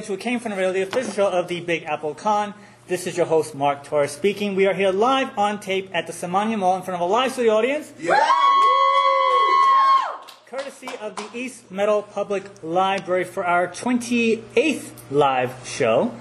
Welcome 0.00 0.12
once 0.14 0.22
again 0.22 0.30
to 0.30 0.30
a 0.30 0.30
Came 0.32 0.40
From 0.40 0.52
the 0.52 0.56
Radio, 0.56 0.82
official 0.86 1.12
show 1.12 1.28
of 1.28 1.48
the 1.48 1.60
Big 1.60 1.82
Apple 1.82 2.14
Con. 2.14 2.54
This 2.88 3.06
is 3.06 3.18
your 3.18 3.26
host, 3.26 3.54
Mark 3.54 3.84
Torres, 3.84 4.10
speaking. 4.12 4.54
We 4.54 4.66
are 4.66 4.72
here 4.72 4.92
live 4.92 5.36
on 5.38 5.60
tape 5.60 5.90
at 5.92 6.06
the 6.06 6.12
Samanea 6.14 6.58
Mall 6.58 6.76
in 6.76 6.82
front 6.82 7.02
of 7.02 7.06
a 7.06 7.12
live 7.12 7.32
studio 7.32 7.52
audience. 7.52 7.92
Courtesy 10.46 10.88
of 11.02 11.16
the 11.16 11.28
East 11.34 11.70
Meadow 11.70 12.00
Public 12.00 12.44
Library 12.62 13.24
for 13.24 13.44
our 13.44 13.68
28th 13.68 14.90
live 15.10 15.54
show. 15.68 16.14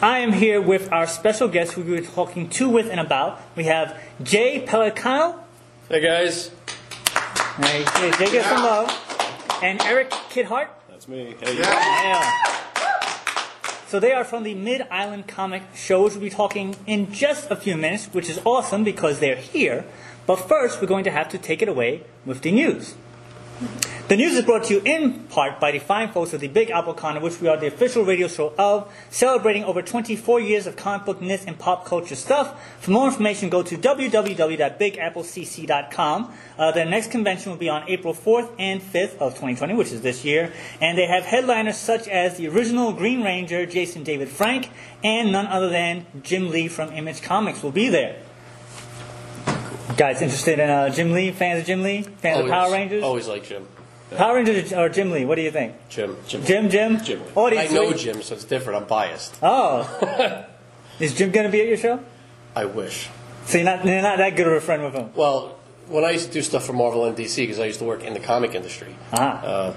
I 0.00 0.20
am 0.20 0.32
here 0.32 0.62
with 0.62 0.90
our 0.90 1.06
special 1.06 1.48
guest 1.48 1.72
who 1.72 1.82
we 1.82 1.90
were 1.92 2.00
talking 2.00 2.48
to, 2.50 2.66
with, 2.70 2.88
and 2.90 2.98
about. 2.98 3.42
We 3.56 3.64
have 3.64 4.00
Jay 4.22 4.64
Pelicano. 4.66 5.38
Hey 5.90 6.00
guys, 6.00 6.50
Hey, 7.58 7.84
Jay, 7.84 8.10
Jay 8.24 8.32
gets 8.32 8.48
some 8.48 8.62
love. 8.62 9.58
And 9.62 9.82
Eric 9.82 10.10
Kidhart. 10.30 10.68
that's 10.88 11.06
me. 11.08 11.34
Hey, 11.40 11.58
Yeah. 11.58 12.54
So 13.88 13.98
they 13.98 14.12
are 14.12 14.22
from 14.22 14.42
the 14.42 14.54
Mid 14.54 14.82
Island 14.90 15.28
Comic 15.28 15.62
Shows. 15.74 16.12
We'll 16.12 16.20
be 16.20 16.28
talking 16.28 16.76
in 16.86 17.10
just 17.10 17.50
a 17.50 17.56
few 17.56 17.74
minutes, 17.74 18.04
which 18.12 18.28
is 18.28 18.38
awesome 18.44 18.84
because 18.84 19.18
they're 19.18 19.34
here. 19.34 19.86
But 20.26 20.36
first, 20.36 20.82
we're 20.82 20.86
going 20.86 21.04
to 21.04 21.10
have 21.10 21.30
to 21.30 21.38
take 21.38 21.62
it 21.62 21.70
away 21.70 22.02
with 22.26 22.42
the 22.42 22.52
news. 22.52 22.96
The 24.08 24.16
news 24.16 24.34
is 24.34 24.44
brought 24.44 24.64
to 24.64 24.74
you 24.74 24.82
in 24.84 25.24
part 25.24 25.58
by 25.58 25.72
the 25.72 25.80
fine 25.80 26.12
folks 26.12 26.32
of 26.32 26.40
the 26.40 26.46
Big 26.46 26.70
Apple 26.70 26.94
Con, 26.94 27.20
which 27.20 27.40
we 27.40 27.48
are 27.48 27.56
the 27.56 27.66
official 27.66 28.04
radio 28.04 28.28
show 28.28 28.54
of, 28.56 28.88
celebrating 29.10 29.64
over 29.64 29.82
24 29.82 30.38
years 30.40 30.68
of 30.68 30.76
comic 30.76 31.04
book 31.04 31.20
ness 31.20 31.44
and 31.44 31.58
pop 31.58 31.84
culture 31.84 32.14
stuff. 32.14 32.56
For 32.80 32.92
more 32.92 33.08
information, 33.08 33.50
go 33.50 33.64
to 33.64 33.76
www.bigapplecc.com. 33.76 36.32
Uh, 36.56 36.70
their 36.70 36.86
next 36.86 37.10
convention 37.10 37.50
will 37.50 37.58
be 37.58 37.68
on 37.68 37.82
April 37.88 38.14
4th 38.14 38.52
and 38.60 38.80
5th 38.80 39.18
of 39.18 39.32
2020, 39.32 39.74
which 39.74 39.90
is 39.90 40.02
this 40.02 40.24
year, 40.24 40.52
and 40.80 40.96
they 40.96 41.06
have 41.06 41.24
headliners 41.24 41.76
such 41.76 42.06
as 42.06 42.36
the 42.36 42.46
original 42.48 42.92
Green 42.92 43.24
Ranger, 43.24 43.66
Jason 43.66 44.04
David 44.04 44.28
Frank, 44.28 44.70
and 45.02 45.32
none 45.32 45.48
other 45.48 45.68
than 45.68 46.06
Jim 46.22 46.50
Lee 46.50 46.68
from 46.68 46.92
Image 46.92 47.22
Comics 47.22 47.60
will 47.62 47.72
be 47.72 47.88
there. 47.88 48.22
Guys, 49.96 50.22
interested 50.22 50.58
in 50.58 50.68
uh, 50.70 50.90
Jim 50.90 51.12
Lee? 51.12 51.32
Fans 51.32 51.60
of 51.60 51.66
Jim 51.66 51.82
Lee? 51.82 52.02
Fans 52.02 52.40
of 52.44 52.48
Power 52.50 52.70
Rangers? 52.72 53.02
Always 53.02 53.26
like 53.26 53.44
Jim. 53.44 53.66
Power 54.16 54.36
Rangers 54.36 54.72
or 54.72 54.88
Jim 54.88 55.10
Lee? 55.10 55.24
What 55.24 55.34
do 55.36 55.42
you 55.42 55.50
think? 55.50 55.74
Jim. 55.88 56.16
Jim. 56.26 56.44
Jim, 56.44 56.68
Jim? 56.70 57.00
Jim. 57.02 57.22
Audience, 57.34 57.70
I 57.70 57.74
know 57.74 57.84
what- 57.84 57.96
Jim, 57.98 58.22
so 58.22 58.34
it's 58.34 58.44
different. 58.44 58.82
I'm 58.82 58.88
biased. 58.88 59.36
Oh. 59.42 60.46
Is 61.00 61.14
Jim 61.14 61.30
going 61.30 61.46
to 61.46 61.52
be 61.52 61.60
at 61.60 61.68
your 61.68 61.76
show? 61.76 62.00
I 62.54 62.64
wish. 62.66 63.08
So 63.46 63.58
you're 63.58 63.64
not, 63.64 63.84
you're 63.84 64.02
not 64.02 64.18
that 64.18 64.36
good 64.36 64.46
of 64.46 64.52
a 64.52 64.60
friend 64.60 64.84
with 64.84 64.94
him? 64.94 65.10
Well, 65.14 65.56
when 65.88 66.04
I 66.04 66.10
used 66.10 66.26
to 66.26 66.32
do 66.32 66.42
stuff 66.42 66.64
for 66.66 66.72
Marvel 66.74 67.04
and 67.06 67.16
DC, 67.16 67.36
because 67.36 67.58
I 67.58 67.64
used 67.66 67.78
to 67.78 67.84
work 67.84 68.02
in 68.02 68.14
the 68.14 68.20
comic 68.20 68.54
industry, 68.54 68.94
Ah. 69.12 69.42
uh, 69.42 69.74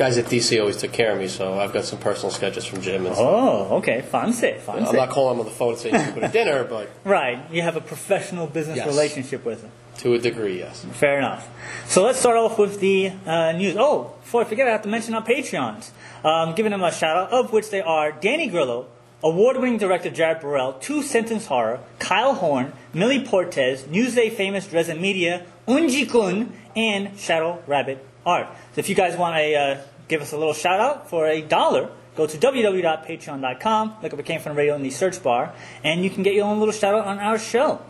guys 0.00 0.16
at 0.16 0.24
DC 0.24 0.58
always 0.58 0.78
took 0.78 0.92
care 0.92 1.12
of 1.12 1.18
me. 1.18 1.28
So 1.28 1.58
I've 1.58 1.74
got 1.74 1.84
some 1.84 1.98
personal 1.98 2.30
sketches 2.30 2.64
from 2.64 2.80
Jim. 2.80 3.04
And 3.06 3.14
Oh, 3.18 3.76
okay. 3.78 4.00
Fancy. 4.00 4.54
Fancy. 4.58 4.88
I'm 4.88 4.96
not 4.96 5.10
calling 5.10 5.34
him 5.34 5.40
on 5.40 5.44
the 5.46 5.52
phone 5.52 5.72
and 5.72 5.78
saying 5.78 5.94
you 6.06 6.12
go 6.12 6.20
to 6.26 6.28
dinner, 6.40 6.64
but 6.64 6.88
Right. 7.04 7.38
You 7.52 7.60
have 7.62 7.76
a 7.76 7.82
professional 7.82 8.46
business 8.46 8.78
Yes. 8.78 8.86
relationship 8.86 9.44
with 9.44 9.62
him. 9.62 9.70
to 9.98 10.14
a 10.14 10.18
degree, 10.18 10.58
yes. 10.58 10.86
Fair 10.92 11.18
enough. 11.18 11.46
So 11.86 12.02
let's 12.02 12.18
start 12.18 12.38
off 12.38 12.58
with 12.58 12.80
the 12.80 13.12
uh, 13.26 13.52
news. 13.52 13.76
Oh, 13.78 14.14
before 14.22 14.40
I 14.40 14.44
forget, 14.44 14.66
I 14.66 14.70
have 14.70 14.82
to 14.82 14.88
mention 14.88 15.12
our 15.14 15.22
Patreons. 15.22 15.90
Um, 16.24 16.54
giving 16.54 16.72
them 16.72 16.82
a 16.82 16.90
shout 16.90 17.16
out, 17.18 17.30
of 17.32 17.52
which 17.52 17.68
they 17.68 17.82
are 17.82 18.10
Danny 18.10 18.46
Grillo, 18.46 18.86
award 19.22 19.58
winning 19.58 19.76
director 19.76 20.08
Jared 20.08 20.40
Burrell, 20.40 20.72
Two 20.80 21.02
Sentence 21.02 21.44
Horror, 21.48 21.80
Kyle 21.98 22.32
Horn, 22.34 22.72
Millie 22.94 23.22
Portez, 23.22 23.82
Newsday 23.96 24.32
famous 24.32 24.66
Dresden 24.66 25.02
Media, 25.02 25.44
Unji 25.68 26.08
Kun, 26.10 26.54
and 26.74 27.18
Shadow 27.18 27.62
Rabbit 27.66 27.98
Art. 28.24 28.46
So 28.74 28.78
if 28.78 28.88
you 28.88 28.94
guys 28.94 29.18
want 29.18 29.36
to 29.36 29.54
uh, 29.54 29.80
give 30.10 30.20
us 30.20 30.32
a 30.32 30.36
little 30.36 30.52
shout 30.52 30.80
out 30.80 31.08
for 31.08 31.26
a 31.26 31.40
dollar, 31.40 31.88
go 32.16 32.26
to 32.26 32.36
www.patreon.com, 32.36 33.96
look 34.02 34.12
up 34.12 34.18
a 34.18 34.22
Came 34.24 34.40
From 34.40 34.56
Radio 34.56 34.74
in 34.74 34.82
the 34.82 34.90
search 34.90 35.22
bar, 35.22 35.54
and 35.84 36.02
you 36.02 36.10
can 36.10 36.24
get 36.24 36.34
your 36.34 36.44
own 36.44 36.58
little 36.58 36.74
shout 36.74 36.94
out 36.94 37.06
on 37.06 37.20
our 37.20 37.38
show. 37.38 37.80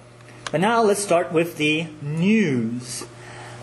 But 0.53 0.61
now 0.61 0.83
let's 0.83 1.01
start 1.01 1.33
with 1.33 1.57
the 1.57 1.87
news. 2.03 3.07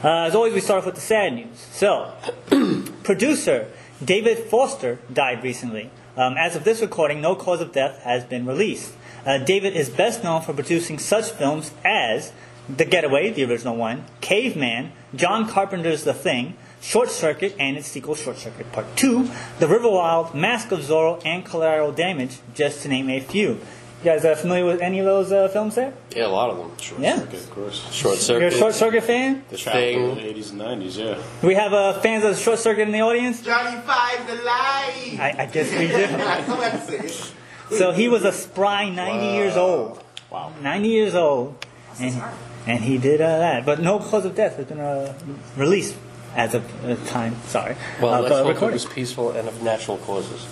Uh, 0.04 0.24
as 0.24 0.36
always, 0.36 0.54
we 0.54 0.60
start 0.60 0.80
off 0.80 0.86
with 0.88 0.96
the 0.96 1.02
sad 1.02 1.34
news. 1.34 1.68
So, 1.72 2.14
producer 3.04 3.72
David 4.04 4.40
Foster 4.40 5.00
died 5.12 5.44
recently. 5.44 5.92
Um, 6.16 6.36
as 6.36 6.56
of 6.56 6.64
this 6.64 6.82
recording, 6.82 7.22
no 7.22 7.36
cause 7.36 7.62
of 7.62 7.72
death 7.72 8.02
has 8.04 8.24
been 8.24 8.46
released. 8.46 8.94
Uh, 9.24 9.38
David 9.38 9.76
is 9.76 9.90
best 9.90 10.24
known 10.24 10.42
for 10.42 10.54
producing 10.54 10.98
such 10.98 11.30
films 11.30 11.72
as 11.86 12.32
The 12.68 12.86
Getaway, 12.86 13.32
the 13.32 13.44
original 13.44 13.76
one, 13.76 14.06
Caveman, 14.22 14.94
John 15.16 15.48
Carpenter's 15.48 16.04
The 16.04 16.14
Thing, 16.14 16.56
Short 16.82 17.10
Circuit, 17.10 17.56
and 17.60 17.76
its 17.78 17.88
sequel, 17.88 18.16
Short 18.16 18.38
Circuit 18.38 18.72
Part 18.72 18.86
2, 18.96 19.30
The 19.60 19.68
River 19.68 19.90
Wild, 19.90 20.34
Mask 20.36 20.72
of 20.72 20.80
Zorro, 20.80 21.22
and 21.26 21.44
Collateral 21.44 21.92
Damage, 21.92 22.38
just 22.54 22.84
to 22.84 22.88
name 22.88 23.10
a 23.10 23.20
few. 23.20 23.50
You 23.50 24.04
guys 24.04 24.24
are 24.26 24.36
familiar 24.36 24.64
with 24.66 24.80
any 24.80 25.00
of 25.00 25.06
those 25.06 25.32
uh, 25.32 25.48
films 25.48 25.74
there? 25.74 25.92
Yeah, 26.16 26.28
a 26.28 26.30
lot 26.30 26.52
of 26.52 26.58
them. 26.58 26.72
Short 26.78 27.02
Yeah. 27.02 27.18
circuit, 27.18 27.40
of 27.40 27.50
course. 27.50 27.92
Short 27.92 28.18
Circuit. 28.18 28.40
You're 28.42 28.50
a 28.50 28.52
Short 28.52 28.76
Circuit 28.76 29.04
fan? 29.04 29.44
the 29.50 29.58
thing. 29.58 30.04
in 30.12 30.16
the 30.16 30.22
80s 30.22 30.52
and 30.52 30.62
90s, 30.62 30.98
yeah. 31.00 31.22
Do 31.42 31.48
we 31.48 31.56
have 31.56 31.74
uh, 31.74 32.00
fans 32.00 32.24
of 32.24 32.38
Short 32.38 32.60
Circuit 32.60 32.84
in 32.84 32.92
the 32.92 33.02
audience? 33.02 33.42
Johnny 33.42 33.76
Five's 33.82 34.30
alive. 34.30 35.20
I, 35.20 35.36
I 35.40 35.46
guess 35.52 35.72
we 35.72 35.88
do. 35.88 35.96
I 35.96 36.48
know 36.48 36.56
how 36.62 36.70
to 36.70 36.82
say 36.86 37.00
it. 37.00 37.34
So 37.76 37.92
he 37.92 38.08
was 38.08 38.24
a 38.24 38.32
spry 38.32 38.88
90 38.90 39.26
years 39.36 39.58
old. 39.58 40.02
Wow. 40.30 40.54
90 40.62 40.88
years 40.90 41.16
old. 41.16 41.66
And, 42.00 42.22
and 42.68 42.84
he 42.84 43.00
did 43.00 43.20
uh, 43.20 43.40
that. 43.40 43.66
But 43.66 43.80
no 43.82 43.98
cause 43.98 44.26
of 44.26 44.36
death 44.36 44.58
has 44.58 44.68
been 44.68 44.80
uh, 44.80 45.18
released 45.56 45.96
as 46.38 46.54
of 46.54 46.82
the 46.84 46.96
time. 46.96 47.36
Sorry. 47.48 47.76
Well, 48.02 48.14
of, 48.14 48.24
let's 48.24 48.36
uh, 48.36 48.54
hope 48.54 48.70
it 48.70 48.74
was 48.74 48.86
peaceful 48.86 49.32
and 49.32 49.50
of 49.50 49.62
natural 49.62 49.98
causes. 49.98 50.48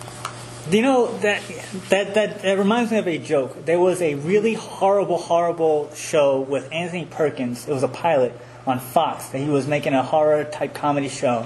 Do 0.69 0.77
you 0.77 0.83
know 0.83 1.15
that, 1.19 1.43
that 1.89 2.15
that 2.15 2.41
that 2.41 2.57
reminds 2.57 2.91
me 2.91 2.97
of 2.97 3.07
a 3.07 3.19
joke? 3.19 3.65
There 3.65 3.79
was 3.79 4.01
a 4.01 4.15
really 4.15 4.55
horrible, 4.55 5.19
horrible 5.19 5.93
show 5.93 6.41
with 6.41 6.67
Anthony 6.73 7.05
Perkins. 7.05 7.67
It 7.67 7.71
was 7.71 7.83
a 7.83 7.87
pilot 7.87 8.33
on 8.65 8.79
Fox 8.79 9.27
that 9.27 9.37
he 9.37 9.47
was 9.47 9.67
making 9.67 9.93
a 9.93 10.01
horror 10.01 10.43
type 10.43 10.73
comedy 10.73 11.07
show, 11.07 11.45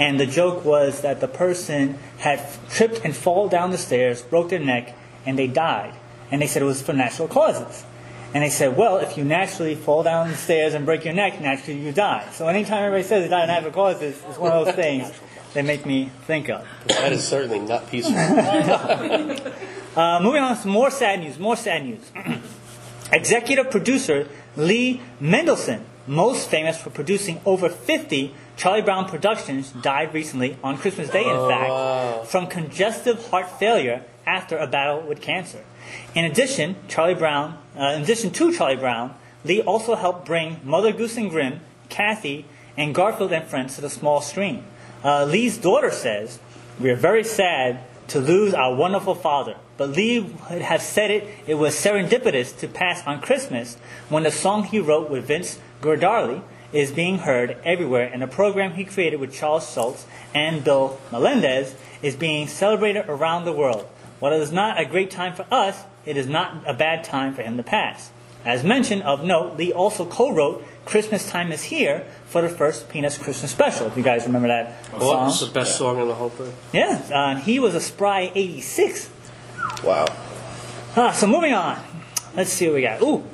and 0.00 0.18
the 0.18 0.26
joke 0.26 0.64
was 0.64 1.02
that 1.02 1.20
the 1.20 1.28
person 1.28 1.96
had 2.18 2.44
tripped 2.68 3.02
and 3.04 3.14
fall 3.14 3.48
down 3.48 3.70
the 3.70 3.78
stairs, 3.78 4.20
broke 4.20 4.48
their 4.48 4.58
neck, 4.58 4.96
and 5.24 5.38
they 5.38 5.46
died. 5.46 5.94
And 6.32 6.42
they 6.42 6.48
said 6.48 6.60
it 6.60 6.64
was 6.64 6.82
for 6.82 6.92
natural 6.92 7.28
causes. 7.28 7.84
And 8.34 8.42
they 8.42 8.50
said, 8.50 8.76
well, 8.76 8.98
if 8.98 9.16
you 9.16 9.24
naturally 9.24 9.74
fall 9.74 10.02
down 10.02 10.30
the 10.30 10.36
stairs 10.36 10.74
and 10.74 10.84
break 10.84 11.04
your 11.04 11.14
neck, 11.14 11.40
naturally 11.40 11.80
you 11.80 11.92
die. 11.92 12.28
So 12.32 12.48
anytime 12.48 12.84
everybody 12.84 13.04
says 13.04 13.24
they 13.24 13.28
die 13.28 13.42
of 13.42 13.48
natural 13.48 13.72
causes, 13.72 14.20
it's 14.28 14.38
one 14.38 14.52
of 14.52 14.66
those 14.66 14.74
things 14.84 15.12
they 15.54 15.62
make 15.62 15.86
me 15.86 16.10
think 16.26 16.50
of. 16.50 16.66
That 16.88 17.12
is 17.12 17.26
certainly 17.26 17.60
not 17.60 17.88
peaceful. 17.90 18.14
Uh, 19.96 20.20
moving 20.20 20.42
on 20.42 20.54
to 20.54 20.60
some 20.60 20.70
more 20.70 20.90
sad 20.90 21.20
news. 21.20 21.38
More 21.38 21.56
sad 21.56 21.82
news. 21.82 22.12
Executive 23.12 23.70
producer 23.70 24.28
Lee 24.54 25.00
Mendelson, 25.22 25.84
most 26.06 26.50
famous 26.50 26.76
for 26.76 26.90
producing 26.90 27.40
over 27.46 27.70
50 27.70 28.34
Charlie 28.58 28.82
Brown 28.82 29.08
productions, 29.08 29.70
died 29.70 30.12
recently 30.12 30.58
on 30.62 30.76
Christmas 30.76 31.08
Day, 31.08 31.24
in 31.24 31.48
fact, 31.48 32.26
from 32.26 32.46
congestive 32.46 33.26
heart 33.28 33.48
failure 33.58 34.04
after 34.26 34.58
a 34.58 34.66
battle 34.66 35.00
with 35.00 35.22
cancer. 35.22 35.64
In 36.14 36.24
addition, 36.26 36.76
Charlie 36.88 37.14
Brown, 37.14 37.58
uh, 37.78 37.94
in 37.94 38.02
addition 38.02 38.30
to 38.32 38.52
Charlie 38.52 38.76
Brown, 38.76 39.14
Lee 39.44 39.62
also 39.62 39.94
helped 39.94 40.26
bring 40.26 40.60
Mother 40.64 40.92
Goose 40.92 41.16
and 41.16 41.30
Grimm, 41.30 41.60
Kathy, 41.88 42.44
and 42.76 42.94
Garfield 42.94 43.32
and 43.32 43.46
Friends 43.46 43.76
to 43.76 43.80
the 43.80 43.90
small 43.90 44.20
screen. 44.20 44.64
Uh, 45.04 45.24
Lee's 45.24 45.58
daughter 45.58 45.90
says, 45.90 46.38
"We 46.80 46.90
are 46.90 46.96
very 46.96 47.24
sad 47.24 47.80
to 48.08 48.20
lose 48.20 48.54
our 48.54 48.74
wonderful 48.74 49.14
father, 49.14 49.56
but 49.76 49.90
Lee 49.90 50.20
would 50.20 50.62
have 50.62 50.82
said 50.82 51.10
it. 51.10 51.28
It 51.46 51.54
was 51.54 51.74
serendipitous 51.74 52.56
to 52.58 52.68
pass 52.68 53.06
on 53.06 53.20
Christmas 53.20 53.76
when 54.08 54.22
the 54.22 54.30
song 54.30 54.64
he 54.64 54.78
wrote 54.78 55.10
with 55.10 55.26
Vince 55.26 55.58
Guaraldi 55.80 56.42
is 56.72 56.90
being 56.90 57.18
heard 57.18 57.56
everywhere, 57.64 58.10
and 58.12 58.22
the 58.22 58.26
program 58.26 58.72
he 58.72 58.84
created 58.84 59.20
with 59.20 59.32
Charles 59.32 59.72
Schulz 59.72 60.06
and 60.34 60.64
Bill 60.64 60.98
Melendez 61.12 61.74
is 62.02 62.16
being 62.16 62.48
celebrated 62.48 63.04
around 63.08 63.44
the 63.44 63.52
world. 63.52 63.86
While 64.18 64.32
it 64.32 64.40
is 64.40 64.52
not 64.52 64.80
a 64.80 64.84
great 64.84 65.10
time 65.10 65.34
for 65.34 65.46
us, 65.50 65.84
it 66.06 66.16
is 66.16 66.26
not 66.26 66.62
a 66.66 66.72
bad 66.74 67.04
time 67.04 67.34
for 67.34 67.42
him 67.42 67.56
to 67.58 67.62
pass. 67.62 68.10
As 68.44 68.62
mentioned, 68.62 69.02
of 69.02 69.24
note, 69.24 69.56
Lee 69.56 69.72
also 69.72 70.04
co-wrote 70.06 70.64
"Christmas 70.84 71.28
Time 71.28 71.50
Is 71.50 71.64
Here" 71.64 72.06
for 72.26 72.42
the 72.42 72.48
first 72.48 72.88
Peanuts 72.88 73.18
Christmas 73.18 73.50
special. 73.50 73.88
If 73.88 73.96
you 73.96 74.04
guys 74.04 74.24
remember 74.24 74.46
that 74.48 74.76
Well, 74.92 75.00
song, 75.10 75.28
it's 75.28 75.40
the 75.40 75.46
best 75.50 75.76
song 75.76 76.00
in 76.00 76.06
the 76.06 76.14
whole 76.14 76.28
thing. 76.30 76.52
yeah, 76.72 77.02
uh, 77.12 77.34
he 77.36 77.58
was 77.58 77.74
a 77.74 77.80
spry 77.80 78.30
86. 78.34 79.10
Wow. 79.82 80.06
Ah, 80.96 81.10
so 81.10 81.26
moving 81.26 81.52
on. 81.52 81.76
Let's 82.36 82.50
see 82.52 82.66
what 82.66 82.74
we 82.76 82.82
got. 82.82 83.02
Ooh, 83.02 83.24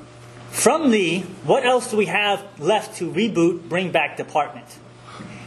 from 0.50 0.90
Lee, 0.90 1.20
what 1.44 1.64
else 1.64 1.90
do 1.90 1.96
we 1.98 2.06
have 2.06 2.42
left 2.58 2.96
to 2.98 3.10
reboot, 3.10 3.68
bring 3.68 3.92
back 3.92 4.16
department? 4.16 4.66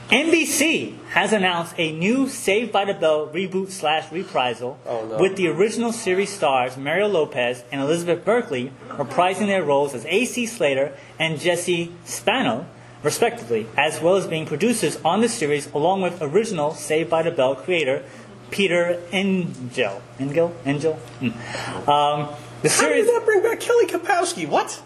NBC 0.09 0.95
has 1.09 1.33
announced 1.33 1.73
a 1.79 1.91
new 1.91 2.27
Saved 2.29 2.71
by 2.71 2.85
the 2.85 2.93
Bell 2.93 3.27
reboot 3.27 3.71
slash 3.71 4.11
reprisal 4.11 4.77
Oh, 4.85 5.05
no. 5.05 5.17
with 5.17 5.35
the 5.35 5.47
original 5.47 5.91
series 5.91 6.29
stars 6.29 6.77
Mario 6.77 7.07
Lopez 7.07 7.63
and 7.71 7.81
Elizabeth 7.81 8.23
Berkley 8.23 8.71
reprising 8.89 9.47
their 9.47 9.63
roles 9.63 9.95
as 9.95 10.05
A.C. 10.05 10.45
Slater 10.45 10.93
and 11.17 11.39
Jesse 11.39 11.91
Spano, 12.05 12.67
respectively, 13.01 13.65
as 13.77 13.99
well 13.99 14.15
as 14.15 14.27
being 14.27 14.45
producers 14.45 14.97
on 15.03 15.21
the 15.21 15.29
series 15.29 15.71
along 15.73 16.01
with 16.03 16.21
original 16.21 16.73
Saved 16.75 17.09
by 17.09 17.23
the 17.23 17.31
Bell 17.31 17.55
creator 17.55 18.03
Peter 18.51 19.01
Engel. 19.11 20.01
Engel? 20.19 20.55
Engel? 20.65 20.93
Hmm. 20.93 21.89
Um, 21.89 22.27
the 22.61 22.69
How 22.69 22.87
did 22.89 23.05
series, 23.05 23.05
that 23.07 23.23
bring 23.25 23.41
back 23.41 23.59
Kelly 23.59 23.87
Kapowski? 23.87 24.47
What? 24.47 24.79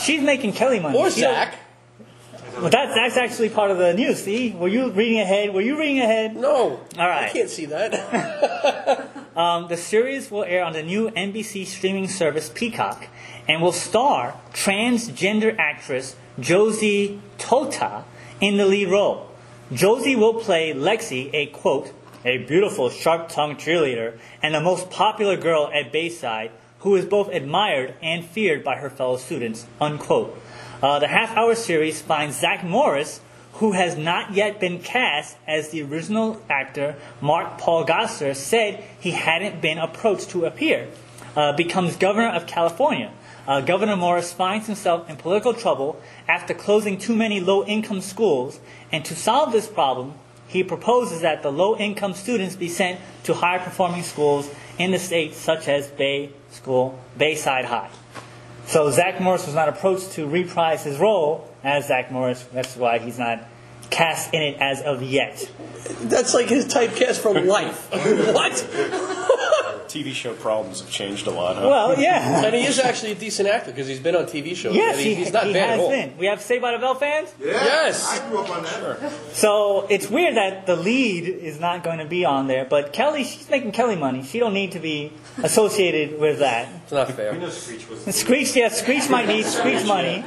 she's 0.00 0.22
making 0.22 0.52
Kelly 0.52 0.78
money. 0.78 0.96
Or 0.96 1.10
She 1.10 1.20
Zach? 1.20 1.54
Well, 2.56 2.70
that's, 2.70 2.94
that's 2.94 3.16
actually 3.16 3.50
part 3.50 3.70
of 3.70 3.78
the 3.78 3.92
news. 3.94 4.22
See, 4.22 4.52
were 4.52 4.68
you 4.68 4.90
reading 4.90 5.20
ahead? 5.20 5.52
Were 5.52 5.60
you 5.60 5.78
reading 5.78 6.00
ahead? 6.00 6.36
No. 6.36 6.80
All 6.98 7.08
right. 7.08 7.30
I 7.30 7.32
can't 7.32 7.50
see 7.50 7.66
that. 7.66 9.10
Um, 9.36 9.66
the 9.66 9.76
series 9.76 10.30
will 10.30 10.44
air 10.44 10.64
on 10.64 10.74
the 10.74 10.82
new 10.82 11.10
NBC 11.10 11.66
streaming 11.66 12.06
service 12.06 12.48
Peacock 12.54 13.08
and 13.48 13.60
will 13.60 13.72
star 13.72 14.40
transgender 14.52 15.56
actress 15.58 16.14
Josie 16.38 17.20
Tota 17.36 18.04
in 18.40 18.58
the 18.58 18.66
lead 18.66 18.88
role. 18.88 19.28
Josie 19.72 20.14
will 20.14 20.34
play 20.34 20.72
Lexi, 20.72 21.30
a 21.32 21.46
quote, 21.46 21.92
a 22.24 22.38
beautiful 22.38 22.90
sharp-tongued 22.90 23.58
cheerleader 23.58 24.18
and 24.40 24.54
the 24.54 24.60
most 24.60 24.88
popular 24.88 25.36
girl 25.36 25.68
at 25.74 25.90
Bayside, 25.90 26.52
who 26.80 26.94
is 26.94 27.04
both 27.04 27.28
admired 27.30 27.94
and 28.00 28.24
feared 28.24 28.62
by 28.62 28.76
her 28.76 28.90
fellow 28.90 29.16
students, 29.16 29.66
unquote. 29.80 30.40
Uh, 30.84 30.98
the 30.98 31.08
half-hour 31.08 31.54
series 31.54 32.02
finds 32.02 32.38
Zach 32.38 32.62
Morris, 32.62 33.22
who 33.54 33.72
has 33.72 33.96
not 33.96 34.34
yet 34.34 34.60
been 34.60 34.78
cast 34.78 35.34
as 35.46 35.70
the 35.70 35.82
original 35.82 36.42
actor 36.50 36.94
Mark 37.22 37.56
Paul 37.56 37.86
Gosselaar 37.86 38.36
said 38.36 38.84
he 39.00 39.12
hadn't 39.12 39.62
been 39.62 39.78
approached 39.78 40.28
to 40.32 40.44
appear, 40.44 40.88
uh, 41.36 41.54
becomes 41.54 41.96
governor 41.96 42.28
of 42.28 42.46
California. 42.46 43.10
Uh, 43.48 43.62
governor 43.62 43.96
Morris 43.96 44.34
finds 44.34 44.66
himself 44.66 45.08
in 45.08 45.16
political 45.16 45.54
trouble 45.54 45.98
after 46.28 46.52
closing 46.52 46.98
too 46.98 47.16
many 47.16 47.40
low-income 47.40 48.02
schools, 48.02 48.60
and 48.92 49.06
to 49.06 49.16
solve 49.16 49.52
this 49.52 49.66
problem, 49.66 50.12
he 50.48 50.62
proposes 50.62 51.22
that 51.22 51.42
the 51.42 51.50
low-income 51.50 52.12
students 52.12 52.56
be 52.56 52.68
sent 52.68 53.00
to 53.22 53.32
higher-performing 53.32 54.02
schools 54.02 54.50
in 54.78 54.90
the 54.90 54.98
state, 54.98 55.32
such 55.32 55.66
as 55.66 55.88
Bay 55.88 56.28
School, 56.50 56.98
Bayside 57.16 57.64
High. 57.64 57.88
So 58.66 58.90
Zach 58.90 59.20
Morris 59.20 59.46
was 59.46 59.54
not 59.54 59.68
approached 59.68 60.12
to 60.12 60.26
reprise 60.26 60.84
his 60.84 60.98
role 60.98 61.48
as 61.62 61.88
Zach 61.88 62.10
Morris. 62.10 62.42
That's 62.52 62.76
why 62.76 62.98
he's 62.98 63.18
not 63.18 63.46
cast 63.94 64.34
in 64.34 64.42
it 64.42 64.58
as 64.60 64.82
of 64.82 65.02
yet. 65.02 65.50
That's 66.02 66.34
like 66.34 66.48
his 66.48 66.64
typecast 66.66 67.18
for 67.18 67.38
life. 67.40 67.90
what? 67.90 68.52
TV 69.88 70.12
show 70.12 70.32
problems 70.34 70.80
have 70.80 70.90
changed 70.90 71.26
a 71.28 71.30
lot. 71.30 71.54
Huh? 71.54 71.68
Well, 71.68 72.00
yeah. 72.00 72.42
And 72.44 72.54
he 72.54 72.62
is 72.64 72.80
actually 72.80 73.12
a 73.12 73.14
decent 73.14 73.48
actor 73.48 73.70
because 73.70 73.86
he's 73.86 74.00
been 74.00 74.16
on 74.16 74.24
TV 74.24 74.56
shows. 74.56 74.74
Yes, 74.74 74.98
he, 74.98 75.10
he, 75.10 75.14
he's 75.16 75.32
not 75.32 75.46
he 75.46 75.52
bad 75.52 75.68
has 75.70 75.78
at 75.78 75.82
all. 75.84 75.90
been. 75.90 76.16
We 76.18 76.26
have 76.26 76.40
Saved 76.40 76.62
by 76.62 76.72
the 76.72 76.78
Bell 76.78 76.94
fans. 76.96 77.32
Yeah, 77.38 77.46
Yes. 77.52 78.08
I 78.20 78.28
grew 78.28 78.40
up 78.40 78.50
on 78.50 78.62
that. 78.64 79.12
So 79.34 79.86
it's 79.88 80.08
weird 80.10 80.36
that 80.36 80.66
the 80.66 80.74
lead 80.74 81.28
is 81.28 81.60
not 81.60 81.84
going 81.84 81.98
to 81.98 82.06
be 82.06 82.24
on 82.24 82.48
there, 82.48 82.64
but 82.64 82.92
Kelly, 82.92 83.22
she's 83.22 83.48
making 83.48 83.70
Kelly 83.72 83.94
money. 83.94 84.24
She 84.24 84.40
don't 84.40 84.54
need 84.54 84.72
to 84.72 84.80
be 84.80 85.12
associated 85.42 86.18
with 86.18 86.40
that. 86.40 86.68
It's 86.84 86.92
not 86.92 87.12
fair. 87.12 87.30
And 87.32 87.52
Screech, 87.52 87.88
was. 87.88 88.16
Screech, 88.16 88.56
yeah, 88.56 88.68
Screech 88.70 89.08
might 89.08 89.28
need 89.28 89.44
Screech 89.44 89.86
money. 89.86 90.24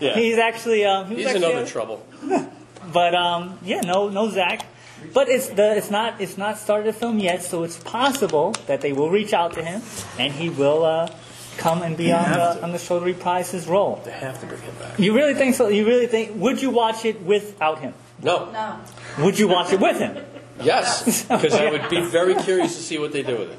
yeah. 0.00 0.14
He's 0.16 0.36
actually, 0.38 0.84
um, 0.84 1.06
he 1.06 1.14
was 1.14 1.24
He's 1.24 1.34
in 1.36 1.42
actually 1.44 1.54
other 1.62 1.66
trouble. 1.66 2.06
But 2.92 3.14
um, 3.14 3.58
yeah, 3.62 3.80
no, 3.80 4.08
no 4.08 4.30
Zach. 4.30 4.66
But 5.12 5.28
it's 5.28 5.48
the 5.48 5.76
it's 5.76 5.90
not 5.90 6.20
it's 6.20 6.38
not 6.38 6.58
started 6.58 6.84
to 6.84 6.92
film 6.92 7.18
yet, 7.18 7.42
so 7.42 7.64
it's 7.64 7.78
possible 7.78 8.52
that 8.66 8.80
they 8.80 8.92
will 8.92 9.10
reach 9.10 9.32
out 9.32 9.54
to 9.54 9.62
him 9.64 9.82
and 10.18 10.32
he 10.32 10.48
will 10.48 10.84
uh, 10.84 11.08
come 11.56 11.82
and 11.82 11.96
be 11.96 12.12
on 12.12 12.30
the, 12.30 12.62
on 12.62 12.72
the 12.72 12.78
show 12.78 13.00
to 13.00 13.04
reprise 13.04 13.50
his 13.50 13.66
role. 13.66 14.00
They 14.04 14.12
have 14.12 14.40
to 14.40 14.46
bring 14.46 14.60
him 14.60 14.74
back. 14.76 14.98
You 14.98 15.14
really 15.14 15.34
think 15.34 15.54
so? 15.56 15.68
You 15.68 15.86
really 15.86 16.06
think? 16.06 16.32
Would 16.36 16.62
you 16.62 16.70
watch 16.70 17.04
it 17.04 17.22
without 17.22 17.80
him? 17.80 17.94
No. 18.22 18.50
No. 18.52 18.78
Would 19.18 19.38
you 19.38 19.48
watch 19.48 19.72
it 19.72 19.80
with 19.80 19.98
him? 19.98 20.24
Yes. 20.62 21.22
Because 21.22 21.54
I 21.54 21.70
would 21.70 21.88
be 21.88 22.00
very 22.00 22.34
curious 22.36 22.76
to 22.76 22.82
see 22.82 22.98
what 22.98 23.12
they 23.12 23.22
do 23.22 23.36
with 23.38 23.50
it. 23.50 23.58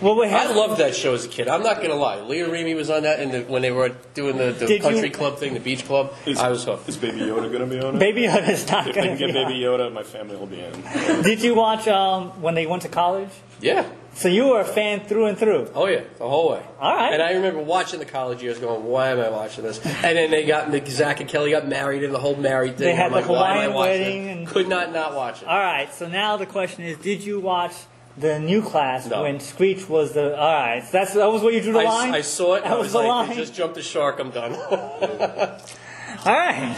Well, 0.00 0.16
we 0.16 0.26
I 0.28 0.46
loved 0.52 0.80
that 0.80 0.94
show 0.94 1.14
as 1.14 1.24
a 1.24 1.28
kid. 1.28 1.48
I'm 1.48 1.62
not 1.64 1.78
going 1.78 1.90
to 1.90 1.96
lie. 1.96 2.20
Leah 2.20 2.48
Remy 2.50 2.74
was 2.74 2.90
on 2.90 3.02
that 3.02 3.18
and 3.20 3.32
the, 3.32 3.40
when 3.42 3.60
they 3.62 3.72
were 3.72 3.90
doing 4.14 4.36
the, 4.36 4.52
the 4.52 4.66
Did 4.66 4.82
country 4.82 5.06
you- 5.08 5.10
club 5.10 5.38
thing, 5.38 5.52
the 5.54 5.60
beach 5.60 5.84
club. 5.84 6.12
Is- 6.26 6.38
I 6.38 6.48
was 6.48 6.64
hooked. 6.64 6.88
Is 6.88 6.96
Baby 6.96 7.18
Yoda 7.20 7.50
going 7.50 7.58
to 7.60 7.66
be 7.66 7.80
on 7.80 7.96
it? 7.96 7.98
Baby 7.98 8.22
Yoda's 8.22 8.68
not 8.70 8.86
if 8.86 8.94
they 8.94 9.00
going 9.02 9.18
can 9.18 9.28
to 9.28 9.32
get 9.32 9.48
be. 9.48 9.54
Baby 9.54 9.66
on. 9.66 9.80
Yoda, 9.80 9.92
my 9.92 10.02
family 10.04 10.36
will 10.36 10.46
be 10.46 10.60
in. 10.60 11.22
Did 11.22 11.42
you 11.42 11.54
watch 11.54 11.88
um, 11.88 12.40
when 12.40 12.54
they 12.54 12.66
went 12.66 12.82
to 12.82 12.88
college? 12.88 13.30
Yeah. 13.60 13.84
So 14.14 14.28
you 14.28 14.48
were 14.48 14.60
a 14.60 14.64
fan 14.64 15.00
through 15.00 15.26
and 15.26 15.38
through. 15.38 15.70
Oh 15.74 15.86
yeah, 15.86 16.02
the 16.18 16.28
whole 16.28 16.50
way. 16.50 16.62
All 16.80 16.94
right. 16.94 17.12
And 17.12 17.22
I 17.22 17.32
remember 17.34 17.60
watching 17.62 18.00
the 18.00 18.04
college 18.04 18.42
years, 18.42 18.58
going, 18.58 18.84
"Why 18.84 19.10
am 19.10 19.20
I 19.20 19.28
watching 19.28 19.62
this?" 19.62 19.78
And 19.86 20.16
then 20.18 20.30
they 20.32 20.44
got 20.46 20.72
Zach 20.88 21.20
and 21.20 21.28
Kelly 21.30 21.52
got 21.52 21.68
married, 21.68 22.02
and 22.02 22.12
the 22.12 22.18
whole 22.18 22.34
married 22.34 22.76
thing. 22.76 22.86
They 22.88 22.94
had 22.94 23.06
I'm 23.06 23.12
the 23.12 23.18
like, 23.20 23.28
"Why 23.28 23.36
am 23.36 23.40
I 23.58 23.64
Hawaiian 23.70 23.74
watching 23.74 24.00
wedding 24.00 24.26
it?" 24.26 24.36
and- 24.38 24.46
Could 24.48 24.68
not 24.68 24.92
not 24.92 25.14
watch 25.14 25.42
it. 25.42 25.48
All 25.48 25.56
right. 25.58 25.92
So 25.94 26.08
now 26.08 26.36
the 26.36 26.46
question 26.46 26.82
is, 26.84 26.98
did 26.98 27.22
you 27.22 27.38
watch 27.38 27.72
the 28.16 28.38
new 28.38 28.62
class 28.62 29.06
No. 29.06 29.22
when 29.22 29.40
Screech 29.40 29.88
was 29.88 30.12
the? 30.12 30.36
All 30.38 30.52
right. 30.54 30.82
So 30.84 30.90
that's 30.92 31.14
that 31.14 31.30
was 31.30 31.42
where 31.42 31.52
you 31.52 31.60
drew 31.60 31.72
the 31.72 31.80
I, 31.80 31.84
line. 31.84 32.14
I 32.14 32.20
saw 32.22 32.54
it. 32.54 32.64
That 32.64 32.72
I 32.72 32.76
was 32.76 32.84
was 32.86 32.92
the 32.92 32.98
like, 32.98 33.08
line. 33.08 33.28
"They 33.30 33.36
just 33.36 33.54
jumped 33.54 33.74
the 33.76 33.82
shark. 33.82 34.18
I'm 34.18 34.30
done. 34.30 34.54
All 36.26 36.34
right. 36.34 36.76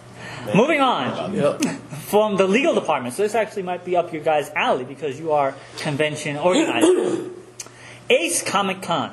Moving 0.54 0.80
on 0.80 1.34
Yep. 1.34 1.62
from 2.08 2.36
the 2.36 2.46
legal 2.48 2.74
department. 2.74 3.14
So 3.14 3.22
this 3.22 3.34
actually 3.34 3.62
might 3.62 3.84
be 3.84 3.94
up 3.94 4.12
your 4.12 4.22
guys' 4.22 4.50
alley 4.56 4.84
because 4.84 5.18
you 5.20 5.32
are 5.32 5.54
convention 5.78 6.36
organizer. 6.36 7.30
Ace 8.10 8.42
Comic 8.42 8.82
Con 8.82 9.12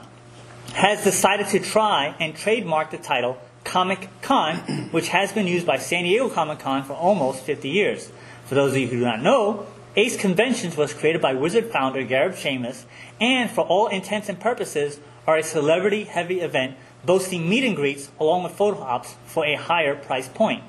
has 0.74 1.04
decided 1.04 1.48
to 1.48 1.60
try 1.60 2.16
and 2.20 2.36
trademark 2.36 2.92
the 2.92 2.98
title 2.98 3.38
Comic 3.66 4.08
Con, 4.22 4.56
which 4.92 5.10
has 5.10 5.32
been 5.34 5.48
used 5.48 5.68
by 5.68 5.78
San 5.78 6.04
Diego 6.06 6.30
Comic 6.30 6.60
Con 6.60 6.84
for 6.84 6.94
almost 6.94 7.44
50 7.44 7.70
years. 7.70 8.10
For 8.46 8.56
those 8.56 8.72
of 8.72 8.78
you 8.78 8.88
who 8.88 8.98
do 9.00 9.04
not 9.04 9.22
know, 9.22 9.68
Ace 9.98 10.16
Conventions 10.16 10.78
was 10.78 10.94
created 10.94 11.24
by 11.24 11.34
Wizard 11.34 11.72
founder 11.72 12.06
Gareb 12.06 12.36
Shamus, 12.36 12.84
and 13.20 13.50
for 13.50 13.62
all 13.62 13.88
intents 13.88 14.30
and 14.30 14.40
purposes, 14.40 15.00
are 15.26 15.38
a 15.38 15.44
celebrity-heavy 15.44 16.40
event 16.40 16.78
boasting 17.04 17.50
meet 17.50 17.64
and 17.64 17.76
greets 17.76 18.12
along 18.20 18.44
with 18.44 18.52
photo 18.52 18.80
ops 18.80 19.16
for 19.26 19.44
a 19.44 19.56
higher 19.56 19.96
price 19.96 20.28
point. 20.28 20.64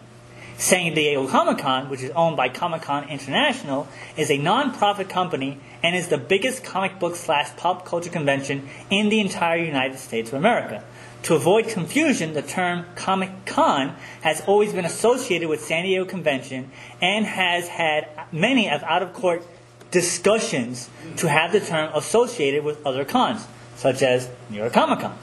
San 0.56 0.94
Diego 0.94 1.28
Comic 1.28 1.58
Con, 1.58 1.90
which 1.90 2.02
is 2.02 2.10
owned 2.12 2.38
by 2.38 2.48
Comic 2.48 2.80
Con 2.80 3.06
International, 3.10 3.86
is 4.16 4.30
a 4.30 4.38
non-profit 4.38 5.10
company 5.10 5.60
and 5.82 5.94
is 5.94 6.08
the 6.08 6.16
biggest 6.16 6.64
comic 6.64 6.98
book 6.98 7.14
slash 7.14 7.54
pop 7.54 7.84
culture 7.84 8.08
convention 8.08 8.66
in 8.88 9.10
the 9.10 9.20
entire 9.20 9.58
United 9.58 9.98
States 9.98 10.30
of 10.30 10.36
America. 10.36 10.82
To 11.24 11.34
avoid 11.34 11.68
confusion, 11.68 12.32
the 12.32 12.42
term 12.42 12.86
Comic 12.94 13.30
Con 13.44 13.94
has 14.22 14.40
always 14.46 14.72
been 14.72 14.84
associated 14.84 15.48
with 15.48 15.62
San 15.62 15.84
Diego 15.84 16.04
Convention 16.04 16.70
and 17.02 17.26
has 17.26 17.68
had 17.68 18.08
many 18.32 18.70
of 18.70 18.82
out-of-court 18.82 19.42
discussions 19.90 20.88
to 21.16 21.28
have 21.28 21.52
the 21.52 21.60
term 21.60 21.90
associated 21.94 22.64
with 22.64 22.84
other 22.86 23.04
cons, 23.04 23.46
such 23.76 24.02
as 24.02 24.28
New 24.50 24.58
York 24.58 24.72
Comic 24.72 25.00
Con. 25.00 25.18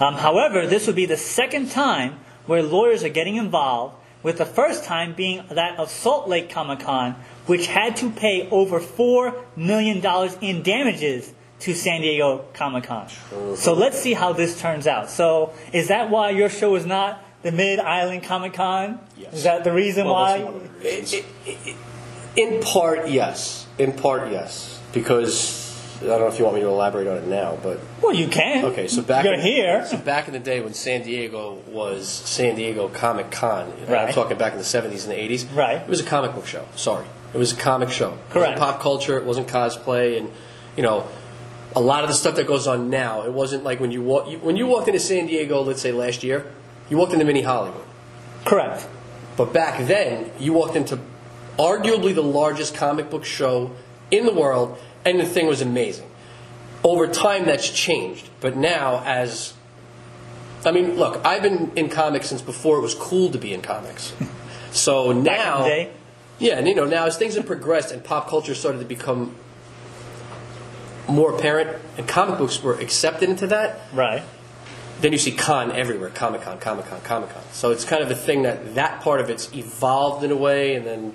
Um, 0.00 0.14
however, 0.14 0.66
this 0.66 0.86
would 0.86 0.96
be 0.96 1.06
the 1.06 1.16
second 1.16 1.70
time 1.70 2.18
where 2.46 2.62
lawyers 2.62 3.02
are 3.04 3.08
getting 3.08 3.36
involved, 3.36 3.96
with 4.22 4.38
the 4.38 4.46
first 4.46 4.84
time 4.84 5.14
being 5.14 5.44
that 5.50 5.78
of 5.78 5.90
Salt 5.90 6.28
Lake 6.28 6.50
Comic 6.50 6.80
Con, 6.80 7.14
which 7.46 7.68
had 7.68 7.96
to 7.96 8.10
pay 8.10 8.48
over 8.50 8.80
$4 8.80 9.34
million 9.56 10.04
in 10.40 10.62
damages 10.62 11.32
to 11.60 11.74
San 11.74 12.00
Diego 12.02 12.44
Comic 12.52 12.84
Con. 12.84 13.06
Uh-huh. 13.06 13.56
So 13.56 13.72
let's 13.74 13.98
see 13.98 14.12
how 14.14 14.32
this 14.32 14.60
turns 14.60 14.86
out. 14.86 15.08
So, 15.10 15.52
is 15.72 15.88
that 15.88 16.10
why 16.10 16.30
your 16.30 16.48
show 16.50 16.74
is 16.76 16.84
not 16.86 17.22
the 17.42 17.52
Mid 17.52 17.78
Island 17.80 18.22
Comic 18.24 18.52
Con? 18.54 19.00
Yes. 19.16 19.32
Is 19.34 19.42
that 19.44 19.64
the 19.64 19.72
reason 19.72 20.04
Well, 20.04 20.14
why? 20.14 20.38
one 20.44 20.54
of 20.56 20.82
the 20.82 20.88
reasons. 20.88 21.24
In 22.36 22.60
part, 22.62 23.08
yes. 23.08 23.66
In 23.78 23.92
part, 23.94 24.30
yes. 24.30 24.80
Because 24.92 25.64
I 26.02 26.06
don't 26.06 26.20
know 26.20 26.26
if 26.26 26.38
you 26.38 26.44
want 26.44 26.56
me 26.56 26.62
to 26.62 26.68
elaborate 26.68 27.06
on 27.06 27.16
it 27.16 27.26
now, 27.26 27.58
but 27.62 27.80
Well, 28.02 28.14
you 28.14 28.28
can. 28.28 28.66
okay. 28.66 28.86
So 28.88 29.00
back 29.00 29.24
You're 29.24 29.34
in, 29.34 29.40
here. 29.40 29.86
So 29.86 29.96
back 29.96 30.26
in 30.28 30.34
the 30.34 30.38
day 30.40 30.60
when 30.60 30.74
San 30.74 31.02
Diego 31.02 31.54
was 31.68 32.06
San 32.06 32.54
Diego 32.56 32.88
Comic 32.88 33.30
Con, 33.30 33.72
Right. 33.88 34.08
I'm 34.08 34.12
talking 34.12 34.36
back 34.36 34.52
in 34.52 34.58
the 34.58 34.64
70s 34.64 35.04
and 35.08 35.12
the 35.12 35.16
80s. 35.18 35.46
Right. 35.56 35.78
It 35.78 35.88
was 35.88 36.00
a 36.00 36.04
comic 36.04 36.34
book 36.34 36.46
show. 36.46 36.66
Sorry, 36.76 37.06
it 37.32 37.38
was 37.38 37.52
a 37.52 37.56
comic 37.56 37.88
show. 37.90 38.12
It 38.12 38.18
Correct. 38.30 38.34
wasn't 38.34 38.58
pop 38.58 38.80
culture. 38.82 39.16
It 39.16 39.24
wasn't 39.24 39.48
cosplay, 39.48 40.18
and 40.18 40.30
you 40.76 40.82
know. 40.82 41.06
A 41.74 41.80
lot 41.80 42.04
of 42.04 42.08
the 42.08 42.14
stuff 42.14 42.36
that 42.36 42.46
goes 42.46 42.66
on 42.66 42.88
now, 42.90 43.22
it 43.24 43.32
wasn't 43.32 43.64
like 43.64 43.80
when 43.80 43.90
you 43.90 44.02
walk 44.02 44.26
when 44.42 44.56
you 44.56 44.66
walked 44.66 44.88
into 44.88 45.00
San 45.00 45.26
Diego, 45.26 45.62
let's 45.62 45.82
say 45.82 45.92
last 45.92 46.22
year, 46.22 46.50
you 46.88 46.96
walked 46.96 47.12
into 47.12 47.24
Mini 47.24 47.42
Hollywood. 47.42 47.84
Correct. 48.44 48.86
But 49.36 49.52
back 49.52 49.86
then, 49.86 50.30
you 50.38 50.52
walked 50.54 50.76
into 50.76 50.98
arguably 51.58 52.14
the 52.14 52.22
largest 52.22 52.74
comic 52.74 53.10
book 53.10 53.24
show 53.24 53.72
in 54.10 54.24
the 54.24 54.32
world, 54.32 54.78
and 55.04 55.18
the 55.20 55.26
thing 55.26 55.46
was 55.46 55.60
amazing. 55.60 56.08
Over 56.84 57.06
time, 57.08 57.44
that's 57.44 57.68
changed. 57.70 58.28
But 58.40 58.56
now, 58.56 59.02
as 59.04 59.52
I 60.64 60.70
mean, 60.72 60.96
look, 60.96 61.20
I've 61.26 61.42
been 61.42 61.72
in 61.76 61.88
comics 61.90 62.28
since 62.28 62.40
before 62.42 62.78
it 62.78 62.82
was 62.82 62.94
cool 62.94 63.30
to 63.30 63.38
be 63.38 63.52
in 63.52 63.62
comics. 63.62 64.12
So 64.72 65.08
Back 65.08 65.16
in 65.16 65.22
now, 65.24 65.62
the 65.62 65.68
day. 65.68 65.90
yeah, 66.38 66.58
and 66.58 66.68
you 66.68 66.74
know, 66.74 66.84
now 66.84 67.06
as 67.06 67.16
things 67.16 67.34
have 67.36 67.46
progressed 67.46 67.92
and 67.92 68.04
pop 68.04 68.28
culture 68.28 68.54
started 68.54 68.80
to 68.80 68.84
become 68.84 69.34
more 71.08 71.34
apparent, 71.34 71.80
and 71.96 72.06
comic 72.08 72.38
books 72.38 72.62
were 72.62 72.74
accepted 72.74 73.28
into 73.28 73.46
that, 73.48 73.80
Right. 73.92 74.22
then 75.00 75.12
you 75.12 75.18
see 75.18 75.32
con 75.32 75.70
everywhere 75.72 76.10
comic 76.10 76.42
con 76.42 76.58
comic 76.58 76.86
con 76.86 77.00
comic 77.02 77.30
con 77.30 77.42
so 77.52 77.70
it's 77.70 77.84
kind 77.84 78.02
of 78.02 78.10
a 78.10 78.14
thing 78.14 78.42
that 78.42 78.74
that 78.74 79.00
part 79.02 79.20
of 79.20 79.28
it's 79.28 79.52
evolved 79.54 80.24
in 80.24 80.30
a 80.30 80.36
way 80.36 80.74
and 80.74 80.86
then 80.86 81.12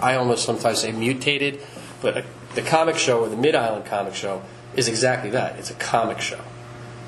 i 0.00 0.14
almost 0.16 0.44
sometimes 0.44 0.80
say 0.80 0.90
mutated 0.90 1.60
but 2.00 2.16
a, 2.16 2.24
the 2.56 2.62
comic 2.62 2.96
show 2.96 3.20
or 3.20 3.28
the 3.28 3.36
mid-island 3.36 3.84
comic 3.86 4.14
show 4.14 4.42
is 4.74 4.88
exactly 4.88 5.30
that. 5.30 5.56
It's 5.58 5.70
a 5.70 5.74
comic 5.74 6.20
show. 6.20 6.40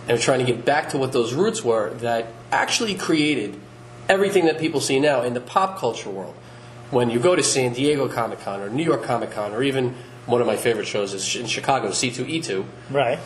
And 0.07 0.17
we're 0.17 0.23
trying 0.23 0.39
to 0.39 0.45
get 0.45 0.65
back 0.65 0.91
to 0.91 0.99
what 0.99 1.13
those 1.13 1.35
roots 1.35 1.65
were 1.65 1.91
that 1.95 2.29
actually 2.53 2.95
created 2.95 3.59
everything 4.09 4.45
that 4.45 4.59
people 4.59 4.81
see 4.81 5.01
now 5.01 5.23
in 5.23 5.35
the 5.35 5.41
pop 5.41 5.79
culture 5.79 6.11
world. 6.11 6.35
When 6.91 7.11
you 7.11 7.19
go 7.19 7.35
to 7.35 7.43
san 7.43 7.73
diego 7.73 8.09
comic 8.09 8.41
con 8.41 8.61
or 8.61 8.71
new 8.71 8.85
york 8.85 9.03
comic 9.03 9.33
con 9.33 9.53
or 9.53 9.63
even 9.63 9.97
one 10.27 10.41
of 10.41 10.47
my 10.47 10.57
favorite 10.57 10.87
shows 10.87 11.13
is 11.15 11.37
in 11.37 11.47
chicago 11.47 11.89
c2e2 11.89 12.65
Right. 12.91 13.19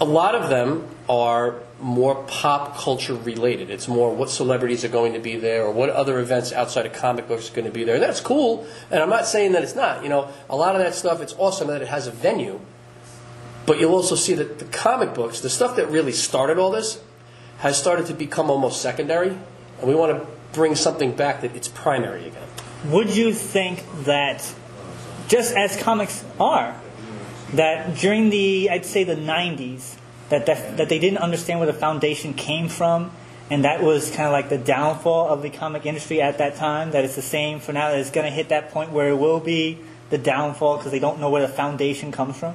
a 0.00 0.04
lot 0.04 0.34
of 0.34 0.48
them 0.50 0.86
are 1.08 1.54
more 1.80 2.16
pop 2.26 2.76
culture 2.76 3.14
related. 3.14 3.70
It's 3.70 3.86
more 3.86 4.12
what 4.12 4.30
celebrities 4.30 4.84
are 4.84 4.88
going 4.88 5.12
to 5.12 5.20
be 5.20 5.36
there 5.36 5.62
or 5.64 5.70
what 5.70 5.90
other 5.90 6.18
events 6.18 6.52
outside 6.52 6.86
of 6.86 6.92
comic 6.92 7.28
books 7.28 7.48
are 7.50 7.54
going 7.54 7.66
to 7.66 7.70
be 7.70 7.84
there. 7.84 7.94
And 7.94 8.02
that's 8.02 8.20
cool. 8.20 8.66
And 8.90 9.00
I'm 9.00 9.08
not 9.08 9.26
saying 9.26 9.52
that 9.52 9.62
it's 9.62 9.76
not. 9.76 10.02
You 10.02 10.08
know, 10.08 10.28
a 10.50 10.56
lot 10.56 10.74
of 10.74 10.80
that 10.82 10.96
stuff, 10.96 11.22
it's 11.22 11.34
awesome 11.38 11.68
that 11.68 11.80
it 11.80 11.86
has 11.86 12.08
a 12.08 12.10
venue. 12.10 12.58
But 13.64 13.78
you'll 13.78 13.94
also 13.94 14.16
see 14.16 14.34
that 14.34 14.58
the 14.58 14.64
comic 14.64 15.14
books, 15.14 15.38
the 15.40 15.48
stuff 15.48 15.76
that 15.76 15.88
really 15.88 16.10
started 16.10 16.58
all 16.58 16.72
this, 16.72 17.00
has 17.58 17.78
started 17.78 18.06
to 18.06 18.12
become 18.14 18.50
almost 18.50 18.82
secondary. 18.82 19.28
And 19.28 19.88
we 19.88 19.94
want 19.94 20.20
to 20.20 20.26
bring 20.52 20.74
something 20.74 21.12
back 21.12 21.42
that 21.42 21.54
it's 21.54 21.68
primary 21.68 22.26
again. 22.26 22.48
Would 22.86 23.10
you 23.14 23.32
think 23.32 23.84
that, 24.02 24.52
just 25.28 25.54
as 25.54 25.76
comics 25.76 26.24
are, 26.40 26.78
that 27.54 27.96
during 27.96 28.30
the, 28.30 28.70
I'd 28.70 28.84
say 28.84 29.04
the 29.04 29.14
90s, 29.14 29.96
that, 30.30 30.46
that, 30.46 30.76
that 30.76 30.88
they 30.88 30.98
didn't 30.98 31.18
understand 31.18 31.60
where 31.60 31.66
the 31.66 31.78
foundation 31.78 32.34
came 32.34 32.68
from, 32.68 33.10
and 33.50 33.64
that 33.64 33.82
was 33.82 34.10
kind 34.10 34.26
of 34.26 34.32
like 34.32 34.48
the 34.48 34.58
downfall 34.58 35.28
of 35.28 35.42
the 35.42 35.50
comic 35.50 35.86
industry 35.86 36.20
at 36.20 36.38
that 36.38 36.56
time, 36.56 36.90
that 36.90 37.04
it's 37.04 37.16
the 37.16 37.22
same 37.22 37.60
for 37.60 37.72
now, 37.72 37.90
that 37.90 37.98
it's 37.98 38.10
going 38.10 38.26
to 38.26 38.30
hit 38.32 38.50
that 38.50 38.70
point 38.70 38.90
where 38.90 39.08
it 39.08 39.16
will 39.16 39.40
be 39.40 39.78
the 40.10 40.18
downfall 40.18 40.78
because 40.78 40.92
they 40.92 40.98
don't 40.98 41.20
know 41.20 41.30
where 41.30 41.42
the 41.42 41.52
foundation 41.52 42.12
comes 42.12 42.36
from? 42.38 42.54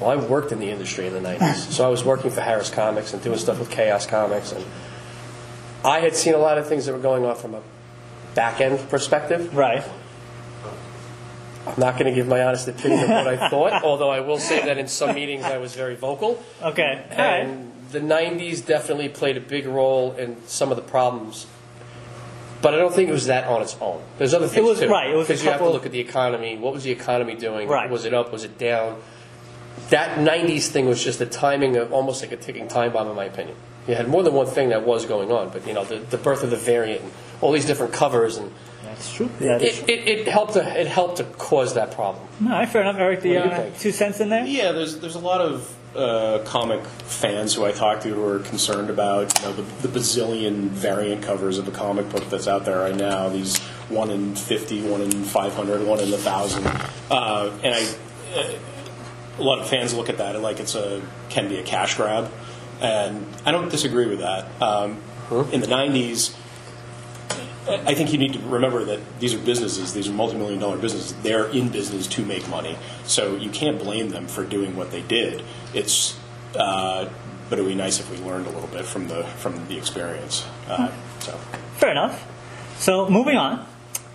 Well, 0.00 0.10
I 0.10 0.16
worked 0.16 0.52
in 0.52 0.58
the 0.58 0.70
industry 0.70 1.06
in 1.06 1.12
the 1.12 1.20
90s. 1.20 1.70
so 1.70 1.86
I 1.86 1.88
was 1.88 2.04
working 2.04 2.30
for 2.30 2.40
Harris 2.40 2.70
Comics 2.70 3.12
and 3.14 3.22
doing 3.22 3.38
stuff 3.38 3.58
with 3.58 3.70
Chaos 3.70 4.06
Comics. 4.06 4.52
And 4.52 4.64
I 5.84 6.00
had 6.00 6.16
seen 6.16 6.34
a 6.34 6.38
lot 6.38 6.58
of 6.58 6.66
things 6.66 6.86
that 6.86 6.92
were 6.92 6.98
going 6.98 7.24
on 7.24 7.36
from 7.36 7.54
a 7.54 7.62
back 8.34 8.60
end 8.60 8.88
perspective. 8.88 9.54
Right. 9.54 9.84
I'm 11.66 11.78
not 11.80 11.94
going 11.94 12.06
to 12.06 12.12
give 12.14 12.26
my 12.28 12.42
honest 12.44 12.68
opinion 12.68 13.04
of 13.04 13.08
what 13.08 13.26
I 13.26 13.48
thought, 13.50 13.82
although 13.84 14.10
I 14.10 14.20
will 14.20 14.38
say 14.38 14.64
that 14.64 14.76
in 14.78 14.86
some 14.88 15.14
meetings 15.14 15.44
I 15.44 15.58
was 15.58 15.74
very 15.74 15.94
vocal. 15.96 16.42
Okay. 16.62 17.04
All 17.10 17.16
right. 17.16 17.40
And 17.40 17.72
the 17.90 18.00
90s 18.00 18.64
definitely 18.66 19.08
played 19.08 19.36
a 19.36 19.40
big 19.40 19.66
role 19.66 20.12
in 20.12 20.36
some 20.46 20.70
of 20.70 20.76
the 20.76 20.82
problems. 20.82 21.46
But 22.60 22.74
I 22.74 22.78
don't 22.78 22.94
think 22.94 23.08
it 23.08 23.12
was 23.12 23.26
that 23.26 23.46
on 23.46 23.60
its 23.62 23.76
own. 23.80 24.02
There's 24.18 24.32
other 24.34 24.48
things 24.48 24.66
was- 24.66 24.80
too. 24.80 24.88
right, 24.88 25.10
it 25.10 25.14
was 25.16 25.26
a 25.26 25.32
because 25.32 25.42
you 25.44 25.50
have 25.50 25.58
to 25.58 25.64
couple- 25.64 25.72
look 25.74 25.86
at 25.86 25.92
the 25.92 26.00
economy. 26.00 26.56
What 26.56 26.72
was 26.72 26.82
the 26.84 26.90
economy 26.92 27.34
doing? 27.34 27.68
Right. 27.68 27.90
Was 27.90 28.04
it 28.04 28.14
up? 28.14 28.32
Was 28.32 28.44
it 28.44 28.58
down? 28.58 29.00
That 29.90 30.18
90s 30.18 30.68
thing 30.68 30.86
was 30.86 31.02
just 31.02 31.18
the 31.18 31.26
timing 31.26 31.76
of 31.76 31.92
almost 31.92 32.22
like 32.22 32.32
a 32.32 32.36
ticking 32.36 32.68
time 32.68 32.92
bomb, 32.92 33.08
in 33.08 33.16
my 33.16 33.24
opinion. 33.24 33.56
You 33.86 33.94
had 33.96 34.08
more 34.08 34.22
than 34.22 34.32
one 34.32 34.46
thing 34.46 34.70
that 34.70 34.82
was 34.86 35.04
going 35.04 35.30
on, 35.30 35.50
but 35.50 35.66
you 35.66 35.74
know 35.74 35.84
the, 35.84 35.96
the 35.96 36.16
birth 36.16 36.42
of 36.42 36.50
the 36.50 36.56
variant 36.56 37.02
and 37.02 37.12
all 37.42 37.52
these 37.52 37.66
different 37.66 37.92
covers 37.92 38.38
and 38.38 38.50
That's 38.94 39.12
true. 39.12 39.28
That 39.40 39.62
is 39.62 39.80
it, 39.80 39.88
it, 39.90 40.08
it 40.08 40.28
helped 40.28 40.54
to 40.54 40.80
it 40.80 40.86
helped 40.86 41.16
to 41.18 41.24
cause 41.24 41.74
that 41.74 41.92
problem. 41.92 42.26
All 42.42 42.48
right, 42.50 42.68
fair 42.68 42.82
enough. 42.82 42.96
Eric, 42.96 43.20
the 43.22 43.34
What 43.36 43.42
do 43.42 43.48
you 43.48 43.54
uh, 43.54 43.62
think? 43.62 43.78
two 43.78 43.92
cents 43.92 44.20
in 44.20 44.28
there? 44.28 44.44
Yeah, 44.46 44.72
there's 44.72 44.98
there's 45.00 45.16
a 45.16 45.20
lot 45.20 45.40
of 45.40 45.74
uh, 45.96 46.42
comic 46.44 46.84
fans 46.84 47.54
who 47.54 47.64
I 47.64 47.72
talk 47.72 48.00
to 48.02 48.08
who 48.08 48.24
are 48.24 48.40
concerned 48.40 48.90
about 48.90 49.38
you 49.38 49.46
know 49.46 49.52
the, 49.52 49.62
the 49.86 49.98
bazillion 49.98 50.68
variant 50.68 51.22
covers 51.22 51.58
of 51.58 51.68
a 51.68 51.70
comic 51.70 52.08
book 52.10 52.28
that's 52.30 52.48
out 52.48 52.64
there 52.64 52.78
right 52.78 52.96
now. 52.96 53.28
These 53.28 53.58
one 53.88 54.10
in 54.10 54.34
50, 54.34 54.88
one 54.88 55.02
in 55.02 55.10
500, 55.24 55.86
one 55.86 56.00
in 56.00 56.12
a 56.12 56.16
thousand, 56.18 56.66
uh, 57.10 57.50
and 57.62 57.74
I. 57.74 57.94
Uh, 58.34 58.54
a 59.36 59.42
lot 59.42 59.58
of 59.58 59.68
fans 59.68 59.92
look 59.92 60.08
at 60.08 60.18
that 60.18 60.36
and 60.36 60.44
like 60.44 60.60
it's 60.60 60.76
a 60.76 61.02
can 61.28 61.48
be 61.48 61.58
a 61.58 61.62
cash 61.64 61.96
grab, 61.96 62.30
and 62.80 63.26
I 63.44 63.50
don't 63.50 63.68
disagree 63.68 64.06
with 64.06 64.20
that. 64.20 64.46
Um, 64.62 64.98
In 65.52 65.60
the 65.60 65.66
'90s, 65.66 66.36
I 67.66 67.94
think 67.94 68.12
you 68.12 68.18
need 68.18 68.34
to 68.34 68.38
remember 68.40 68.84
that 68.84 69.00
these 69.20 69.32
are 69.34 69.38
businesses, 69.38 69.94
these 69.94 70.08
are 70.08 70.12
multi-million 70.12 70.60
dollar 70.60 70.76
businesses. 70.76 71.14
They're 71.22 71.46
in 71.46 71.68
business 71.70 72.06
to 72.08 72.24
make 72.24 72.46
money, 72.48 72.76
so 73.04 73.36
you 73.36 73.50
can't 73.50 73.78
blame 73.78 74.10
them 74.10 74.26
for 74.26 74.44
doing 74.44 74.76
what 74.76 74.90
they 74.90 75.02
did. 75.02 75.42
It's, 75.72 76.18
uh, 76.54 77.08
but 77.48 77.58
it 77.58 77.62
would 77.62 77.68
be 77.68 77.74
nice 77.74 78.00
if 78.00 78.10
we 78.10 78.18
learned 78.18 78.46
a 78.46 78.50
little 78.50 78.68
bit 78.68 78.84
from 78.84 79.08
the 79.08 79.24
from 79.24 79.66
the 79.68 79.76
experience. 79.78 80.46
Uh, 80.68 80.92
so 81.20 81.32
Fair 81.76 81.90
enough. 81.90 82.26
So 82.78 83.08
moving 83.08 83.36
on. 83.36 83.66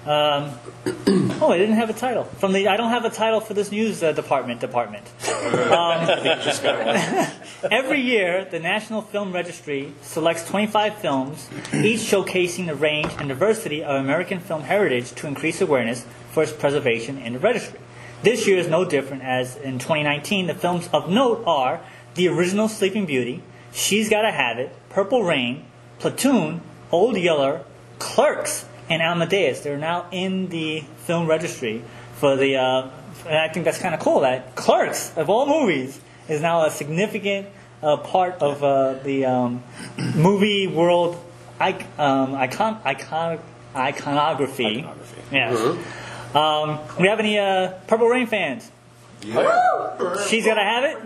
Um, 0.09 0.57
oh, 1.39 1.51
I 1.51 1.59
didn't 1.59 1.75
have 1.75 1.91
a 1.91 1.93
title 1.93 2.23
from 2.23 2.51
the. 2.51 2.67
I 2.67 2.77
don't 2.77 2.89
have 2.89 3.05
a 3.05 3.11
title 3.11 3.41
for 3.41 3.53
this 3.53 3.71
news 3.71 4.01
uh, 4.01 4.11
department. 4.11 4.59
Department. 4.59 5.05
Um, 5.49 6.07
every 7.71 8.01
year, 8.01 8.45
the 8.45 8.59
National 8.59 9.01
Film 9.01 9.31
Registry 9.31 9.93
selects 10.01 10.47
25 10.47 10.97
films, 10.97 11.49
each 11.73 12.01
showcasing 12.01 12.67
the 12.67 12.75
range 12.75 13.11
and 13.17 13.29
diversity 13.29 13.83
of 13.83 13.95
American 13.95 14.39
film 14.39 14.63
heritage 14.63 15.13
to 15.13 15.27
increase 15.27 15.61
awareness 15.61 16.05
for 16.31 16.43
its 16.43 16.51
preservation 16.51 17.17
in 17.17 17.33
the 17.33 17.39
registry. 17.39 17.79
This 18.21 18.47
year 18.47 18.57
is 18.57 18.67
no 18.67 18.83
different, 18.83 19.23
as 19.23 19.55
in 19.55 19.79
2019, 19.79 20.47
the 20.47 20.53
films 20.53 20.89
of 20.91 21.09
note 21.09 21.43
are 21.47 21.81
the 22.15 22.27
original 22.27 22.67
Sleeping 22.67 23.05
Beauty, 23.05 23.41
She's 23.71 24.09
Gotta 24.09 24.31
Have 24.31 24.59
It, 24.59 24.75
Purple 24.89 25.23
Rain, 25.23 25.65
Platoon, 25.99 26.61
Old 26.91 27.17
Yeller, 27.17 27.63
Clerks, 27.97 28.65
and 28.89 29.01
Amadeus. 29.01 29.61
They're 29.61 29.77
now 29.77 30.07
in 30.11 30.49
the 30.49 30.81
film 31.05 31.27
registry 31.27 31.83
for 32.15 32.35
the, 32.35 32.55
uh, 32.57 32.89
and 33.27 33.37
I 33.37 33.47
think 33.49 33.65
that's 33.65 33.79
kind 33.79 33.93
of 33.93 34.01
cool 34.01 34.21
that 34.21 34.55
Clerks, 34.55 35.15
of 35.17 35.29
all 35.29 35.45
movies, 35.45 35.99
is 36.27 36.41
now 36.41 36.65
a 36.65 36.71
significant 36.71 37.47
uh, 37.81 37.97
part 37.97 38.35
of 38.41 38.63
uh, 38.63 38.93
the 39.03 39.25
um, 39.25 39.63
movie 40.15 40.67
world 40.67 41.17
ic- 41.61 41.85
um, 41.97 42.35
icon, 42.35 42.79
icon, 42.83 43.39
iconography. 43.75 44.79
Iconography. 44.79 45.21
Yes. 45.31 46.35
Um, 46.35 46.79
we 46.99 47.07
have 47.07 47.19
any 47.19 47.39
uh, 47.39 47.71
Purple 47.87 48.07
Rain 48.07 48.27
fans? 48.27 48.69
Yeah. 49.21 50.17
She's 50.27 50.45
gonna 50.45 50.63
have 50.63 50.83
it. 50.83 50.97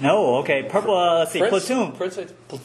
No, 0.00 0.36
okay. 0.36 0.64
Purple. 0.68 0.96
Uh, 0.96 1.18
let's 1.20 1.32
see. 1.32 1.38
Prince, 1.38 1.66
Platoon. 1.66 1.92
Prince, 1.92 2.18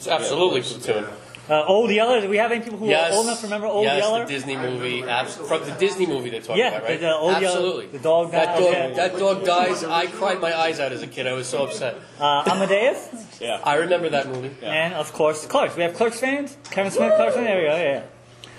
absolutely 0.08 0.60
Prince, 0.62 0.84
Platoon. 0.84 1.06
Uh, 1.48 1.64
Old 1.64 1.90
Yeller. 1.90 2.20
Do 2.20 2.28
we 2.28 2.36
have 2.36 2.52
any 2.52 2.62
people 2.62 2.78
who 2.78 2.88
Yes, 2.88 3.12
are 3.12 3.16
old 3.16 3.26
enough 3.26 3.40
to 3.40 3.46
remember 3.46 3.66
Old 3.66 3.84
yes, 3.84 4.02
Yeller? 4.02 4.24
the 4.26 4.32
Disney 4.32 4.56
movie, 4.56 5.02
abs- 5.02 5.36
from 5.36 5.64
the 5.64 5.70
Disney 5.72 6.06
movie 6.06 6.28
they're 6.30 6.40
talking 6.42 6.58
Yeah, 6.62 6.68
about, 6.76 6.82
right? 6.84 7.00
the- 7.00 7.06
the 7.06 7.14
Old 7.14 7.32
Yeller- 7.40 7.46
Absolutely. 7.46 7.86
the 7.86 7.98
dog 7.98 8.30
That 8.32 8.58
dog, 8.58 8.68
okay. 8.68 8.92
that 8.96 9.18
dog 9.18 9.44
dies. 9.44 9.82
I 9.84 10.06
cried 10.06 10.40
my 10.40 10.54
eyes 10.56 10.78
out 10.78 10.92
as 10.92 11.02
a 11.02 11.06
kid. 11.06 11.26
I 11.26 11.32
was 11.32 11.46
so 11.48 11.64
upset. 11.64 11.96
Uh, 12.20 12.42
Amadeus, 12.46 13.08
yeah, 13.40 13.60
I 13.64 13.76
remember 13.76 14.10
that 14.10 14.26
movie. 14.28 14.50
and 14.62 14.92
of 14.94 15.12
course 15.14 15.46
Clerks. 15.46 15.74
We 15.76 15.82
have 15.84 15.94
Clerks 15.94 16.20
fans. 16.20 16.56
Kevin 16.70 16.90
Smith, 16.92 17.14
Clerks 17.16 17.34
fan. 17.34 17.44
There 17.44 17.56
we 17.58 17.66
go. 17.66 17.76
Yeah. 17.76 18.02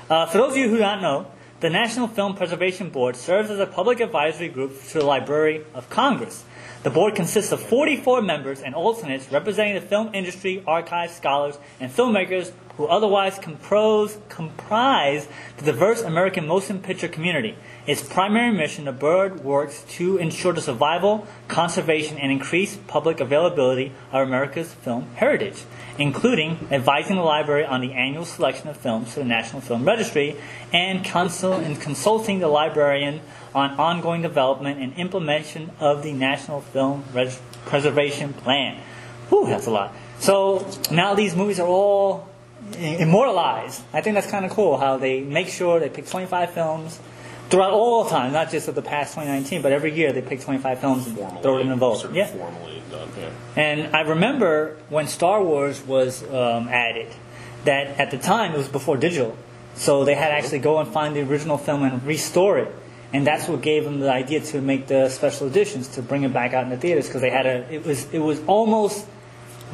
yeah. 0.10 0.16
Uh, 0.16 0.26
for 0.26 0.40
those 0.40 0.52
of 0.54 0.58
you 0.58 0.70
who 0.70 0.78
do 0.78 0.82
not 0.82 1.02
know, 1.02 1.28
the 1.60 1.70
National 1.70 2.08
Film 2.08 2.34
Preservation 2.36 2.90
Board 2.90 3.16
serves 3.16 3.52
as 3.52 3.60
a 3.60 3.68
public 3.68 4.00
advisory 4.00 4.48
group 4.48 4.72
to 4.88 5.00
the 5.00 5.06
Library 5.06 5.62
of 5.76 5.90
Congress. 5.90 6.44
The 6.82 6.90
board 6.90 7.14
consists 7.14 7.52
of 7.52 7.62
44 7.62 8.22
members 8.22 8.62
and 8.62 8.74
alternates 8.74 9.30
representing 9.32 9.76
the 9.76 9.82
film 9.82 10.10
industry, 10.14 10.64
archives, 10.66 11.14
scholars, 11.14 11.60
and 11.82 11.92
filmmakers 11.92 12.52
who 12.80 12.86
otherwise 12.86 13.38
compose, 13.38 14.18
comprise 14.30 15.28
the 15.58 15.66
diverse 15.66 16.02
American 16.02 16.48
motion 16.48 16.80
picture 16.80 17.10
community. 17.10 17.54
Its 17.86 18.02
primary 18.02 18.54
mission, 18.54 18.86
the 18.86 18.92
board 18.94 19.44
works 19.44 19.84
to 19.90 20.16
ensure 20.16 20.54
the 20.54 20.62
survival, 20.62 21.28
conservation, 21.50 22.18
and 22.18 22.32
increased 22.32 22.88
public 22.88 23.20
availability 23.20 23.92
of 24.14 24.26
America's 24.26 24.74
film 24.74 25.06
heritage, 25.16 25.64
including 25.98 26.70
advising 26.72 27.18
the 27.18 27.22
library 27.22 27.66
on 27.66 27.82
the 27.82 27.92
annual 27.92 28.24
selection 28.24 28.70
of 28.70 28.78
films 28.78 29.14
to 29.14 29.20
the 29.20 29.26
National 29.26 29.60
Film 29.60 29.84
Registry 29.84 30.38
and, 30.72 31.04
consult, 31.04 31.62
and 31.62 31.82
consulting 31.82 32.40
the 32.40 32.48
librarian 32.48 33.20
on 33.54 33.72
ongoing 33.72 34.22
development 34.22 34.80
and 34.80 34.94
implementation 34.94 35.70
of 35.82 36.02
the 36.02 36.14
National 36.14 36.62
Film 36.62 37.04
Reg- 37.14 37.34
Preservation 37.66 38.32
Plan. 38.32 38.82
Whew, 39.28 39.48
that's 39.48 39.68
a 39.68 39.72
lot. 39.72 39.94
So 40.20 40.66
now 40.90 41.14
these 41.14 41.36
movies 41.36 41.60
are 41.60 41.68
all 41.68 42.29
immortalized. 42.78 43.82
I 43.94 44.02
think 44.02 44.16
that's 44.16 44.30
kind 44.30 44.46
of 44.46 44.52
cool 44.52 44.78
how 44.78 44.98
they 44.98 45.22
make 45.22 45.48
sure 45.48 45.80
they 45.80 45.90
pick 45.90 46.08
25 46.08 46.52
films 46.52 47.00
throughout 47.50 47.72
all 47.72 48.06
time, 48.06 48.32
not 48.32 48.52
just 48.52 48.68
of 48.68 48.76
the 48.76 48.82
past 48.82 49.14
2019, 49.16 49.62
but 49.62 49.72
every 49.72 49.94
year 49.94 50.12
they 50.14 50.22
pick 50.22 50.42
25 50.42 50.80
films 50.80 51.08
and 51.08 51.18
throw 51.42 51.58
it 51.58 51.62
in 51.62 51.72
a 51.72 51.76
vote. 51.76 51.96
Sort 51.98 52.12
of 52.12 52.16
Yeah. 52.18 52.28
formally 52.28 52.82
done. 52.92 53.10
Yeah. 53.20 53.30
And 53.62 53.96
I 53.96 54.02
remember 54.02 54.78
when 54.90 55.08
Star 55.08 55.42
Wars 55.44 55.82
was 55.86 56.24
um, 56.32 56.68
added, 56.70 57.08
that 57.66 58.00
at 58.00 58.12
the 58.12 58.18
time 58.18 58.54
it 58.54 58.58
was 58.58 58.68
before 58.68 58.98
digital, 58.98 59.36
so 59.76 60.06
they 60.06 60.16
had 60.16 60.30
to 60.30 60.34
actually 60.36 60.60
go 60.60 60.78
and 60.80 60.88
find 60.88 61.16
the 61.16 61.22
original 61.22 61.58
film 61.58 61.84
and 61.84 62.04
restore 62.06 62.58
it, 62.60 62.74
and 63.12 63.26
that's 63.26 63.48
what 63.48 63.62
gave 63.62 63.84
them 63.84 64.00
the 64.00 64.12
idea 64.12 64.40
to 64.40 64.62
make 64.62 64.88
the 64.88 65.10
special 65.10 65.48
editions 65.48 65.88
to 65.90 66.02
bring 66.02 66.24
it 66.24 66.32
back 66.32 66.54
out 66.54 66.64
in 66.64 66.70
the 66.70 66.78
theaters 66.78 67.08
because 67.08 67.22
they 67.22 67.30
had 67.32 67.46
a 67.46 67.74
it 67.74 67.84
was 67.86 68.06
it 68.14 68.20
was 68.20 68.40
almost 68.48 69.06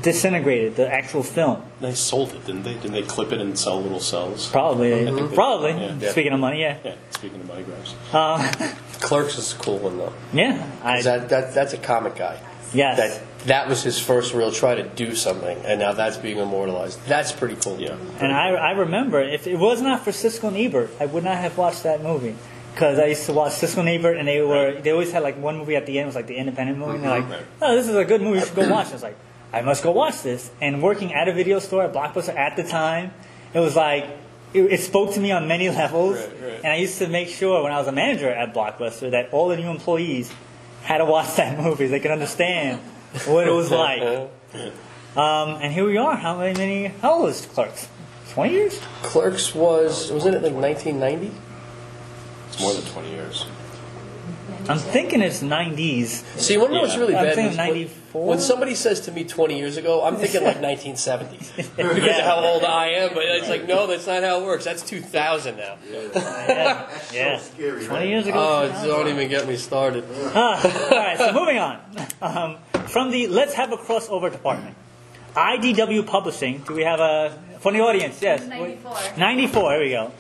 disintegrated 0.02 0.76
the 0.76 0.92
actual 0.92 1.24
film 1.24 1.64
They 1.82 1.94
sold 1.94 2.34
it, 2.34 2.46
didn't 2.46 2.64
they? 2.64 2.74
Didn't 2.74 2.92
they 2.94 3.02
clip 3.04 3.32
it 3.32 3.40
and 3.42 3.58
sell 3.58 3.82
little 3.82 4.00
cells? 4.00 4.50
probably 4.50 4.92
think 5.06 5.30
they- 5.30 5.36
probably 5.36 5.72
yeah. 5.72 6.12
speaking 6.12 6.34
of 6.34 6.40
money 6.40 6.62
yeah 6.62 6.78
Yeah. 6.84 6.96
Speaking 7.12 7.42
of 7.42 7.48
money 7.48 7.64
grabs. 7.64 7.96
Uh, 8.14 8.52
Clerks 9.00 9.38
is 9.38 9.54
a 9.54 9.58
cool 9.58 9.78
one 9.80 9.98
though. 9.98 10.14
yeah 10.34 10.66
I, 10.84 10.96
'Cause 10.96 11.04
That, 11.06 11.30
that 11.30 11.54
that's 11.54 11.74
a 11.74 11.78
comic 11.78 12.16
guy. 12.16 12.40
yes 12.74 12.98
That 12.98 13.22
that 13.46 13.70
was 13.70 13.84
his 13.84 14.00
first 14.00 14.34
real 14.34 14.52
try 14.52 14.74
to 14.74 14.82
do 14.82 15.14
something, 15.14 15.56
and 15.66 15.80
now 15.80 15.94
that's 15.94 16.18
being 16.18 16.40
immortalized. 16.40 16.98
That's 17.06 17.32
pretty 17.32 17.56
cool. 17.58 17.80
Yeah. 17.80 17.96
And 18.20 18.34
I, 18.34 18.48
I 18.50 18.72
remember, 18.72 19.22
if 19.22 19.46
it 19.46 19.58
was 19.58 19.84
not 19.84 20.04
for 20.04 20.10
Siskel 20.10 20.48
and 20.48 20.58
Ebert, 20.58 20.90
I 21.00 21.06
would 21.06 21.24
not 21.24 21.38
have 21.38 21.56
watched 21.56 21.84
that 21.84 22.02
movie. 22.02 22.36
Because 22.74 22.98
I 22.98 23.06
used 23.06 23.28
to 23.28 23.34
watch 23.34 23.52
Siskel 23.52 23.82
and 23.82 23.90
Ebert, 23.90 24.18
and 24.18 24.28
they 24.28 24.42
were 24.42 24.82
they 24.82 24.90
always 24.90 25.12
had 25.12 25.22
like 25.22 25.38
one 25.40 25.60
movie 25.60 25.76
at 25.76 25.86
the 25.86 26.00
end 26.00 26.08
was 26.08 26.16
like 26.16 26.26
the 26.26 26.36
independent 26.38 26.80
movie, 26.80 26.96
and 26.96 27.04
they're 27.04 27.22
mm-hmm. 27.22 27.30
like, 27.32 27.42
"Oh, 27.62 27.76
this 27.76 27.88
is 27.88 27.96
a 27.96 28.04
good 28.04 28.22
movie. 28.24 28.40
You 28.40 28.46
should 28.46 28.56
go 28.56 28.68
watch." 28.72 28.88
it. 28.88 28.90
I 28.90 28.94
was 28.94 29.04
like, 29.04 29.18
"I 29.56 29.62
must 29.62 29.84
go 29.84 29.92
watch 29.92 30.22
this." 30.22 30.52
And 30.62 30.84
working 30.84 31.14
at 31.14 31.28
a 31.28 31.34
video 31.34 31.60
store 31.60 31.84
at 31.84 31.94
Blockbuster 31.94 32.36
at 32.36 32.56
the 32.56 32.64
time, 32.64 33.12
it 33.54 33.60
was 33.60 33.76
like 33.76 34.06
it, 34.54 34.62
it 34.64 34.80
spoke 34.82 35.14
to 35.14 35.20
me 35.20 35.32
on 35.32 35.48
many 35.48 35.70
levels. 35.82 36.18
Right, 36.18 36.42
right. 36.42 36.58
And 36.64 36.68
I 36.68 36.76
used 36.76 36.98
to 37.00 37.08
make 37.08 37.30
sure 37.30 37.64
when 37.64 37.72
I 37.72 37.80
was 37.80 37.88
a 37.88 37.92
manager 37.92 38.30
at 38.30 38.54
Blockbuster 38.54 39.12
that 39.12 39.34
all 39.34 39.48
the 39.50 39.58
new 39.58 39.70
employees 39.70 40.32
had 40.84 41.00
to 41.00 41.06
watch 41.06 41.36
that 41.42 41.58
movie. 41.60 41.88
so 41.88 41.92
They 41.92 42.00
could 42.00 42.12
understand 42.12 42.80
what 43.26 43.48
it 43.48 43.52
was 43.52 43.72
like. 43.72 44.30
Um, 45.16 45.60
and 45.62 45.72
here 45.72 45.86
we 45.86 45.96
are. 45.96 46.18
How 46.18 46.38
many? 46.40 46.88
How 46.88 47.14
old 47.14 47.30
is 47.30 47.46
Clerks? 47.46 47.88
Twenty 48.32 48.54
years? 48.56 48.82
Clerks 49.02 49.56
was 49.56 50.12
wasn't 50.12 50.36
it 50.36 50.44
like 50.44 50.52
1990? 50.52 51.32
It's 52.50 52.60
more 52.60 52.74
than 52.74 52.84
20 52.84 53.10
years. 53.12 53.46
I'm 54.70 54.78
thinking 54.80 55.22
it's 55.22 55.42
90s. 55.42 56.24
See, 56.40 56.54
you 56.54 56.60
want 56.60 56.72
to 56.72 56.76
know 56.76 56.82
what's 56.82 56.94
Yeah. 56.96 57.00
really 57.00 57.16
I'm 57.16 57.26
thinking 57.36 57.46
is 57.52 57.58
when- 57.58 57.68
94? 57.68 58.26
When 58.28 58.40
somebody 58.40 58.76
says 58.76 59.02
to 59.02 59.12
me 59.12 59.24
20 59.26 59.58
years 59.58 59.78
ago, 59.78 60.04
I'm 60.04 60.16
thinking 60.16 60.44
like 60.44 60.58
1970s 60.62 61.56
because 61.76 62.18
of 62.20 62.26
how 62.26 62.38
old 62.44 62.64
I 62.64 62.88
am. 62.88 63.14
But 63.14 63.26
it's 63.26 63.50
like, 63.50 63.68
no, 63.68 63.88
that's 63.88 64.08
not 64.08 64.24
how 64.24 64.40
it 64.42 64.46
works. 64.46 64.64
That's 64.66 64.82
2000 64.84 65.58
now. 65.58 65.76
Yeah, 65.92 66.90
yeah. 67.14 67.38
So 67.38 67.44
scary, 67.54 67.86
20 67.86 68.08
years 68.10 68.28
ago. 68.28 68.72
Oh, 68.74 68.88
don't 68.88 69.08
even 69.10 69.28
get 69.30 69.48
me 69.48 69.56
started. 69.58 70.04
Ah, 70.34 70.62
all 70.92 70.98
right, 70.98 71.18
so 71.18 71.34
moving 71.34 71.58
on. 71.60 71.80
Um, 72.22 72.58
from 72.88 73.12
the 73.12 73.28
Let's 73.28 73.54
Have 73.54 73.72
a 73.74 73.78
Crossover 73.78 74.32
department. 74.32 74.76
IDW 75.36 76.06
Publishing. 76.08 76.60
Do 76.66 76.74
we 76.76 76.84
have 76.84 77.02
a 77.02 77.38
for 77.60 77.74
the 77.74 77.82
audience? 77.82 78.22
Yes. 78.22 78.46
94. 78.46 78.98
94. 79.18 79.72
Here 79.74 79.80
we 79.82 79.90
go. 79.90 80.12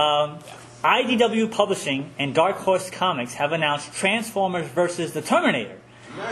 Um, 0.00 0.38
IDW 0.84 1.50
Publishing 1.50 2.10
and 2.18 2.34
Dark 2.34 2.56
Horse 2.56 2.90
Comics 2.90 3.32
have 3.34 3.52
announced 3.52 3.94
Transformers 3.94 4.66
vs. 4.66 5.14
the 5.14 5.22
Terminator, 5.22 5.78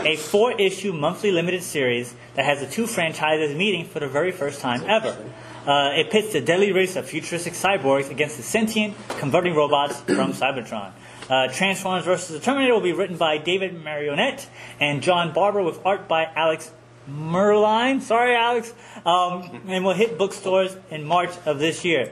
a 0.05 0.15
four-issue 0.15 0.93
monthly 0.93 1.31
limited 1.31 1.63
series 1.63 2.13
that 2.35 2.45
has 2.45 2.59
the 2.59 2.67
two 2.67 2.85
franchises 2.85 3.55
meeting 3.57 3.83
for 3.83 3.99
the 3.99 4.07
very 4.07 4.31
first 4.31 4.61
time 4.61 4.83
ever. 4.87 5.17
Uh, 5.65 5.93
it 5.95 6.11
pits 6.11 6.33
the 6.33 6.41
deadly 6.41 6.71
race 6.71 6.95
of 6.95 7.07
futuristic 7.07 7.53
cyborgs 7.53 8.11
against 8.11 8.37
the 8.37 8.43
sentient, 8.43 8.93
converting 9.17 9.55
robots 9.55 9.99
from 10.01 10.33
Cybertron. 10.33 10.91
Uh, 11.27 11.47
Transformers 11.47 12.05
vs. 12.05 12.27
the 12.27 12.39
Terminator 12.39 12.75
will 12.75 12.81
be 12.81 12.93
written 12.93 13.17
by 13.17 13.39
David 13.39 13.83
Mariotte 13.83 14.45
and 14.79 15.01
John 15.01 15.33
Barber 15.33 15.63
with 15.63 15.83
art 15.83 16.07
by 16.07 16.25
Alex 16.35 16.71
Merline. 17.09 18.01
Sorry, 18.03 18.35
Alex. 18.35 18.71
Um, 19.03 19.61
and 19.67 19.83
will 19.83 19.93
hit 19.93 20.19
bookstores 20.19 20.77
in 20.91 21.05
March 21.05 21.31
of 21.47 21.57
this 21.57 21.83
year. 21.83 22.11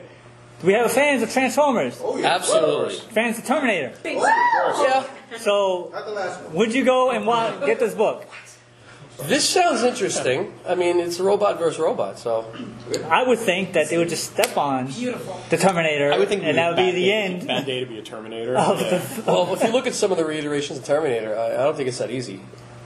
Do 0.61 0.67
we 0.67 0.73
have 0.73 0.91
fans 0.91 1.23
of 1.23 1.31
Transformers? 1.31 1.99
Oh, 2.03 2.17
yeah. 2.17 2.35
Absolutely. 2.35 2.95
Fans 3.13 3.39
of 3.39 3.45
Terminator? 3.45 3.93
Yeah. 4.05 5.05
So, 5.37 5.89
Not 5.91 6.05
the 6.05 6.11
last 6.11 6.43
one. 6.43 6.53
would 6.55 6.73
you 6.75 6.85
go 6.85 7.09
and 7.11 7.25
wa 7.25 7.65
get 7.65 7.79
this 7.79 7.95
book? 7.95 8.25
This 9.23 9.47
sounds 9.47 9.83
interesting. 9.83 10.53
I 10.67 10.73
mean, 10.75 10.99
it's 10.99 11.19
robot 11.19 11.59
versus 11.59 11.79
robot, 11.79 12.17
so 12.17 12.51
I 13.09 13.23
would 13.23 13.37
think 13.39 13.73
that 13.73 13.89
they 13.89 13.97
would 13.97 14.09
just 14.09 14.31
step 14.31 14.57
on 14.57 14.87
the 14.87 15.57
Terminator, 15.59 16.11
I 16.11 16.17
would 16.17 16.27
think 16.27 16.43
and 16.43 16.57
that 16.57 16.69
would 16.69 16.77
be 16.77 16.91
the 16.91 17.05
day- 17.05 17.11
end. 17.11 17.47
Bad 17.47 17.65
day 17.65 17.79
to 17.81 17.85
be 17.85 17.99
a 17.99 18.01
Terminator. 18.01 18.55
Of 18.57 18.81
Yeah. 18.81 19.01
well, 19.27 19.53
if 19.53 19.61
you 19.63 19.69
look 19.69 19.85
at 19.85 19.93
some 19.93 20.11
of 20.11 20.17
the 20.17 20.25
reiterations 20.25 20.79
of 20.79 20.85
Terminator, 20.85 21.37
I, 21.37 21.53
I 21.53 21.57
don't 21.63 21.75
think 21.77 21.87
it's 21.89 21.99
that 21.99 22.09
easy. 22.09 22.41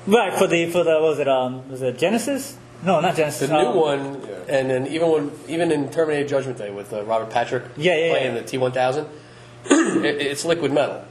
Right 0.08 0.34
for 0.34 0.48
the 0.48 0.70
for 0.70 0.84
the 0.84 0.92
what 0.92 1.02
was 1.04 1.20
it 1.20 1.28
um 1.30 1.70
was 1.70 1.82
it 1.82 1.98
Genesis? 1.98 2.58
No, 2.84 3.00
not 3.00 3.16
Genesis. 3.16 3.48
The 3.50 3.58
new 3.58 3.70
um, 3.70 3.76
one, 3.76 4.25
and 4.48 4.70
then 4.70 4.88
even 4.88 5.10
when 5.12 5.32
even 5.48 5.72
in 5.72 5.90
Terminator 5.92 6.28
Judgment 6.28 6.58
Day 6.58 6.72
with 6.72 6.94
uh, 6.94 7.04
Robert 7.04 7.30
Patrick 7.30 7.64
Yeah, 7.78 7.96
yeah, 7.98 8.10
playing 8.12 8.36
yeah. 8.36 8.42
the 8.42 8.48
T 8.48 8.58
one 8.58 8.72
thousand, 8.72 9.08
it's 9.66 10.46
liquid 10.46 10.72
metal. 10.72 11.04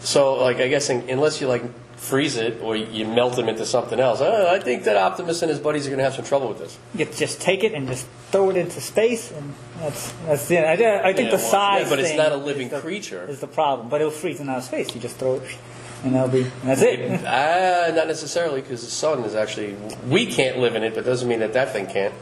So 0.00 0.34
like 0.34 0.56
I 0.58 0.68
guess 0.68 0.88
in, 0.90 1.08
unless 1.10 1.40
you 1.40 1.48
like 1.48 1.62
freeze 1.96 2.36
it 2.36 2.60
or 2.60 2.76
you 2.76 3.06
melt 3.06 3.36
them 3.36 3.48
into 3.48 3.64
something 3.64 3.98
else, 3.98 4.20
uh, 4.20 4.48
I 4.50 4.62
think 4.62 4.84
that 4.84 4.96
Optimus 4.96 5.40
and 5.42 5.50
his 5.50 5.58
buddies 5.58 5.86
are 5.86 5.90
going 5.90 5.98
to 5.98 6.04
have 6.04 6.14
some 6.14 6.24
trouble 6.24 6.48
with 6.48 6.58
this. 6.58 6.78
You 6.94 7.06
just 7.06 7.40
take 7.40 7.64
it 7.64 7.72
and 7.72 7.88
just 7.88 8.06
throw 8.30 8.50
it 8.50 8.56
into 8.56 8.80
space, 8.80 9.30
and 9.32 9.54
that's 9.78 10.12
that's 10.26 10.46
the. 10.48 10.58
I, 10.58 11.08
I 11.08 11.12
think 11.12 11.30
the 11.30 11.36
well, 11.36 11.50
size. 11.50 11.88
but 11.88 11.98
it's 11.98 12.16
not 12.16 12.32
a 12.32 12.36
living 12.36 12.66
is 12.66 12.72
the- 12.72 12.80
creature. 12.80 13.26
Is 13.28 13.40
the 13.40 13.46
problem? 13.46 13.88
But 13.88 14.00
it'll 14.02 14.10
freeze 14.12 14.40
in 14.40 14.48
outer 14.48 14.60
space. 14.62 14.94
You 14.94 15.00
just 15.00 15.16
throw 15.16 15.36
it, 15.36 15.42
and 16.04 16.14
that'll 16.14 16.28
be. 16.28 16.42
And 16.42 16.52
that's 16.64 16.82
it. 16.82 17.24
Ah, 17.26 17.94
not 17.94 18.06
necessarily 18.06 18.60
because 18.60 18.82
the 18.84 18.90
sun 18.90 19.24
is 19.24 19.34
actually 19.34 19.74
we 20.08 20.26
can't 20.26 20.58
live 20.58 20.76
in 20.76 20.82
it, 20.84 20.94
but 20.94 21.04
doesn't 21.04 21.28
mean 21.28 21.40
that 21.40 21.54
that 21.54 21.72
thing 21.72 21.86
can't. 21.86 22.14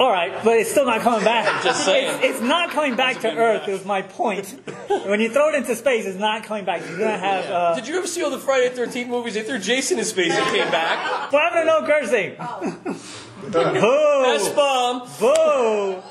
All 0.00 0.10
right, 0.10 0.32
but 0.44 0.58
it's 0.58 0.70
still 0.70 0.86
not 0.86 1.02
coming 1.02 1.24
back. 1.24 1.62
Just 1.62 1.84
saying. 1.84 2.16
It's, 2.16 2.24
it's 2.36 2.40
not 2.40 2.70
coming 2.70 2.96
back 2.96 3.20
to 3.20 3.34
Earth. 3.34 3.68
Is 3.68 3.84
my 3.84 4.02
point. 4.02 4.48
when 5.06 5.20
you 5.20 5.30
throw 5.30 5.50
it 5.50 5.54
into 5.54 5.74
space, 5.76 6.06
it's 6.06 6.18
not 6.18 6.44
coming 6.44 6.64
back. 6.64 6.82
You're 6.88 6.98
gonna 6.98 7.18
have. 7.18 7.44
Uh, 7.46 7.74
Did 7.74 7.86
you 7.86 7.96
ever 7.96 8.06
see 8.06 8.22
all 8.22 8.30
the 8.30 8.38
Friday 8.38 8.74
Thirteenth 8.74 9.08
movies? 9.08 9.34
They 9.34 9.42
threw 9.42 9.58
Jason 9.58 9.98
in 9.98 10.04
space 10.04 10.32
and 10.32 10.44
came 10.46 10.70
back. 10.70 11.32
well, 11.32 11.50
I'm 11.52 11.66
no 11.66 11.86
cursing. 11.86 12.36
S 12.38 14.48
Boo! 14.48 14.54
bomb. 14.54 15.08
Boo! 15.20 16.02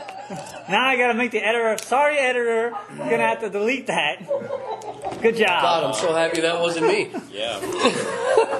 Now 0.70 0.86
I 0.86 0.98
gotta 0.98 1.14
make 1.14 1.32
the 1.32 1.40
editor. 1.40 1.78
Sorry, 1.84 2.18
editor. 2.18 2.74
You're 2.90 3.10
gonna 3.10 3.28
have 3.28 3.40
to 3.42 3.50
delete 3.50 3.88
that. 3.88 4.20
Good 5.22 5.38
job. 5.38 5.62
God, 5.62 5.84
I'm 5.86 5.94
so 5.94 6.14
happy 6.14 6.42
that 6.42 6.60
wasn't 6.60 6.88
me. 6.88 7.12
yeah. 7.32 7.60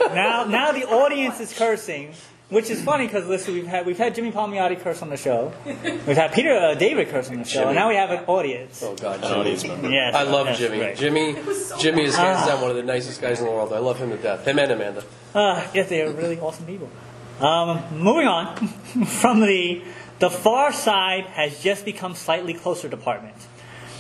Now, 0.08 0.46
now 0.46 0.72
the 0.72 0.86
audience 0.86 1.40
is 1.42 1.56
cursing, 1.56 2.14
which 2.50 2.70
is 2.70 2.82
funny 2.84 3.06
because 3.08 3.28
listen, 3.28 3.54
we've 3.54 3.68
had 3.68 3.86
we've 3.86 3.98
had 3.98 4.16
Jimmy 4.16 4.32
Palmiotti 4.32 4.80
curse 4.80 5.02
on 5.02 5.10
the 5.10 5.18
show, 5.18 5.52
we've 5.66 6.16
had 6.18 6.32
Peter 6.34 6.54
uh, 6.54 6.76
David 6.76 7.10
curse 7.10 7.30
on 7.30 7.38
the 7.38 7.44
show, 7.46 7.68
and 7.68 7.76
now 7.76 7.90
we 7.90 7.96
have 7.96 8.10
an 8.12 8.24
audience. 8.28 8.82
Oh 8.84 8.96
God, 8.96 9.24
An 9.24 9.34
audience 9.34 9.66
member. 9.66 9.90
Yes, 9.90 10.16
I 10.16 10.24
love 10.24 10.46
that's 10.48 10.60
Jimmy. 10.60 10.78
great. 10.78 10.98
Jimmy, 10.98 11.36
Jimmy 11.80 12.04
is 12.04 12.16
hands 12.16 12.48
down 12.48 12.62
one 12.62 12.70
of 12.72 12.78
the 12.78 12.84
nicest 12.84 13.22
guys 13.22 13.40
in 13.40 13.46
the 13.46 13.52
world. 13.52 13.74
I 13.74 13.80
love 13.80 13.98
him 14.00 14.10
to 14.12 14.18
death. 14.18 14.46
Him 14.48 14.60
and 14.60 14.72
Amanda. 14.72 15.04
Uh, 15.36 15.68
yes, 15.74 15.90
they 15.90 16.02
are 16.02 16.12
really 16.12 16.40
awesome 16.40 16.66
people. 16.66 16.90
Um, 17.40 17.84
moving 17.92 18.28
on 18.28 18.56
from 19.06 19.42
the 19.42 19.84
the 20.20 20.30
Far 20.32 20.74
Side 20.74 21.26
has 21.26 21.62
just 21.62 21.86
become 21.86 22.16
slightly 22.16 22.54
closer 22.54 22.88
department. 22.90 23.36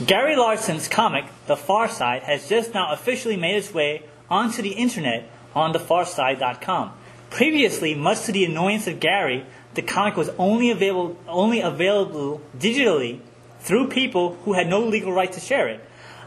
Gary 0.05 0.36
Larson's 0.36 0.88
comic, 0.88 1.25
The 1.47 1.55
Far 1.57 1.88
Side, 1.88 2.23
has 2.23 2.47
just 2.49 2.73
now 2.73 2.91
officially 2.93 3.36
made 3.36 3.55
its 3.57 3.73
way 3.73 4.03
onto 4.29 4.62
the 4.62 4.69
internet 4.71 5.29
on 5.55 5.73
thefarside.com. 5.73 6.93
Previously, 7.29 7.93
much 7.93 8.23
to 8.23 8.31
the 8.31 8.45
annoyance 8.45 8.87
of 8.87 8.99
Gary, 8.99 9.45
the 9.73 9.81
comic 9.81 10.15
was 10.15 10.29
only 10.37 10.71
available 10.71 11.17
only 11.27 11.61
available 11.61 12.41
digitally 12.57 13.19
through 13.59 13.89
people 13.89 14.35
who 14.45 14.53
had 14.53 14.67
no 14.67 14.79
legal 14.79 15.11
right 15.11 15.31
to 15.31 15.39
share 15.39 15.67
it. 15.67 15.81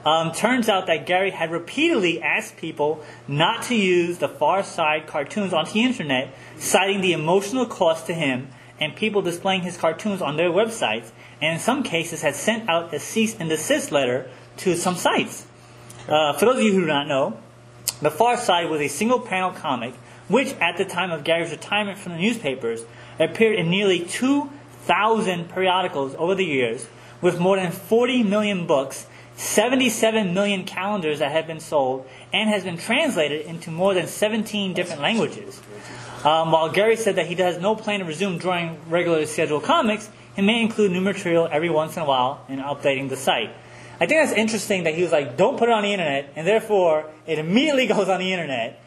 Um, 0.05 0.33
turns 0.33 0.69
out 0.69 0.87
that 0.87 1.07
Gary 1.07 1.31
had 1.31 1.51
repeatedly 1.51 2.23
asked 2.23 2.57
people 2.57 3.05
not 3.29 3.65
to 3.65 3.75
use 3.75 4.19
the 4.19 4.29
Far 4.29 4.63
Side 4.63 5.07
cartoons 5.07 5.53
on 5.53 5.67
the 5.67 5.83
internet, 5.83 6.33
citing 6.59 7.01
the 7.01 7.13
emotional 7.13 7.67
cost 7.67 8.07
to 8.07 8.15
him 8.15 8.49
and 8.81 8.97
people 8.97 9.21
displaying 9.21 9.61
his 9.61 9.77
cartoons 9.77 10.23
on 10.23 10.39
their 10.39 10.49
websites, 10.49 11.11
and 11.43 11.55
in 11.55 11.61
some 11.61 11.83
cases 11.83 12.23
had 12.23 12.35
sent 12.35 12.69
out 12.69 12.95
a 12.95 12.99
cease 12.99 13.37
and 13.39 13.51
desist 13.51 13.93
letter 13.93 14.31
to 14.57 14.75
some 14.75 14.97
sites. 14.97 15.47
Uh, 16.09 16.33
for 16.33 16.47
those 16.47 16.57
of 16.57 16.63
you 16.63 16.73
who 16.73 16.81
do 16.81 16.87
not 16.87 17.07
know, 17.07 17.39
The 18.01 18.11
Far 18.11 18.39
Side 18.39 18.71
was 18.71 18.81
a 18.81 18.89
single 18.89 19.21
panel 19.21 19.51
comic 19.51 19.93
which, 20.31 20.55
at 20.55 20.79
the 20.79 20.85
time 20.85 21.11
of 21.11 21.25
Gary's 21.25 21.51
retirement 21.51 21.99
from 21.99 22.13
the 22.13 22.19
newspapers, 22.19 22.85
appeared 23.19 23.59
in 23.59 23.69
nearly 23.69 24.01
2,000 24.01 25.51
periodicals 25.51 26.15
over 26.17 26.35
the 26.35 26.45
years, 26.45 26.87
with 27.21 27.39
more 27.39 27.57
than 27.57 27.73
40 27.73 28.23
million 28.23 28.67
books, 28.67 29.07
77 29.37 30.33
million 30.33 30.65
calendars 30.65 31.19
that 31.19 31.33
have 31.33 31.47
been 31.47 31.61
sold, 31.61 32.09
and 32.33 32.49
has 32.49 32.63
been 32.63 32.79
translated 32.79 33.45
into 33.45 33.71
more 33.71 33.93
than 33.93 34.07
17 34.07 34.73
different 34.73 35.03
languages. 35.03 35.61
Um, 36.25 36.53
while 36.53 36.71
Gary 36.71 36.97
said 36.97 37.17
that 37.17 37.27
he 37.27 37.35
has 37.37 37.59
no 37.59 37.75
plan 37.75 37.99
to 37.99 38.05
resume 38.05 38.39
drawing 38.39 38.79
regularly 38.89 39.27
scheduled 39.27 39.65
comics, 39.65 40.09
he 40.37 40.43
may 40.43 40.63
include 40.63 40.93
new 40.93 41.01
material 41.01 41.49
every 41.51 41.71
once 41.71 41.97
in 41.97 42.03
a 42.03 42.07
while 42.07 42.45
in 42.49 42.61
updating 42.61 43.09
the 43.09 43.17
site. 43.17 43.51
I 43.95 44.07
think 44.07 44.23
that's 44.23 44.33
interesting 44.33 44.85
that 44.85 44.95
he 44.95 45.03
was 45.03 45.13
like, 45.13 45.37
don't 45.37 45.59
put 45.59 45.69
it 45.69 45.73
on 45.73 45.83
the 45.83 45.93
internet, 45.93 46.33
and 46.37 46.47
therefore 46.47 47.07
it 47.27 47.39
immediately 47.39 47.87
goes 47.89 48.09
on 48.09 48.21
the 48.21 48.33
internet. 48.33 48.81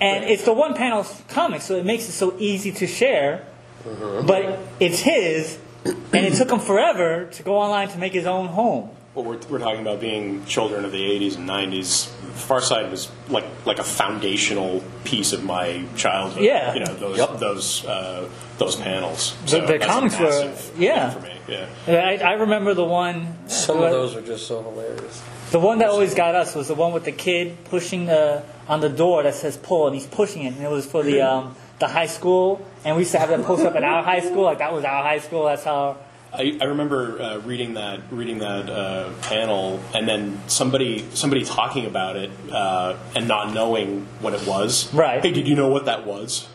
And 0.00 0.24
it's 0.24 0.44
the 0.44 0.52
one 0.52 0.74
panel 0.74 1.04
comic, 1.28 1.60
so 1.62 1.74
it 1.76 1.84
makes 1.84 2.08
it 2.08 2.12
so 2.12 2.34
easy 2.38 2.72
to 2.72 2.86
share. 2.86 3.44
But 3.84 4.58
it's 4.80 5.00
his, 5.00 5.58
and 5.84 6.26
it 6.26 6.34
took 6.34 6.50
him 6.50 6.60
forever 6.60 7.26
to 7.32 7.42
go 7.42 7.56
online 7.56 7.88
to 7.88 7.98
make 7.98 8.12
his 8.12 8.26
own 8.26 8.48
home. 8.48 8.90
Well, 9.14 9.24
we're, 9.24 9.38
we're 9.48 9.58
talking 9.58 9.80
about 9.80 10.00
being 10.00 10.44
children 10.44 10.84
of 10.84 10.92
the 10.92 11.00
80s 11.00 11.36
and 11.36 11.48
90s. 11.48 12.06
Far 12.38 12.60
Side 12.60 12.90
was 12.90 13.10
like 13.28 13.44
like 13.66 13.78
a 13.80 13.84
foundational 13.84 14.84
piece 15.02 15.32
of 15.32 15.42
my 15.42 15.84
childhood. 15.96 16.44
Yeah. 16.44 16.74
You 16.74 16.80
know, 16.84 16.94
those, 16.94 17.18
Yep. 17.18 17.38
those, 17.40 17.84
uh, 17.84 18.28
those 18.58 18.76
panels. 18.76 19.34
So 19.46 19.60
the 19.62 19.66
that's 19.66 19.84
a 19.84 19.86
comics 19.88 20.18
were- 20.20 20.54
yeah. 20.80 21.10
For 21.10 21.20
me. 21.20 21.32
Yeah. 21.48 21.66
I, 21.88 22.16
I 22.18 22.32
remember 22.34 22.74
the 22.74 22.84
one. 22.84 23.36
Some 23.48 23.78
of 23.82 23.90
those 23.90 24.14
are 24.14 24.22
just 24.22 24.46
so 24.46 24.62
hilarious. 24.62 25.20
The 25.50 25.58
one 25.58 25.78
that 25.78 25.88
always 25.88 26.14
got 26.14 26.34
us 26.34 26.54
was 26.54 26.68
the 26.68 26.74
one 26.74 26.92
with 26.92 27.04
the 27.04 27.12
kid 27.12 27.64
pushing 27.64 28.06
the 28.06 28.42
on 28.68 28.80
the 28.80 28.88
door 28.88 29.22
that 29.22 29.34
says 29.34 29.56
pull, 29.56 29.86
and 29.86 29.94
he's 29.94 30.06
pushing 30.06 30.42
it, 30.44 30.54
and 30.54 30.62
it 30.62 30.70
was 30.70 30.84
for 30.84 31.02
the 31.02 31.22
um, 31.22 31.56
the 31.78 31.88
high 31.88 32.06
school, 32.06 32.66
and 32.84 32.96
we 32.96 33.02
used 33.02 33.12
to 33.12 33.18
have 33.18 33.30
that 33.30 33.44
post 33.44 33.64
up 33.64 33.74
at 33.74 33.82
our 33.82 34.02
high 34.02 34.20
school, 34.20 34.42
like 34.42 34.58
that 34.58 34.72
was 34.72 34.84
our 34.84 35.02
high 35.02 35.20
school. 35.20 35.44
That's 35.46 35.64
how. 35.64 35.96
I, 36.30 36.58
I 36.60 36.64
remember 36.64 37.22
uh, 37.22 37.38
reading 37.38 37.74
that 37.74 38.00
reading 38.10 38.40
that 38.40 38.68
uh, 38.68 39.10
panel, 39.22 39.80
and 39.94 40.06
then 40.06 40.40
somebody 40.48 41.06
somebody 41.14 41.44
talking 41.44 41.86
about 41.86 42.16
it 42.16 42.30
uh, 42.52 42.98
and 43.16 43.26
not 43.26 43.54
knowing 43.54 44.06
what 44.20 44.34
it 44.34 44.46
was. 44.46 44.92
Right. 44.92 45.22
Hey, 45.22 45.32
did 45.32 45.48
you 45.48 45.54
know 45.54 45.68
what 45.68 45.86
that 45.86 46.06
was? 46.06 46.46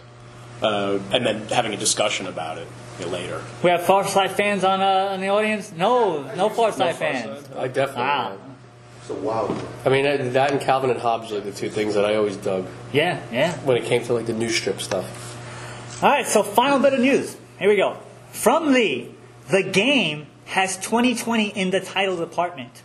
Uh, 0.62 1.00
and 1.12 1.26
then 1.26 1.48
having 1.48 1.74
a 1.74 1.78
discussion 1.78 2.28
about 2.28 2.60
it 2.60 2.68
later. 3.08 3.42
We 3.64 3.72
have 3.72 3.84
Far 3.84 4.08
Side 4.08 4.32
fans 4.32 4.64
on 4.64 4.82
uh, 4.82 5.14
in 5.16 5.22
the 5.22 5.30
audience. 5.30 5.72
No, 5.72 6.22
no 6.36 6.50
Far 6.50 6.72
Side 6.72 6.96
fans. 6.96 7.50
I 7.58 7.68
definitely. 7.68 8.04
Wow. 8.04 8.38
Am. 9.04 9.08
So 9.08 9.14
wow. 9.16 9.56
I 9.86 9.90
mean, 9.90 10.34
that 10.34 10.52
and 10.52 10.62
Calvin 10.62 10.90
and 10.90 11.00
Hobbes 11.00 11.32
are 11.32 11.42
the 11.42 11.52
two 11.52 11.70
things 11.70 11.96
that 11.96 12.06
I 12.06 12.16
always 12.16 12.38
dug 12.38 12.68
Yeah, 12.92 13.22
yeah. 13.32 13.54
when 13.60 13.78
it 13.78 13.86
came 13.86 14.04
to 14.06 14.14
like 14.14 14.26
the 14.26 14.34
news 14.34 14.56
strip 14.56 14.82
stuff. 14.82 16.04
All 16.04 16.10
right, 16.10 16.28
so 16.28 16.44
final 16.44 16.80
bit 16.80 16.94
of 16.94 17.00
news. 17.00 17.38
Here 17.60 17.70
we 17.70 17.78
go. 17.78 17.98
From 18.32 18.74
Lee, 18.74 19.14
the 19.50 19.64
game 19.64 20.28
has 20.46 20.78
2020 20.78 21.50
in 21.50 21.70
the 21.72 21.80
title 21.80 22.18
department. 22.18 22.82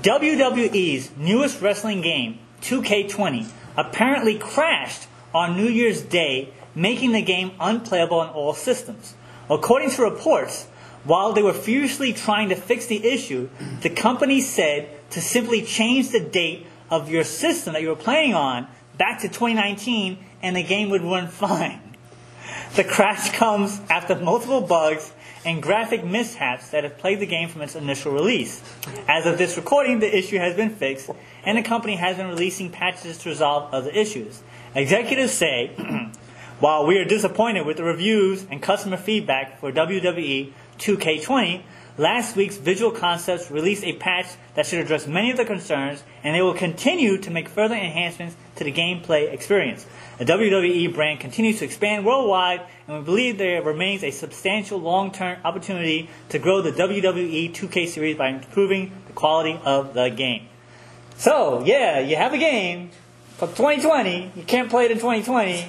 WWE's 0.00 1.10
newest 1.16 1.60
wrestling 1.60 2.00
game, 2.00 2.38
2K20, 2.62 3.50
apparently 3.76 4.38
crashed 4.38 5.08
on 5.34 5.56
New 5.56 5.68
Year's 5.68 6.02
Day, 6.02 6.52
making 6.74 7.12
the 7.12 7.22
game 7.22 7.52
unplayable 7.60 8.20
on 8.20 8.30
all 8.30 8.54
systems. 8.54 9.14
According 9.50 9.90
to 9.92 10.02
reports, 10.02 10.68
while 11.04 11.32
they 11.32 11.42
were 11.42 11.52
furiously 11.52 12.12
trying 12.12 12.48
to 12.50 12.56
fix 12.56 12.86
the 12.86 13.06
issue, 13.06 13.48
the 13.82 13.90
company 13.90 14.40
said 14.40 14.88
to 15.10 15.20
simply 15.20 15.62
change 15.62 16.10
the 16.10 16.20
date 16.20 16.66
of 16.90 17.10
your 17.10 17.24
system 17.24 17.74
that 17.74 17.82
you 17.82 17.88
were 17.88 17.96
playing 17.96 18.34
on 18.34 18.66
back 18.96 19.20
to 19.20 19.28
2019 19.28 20.18
and 20.42 20.56
the 20.56 20.62
game 20.62 20.90
would 20.90 21.02
run 21.02 21.28
fine. 21.28 21.80
The 22.74 22.84
crash 22.84 23.36
comes 23.36 23.80
after 23.88 24.14
multiple 24.16 24.60
bugs 24.60 25.12
and 25.44 25.62
graphic 25.62 26.04
mishaps 26.04 26.70
that 26.70 26.84
have 26.84 26.98
plagued 26.98 27.22
the 27.22 27.26
game 27.26 27.48
from 27.48 27.62
its 27.62 27.74
initial 27.74 28.12
release. 28.12 28.62
As 29.08 29.24
of 29.24 29.38
this 29.38 29.56
recording, 29.56 30.00
the 30.00 30.16
issue 30.16 30.38
has 30.38 30.54
been 30.54 30.70
fixed, 30.70 31.10
and 31.44 31.56
the 31.56 31.62
company 31.62 31.96
has 31.96 32.16
been 32.16 32.28
releasing 32.28 32.70
patches 32.70 33.18
to 33.18 33.28
resolve 33.28 33.72
other 33.72 33.90
issues. 33.90 34.42
Executives 34.74 35.32
say, 35.32 35.68
while 36.60 36.86
we 36.86 36.98
are 36.98 37.04
disappointed 37.04 37.64
with 37.64 37.76
the 37.76 37.84
reviews 37.84 38.44
and 38.50 38.60
customer 38.60 38.96
feedback 38.96 39.60
for 39.60 39.72
WWE 39.72 40.52
2K20, 40.78 41.62
last 41.96 42.36
week's 42.36 42.56
Visual 42.56 42.90
Concepts 42.90 43.50
released 43.50 43.84
a 43.84 43.94
patch 43.94 44.26
that 44.54 44.66
should 44.66 44.78
address 44.78 45.06
many 45.06 45.30
of 45.30 45.36
the 45.36 45.44
concerns, 45.44 46.02
and 46.22 46.34
they 46.34 46.40
will 46.40 46.54
continue 46.54 47.18
to 47.18 47.30
make 47.30 47.48
further 47.48 47.74
enhancements 47.74 48.36
to 48.56 48.64
the 48.64 48.72
gameplay 48.72 49.32
experience. 49.32 49.86
The 50.18 50.24
WWE 50.24 50.94
brand 50.94 51.20
continues 51.20 51.58
to 51.58 51.64
expand 51.64 52.06
worldwide, 52.06 52.62
and 52.86 52.98
we 52.98 53.04
believe 53.04 53.38
there 53.38 53.62
remains 53.62 54.02
a 54.02 54.10
substantial 54.10 54.78
long-term 54.78 55.38
opportunity 55.44 56.08
to 56.30 56.38
grow 56.38 56.62
the 56.62 56.72
WWE 56.72 57.52
2K 57.52 57.88
series 57.88 58.16
by 58.16 58.28
improving 58.28 58.92
the 59.06 59.12
quality 59.12 59.60
of 59.64 59.94
the 59.94 60.08
game. 60.08 60.48
So, 61.16 61.62
yeah, 61.64 61.98
you 61.98 62.16
have 62.16 62.32
a 62.32 62.38
game 62.38 62.90
from 63.36 63.48
2020. 63.50 64.32
You 64.36 64.42
can't 64.44 64.70
play 64.70 64.84
it 64.84 64.90
in 64.92 64.98
2020 64.98 65.66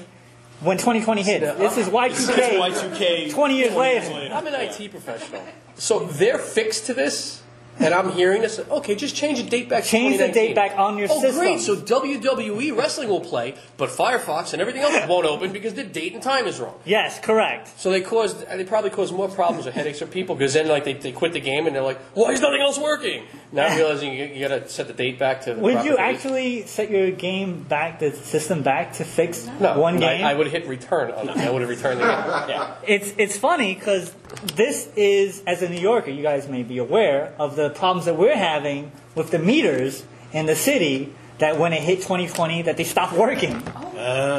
when 0.61 0.77
2020 0.77 1.23
hits. 1.23 1.57
This 1.57 1.77
is 1.77 1.87
Y2K. 1.87 2.59
Y2K 2.59 3.31
20 3.33 3.57
years 3.57 3.75
later. 3.75 4.33
I'm 4.33 4.47
an 4.47 4.55
IT 4.55 4.91
professional. 4.91 5.41
So 5.75 6.05
they're 6.05 6.37
fixed 6.37 6.87
to 6.87 6.93
this, 6.93 7.41
and 7.79 7.93
I'm 7.93 8.11
hearing 8.11 8.41
this. 8.41 8.59
Okay, 8.59 8.95
just 8.95 9.15
change 9.15 9.41
the 9.41 9.49
date 9.49 9.69
back. 9.69 9.83
to 9.83 9.89
Change 9.89 10.17
the 10.17 10.27
date 10.29 10.55
back 10.55 10.77
on 10.77 10.97
your 10.97 11.07
oh, 11.09 11.21
system. 11.21 11.39
great! 11.41 11.59
So 11.61 11.75
WWE 11.75 12.75
wrestling 12.77 13.09
will 13.09 13.21
play, 13.21 13.55
but 13.77 13.89
Firefox 13.89 14.53
and 14.53 14.61
everything 14.61 14.81
else 14.81 15.07
won't 15.07 15.25
open 15.25 15.51
because 15.51 15.73
the 15.73 15.83
date 15.83 16.13
and 16.13 16.21
time 16.21 16.45
is 16.47 16.59
wrong. 16.59 16.79
Yes, 16.85 17.19
correct. 17.19 17.79
So 17.79 17.89
they 17.91 18.01
caused, 18.01 18.47
they 18.47 18.63
probably 18.65 18.89
caused 18.89 19.13
more 19.13 19.27
problems 19.29 19.67
or 19.67 19.71
headaches 19.71 19.99
for 19.99 20.05
people 20.07 20.35
because 20.35 20.53
then 20.53 20.67
like 20.67 20.83
they, 20.83 20.93
they 20.93 21.11
quit 21.11 21.33
the 21.33 21.39
game 21.39 21.67
and 21.67 21.75
they're 21.75 21.83
like, 21.83 21.99
why 22.13 22.31
is 22.31 22.41
nothing 22.41 22.61
else 22.61 22.77
working? 22.77 23.23
Now 23.51 23.75
realizing 23.75 24.13
you, 24.13 24.25
you 24.25 24.47
got 24.47 24.55
to 24.63 24.69
set 24.69 24.87
the 24.87 24.93
date 24.93 25.17
back 25.19 25.41
to. 25.43 25.53
the 25.53 25.59
Would 25.61 25.85
you 25.85 25.91
date. 25.95 25.99
actually 25.99 26.65
set 26.67 26.89
your 26.91 27.11
game 27.11 27.63
back, 27.63 27.99
the 27.99 28.11
system 28.11 28.61
back 28.63 28.93
to 28.93 29.03
fix 29.05 29.47
No, 29.59 29.79
one 29.79 29.97
I- 29.97 29.99
game? 29.99 30.25
I, 30.25 30.33
would 30.33 30.47
have 30.47 30.53
hit 30.53 30.67
return 30.69 31.11
on 31.11 31.29
it. 31.29 31.37
I 31.37 31.49
would 31.49 31.61
have 31.61 31.69
returned 31.69 31.99
the 31.99 32.05
game. 32.05 32.49
Yeah. 32.49 32.75
It's 32.87 33.13
it's 33.17 33.37
funny 33.37 33.73
because 33.75 34.13
this 34.55 34.89
is, 34.95 35.41
as 35.47 35.61
a 35.61 35.69
New 35.69 35.79
Yorker, 35.79 36.11
you 36.11 36.21
guys 36.21 36.47
may 36.47 36.63
be 36.63 36.77
aware 36.77 37.33
of 37.39 37.55
the 37.55 37.68
problems 37.69 38.05
that 38.05 38.15
we're 38.17 38.38
having 38.38 38.91
with 39.15 39.32
the 39.32 39.39
meters 39.39 40.03
in 40.34 40.45
the 40.45 40.55
city. 40.55 41.13
That 41.39 41.58
when 41.58 41.71
it 41.71 41.82
hit 41.82 41.99
2020, 42.01 42.63
that 42.63 42.75
they 42.75 42.84
stopped 42.84 43.13
working. 43.13 43.63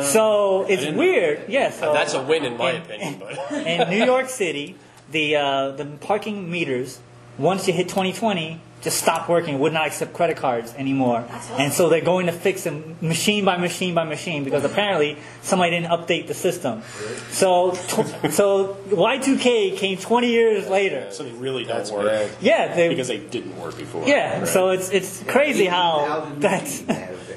so 0.02 0.66
it's 0.68 0.84
weird. 0.94 1.48
Yeah. 1.48 1.70
So 1.70 1.92
That's 1.94 2.12
a 2.12 2.22
win 2.22 2.44
in 2.44 2.58
my 2.58 2.72
in- 2.72 2.82
opinion. 2.82 3.18
But 3.20 3.52
in 3.66 3.88
New 3.88 4.04
York 4.04 4.28
City, 4.28 4.76
the 5.10 5.36
uh, 5.36 5.70
the 5.70 5.86
parking 6.00 6.50
meters 6.50 7.00
once 7.38 7.66
you 7.66 7.72
hit 7.72 7.88
2020 7.88 8.60
just 8.80 8.98
stopped 8.98 9.28
working. 9.28 9.58
Would 9.58 9.72
not 9.72 9.86
accept 9.86 10.12
credit 10.12 10.36
cards 10.36 10.72
anymore, 10.74 11.24
and 11.52 11.72
so 11.72 11.88
they're 11.88 12.00
going 12.00 12.26
to 12.26 12.32
fix 12.32 12.64
them 12.64 12.96
machine 13.00 13.44
by 13.44 13.56
machine 13.56 13.94
by 13.94 14.04
machine 14.04 14.44
because 14.44 14.64
apparently 14.64 15.16
somebody 15.42 15.70
didn't 15.72 15.90
update 15.90 16.26
the 16.26 16.34
system. 16.34 16.82
So 17.30 17.72
tw- 17.72 18.32
so 18.32 18.76
Y2K 18.88 19.76
came 19.76 19.98
20 19.98 20.28
years 20.30 20.68
later. 20.68 21.10
So 21.10 21.24
they 21.24 21.32
really 21.32 21.64
don't 21.64 21.76
That's 21.78 21.90
work 21.90 22.06
bad. 22.06 22.30
Yeah, 22.40 22.74
they, 22.74 22.88
because 22.88 23.08
they 23.08 23.18
didn't 23.18 23.56
work 23.58 23.76
before. 23.76 24.06
yeah. 24.06 24.40
Right. 24.40 24.48
So 24.48 24.70
it's 24.70 24.90
it's 24.90 25.22
crazy 25.24 25.66
how 25.66 26.32
that's 26.38 26.80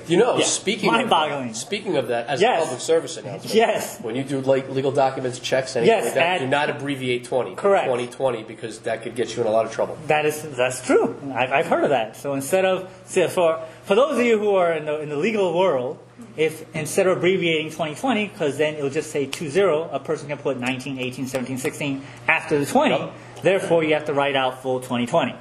you 0.07 0.17
know, 0.17 0.37
Yeah. 0.37 0.45
speaking 0.45 0.91
Mind-boggling. 0.91 1.49
Of, 1.51 1.55
speaking 1.55 1.97
of 1.97 2.07
that, 2.09 2.27
as 2.27 2.41
Yes. 2.41 2.61
a 2.61 2.65
public 2.65 2.81
service 2.81 3.17
announcement, 3.17 3.53
Yes. 3.55 3.99
when 4.01 4.15
you 4.15 4.23
do 4.23 4.41
like 4.41 4.69
legal 4.69 4.91
documents, 4.91 5.39
checks, 5.39 5.75
anything 5.75 5.95
Yes, 5.95 6.05
like 6.05 6.13
that, 6.15 6.39
do 6.39 6.47
not 6.47 6.69
abbreviate 6.69 7.25
20. 7.25 7.55
Correct. 7.55 7.85
2020 7.85 8.43
because 8.43 8.79
that 8.79 9.01
could 9.03 9.15
get 9.15 9.35
you 9.35 9.41
in 9.41 9.47
a 9.47 9.51
lot 9.51 9.65
of 9.65 9.71
trouble. 9.71 9.97
That 10.07 10.25
is 10.25 10.41
that's 10.41 10.85
true. 10.85 11.15
I've, 11.33 11.51
I've 11.51 11.67
heard 11.67 11.83
of 11.83 11.89
that. 11.91 12.15
So 12.15 12.33
instead 12.33 12.65
of 12.65 12.89
so 13.05 13.27
for 13.27 13.59
for 13.85 13.95
those 13.95 14.17
of 14.19 14.25
you 14.25 14.37
who 14.39 14.55
are 14.55 14.73
in 14.73 14.85
the, 14.85 14.99
in 15.01 15.09
the 15.09 15.17
legal 15.17 15.57
world, 15.57 15.97
if 16.37 16.65
instead 16.75 17.05
of 17.07 17.17
abbreviating 17.17 17.69
2020, 17.69 18.27
because 18.27 18.57
then 18.57 18.75
it'll 18.75 18.89
just 18.89 19.11
say 19.11 19.25
20, 19.25 19.89
a 19.91 19.99
person 19.99 20.27
can 20.27 20.37
put 20.37 20.59
19, 20.59 20.97
18, 20.99 21.27
17, 21.27 21.57
16 21.57 22.01
after 22.27 22.57
the 22.59 22.65
20. 22.65 23.11
Therefore, 23.41 23.83
you 23.83 23.93
have 23.93 24.05
to 24.05 24.13
write 24.13 24.35
out 24.35 24.61
full 24.61 24.79
2020. 24.79 25.35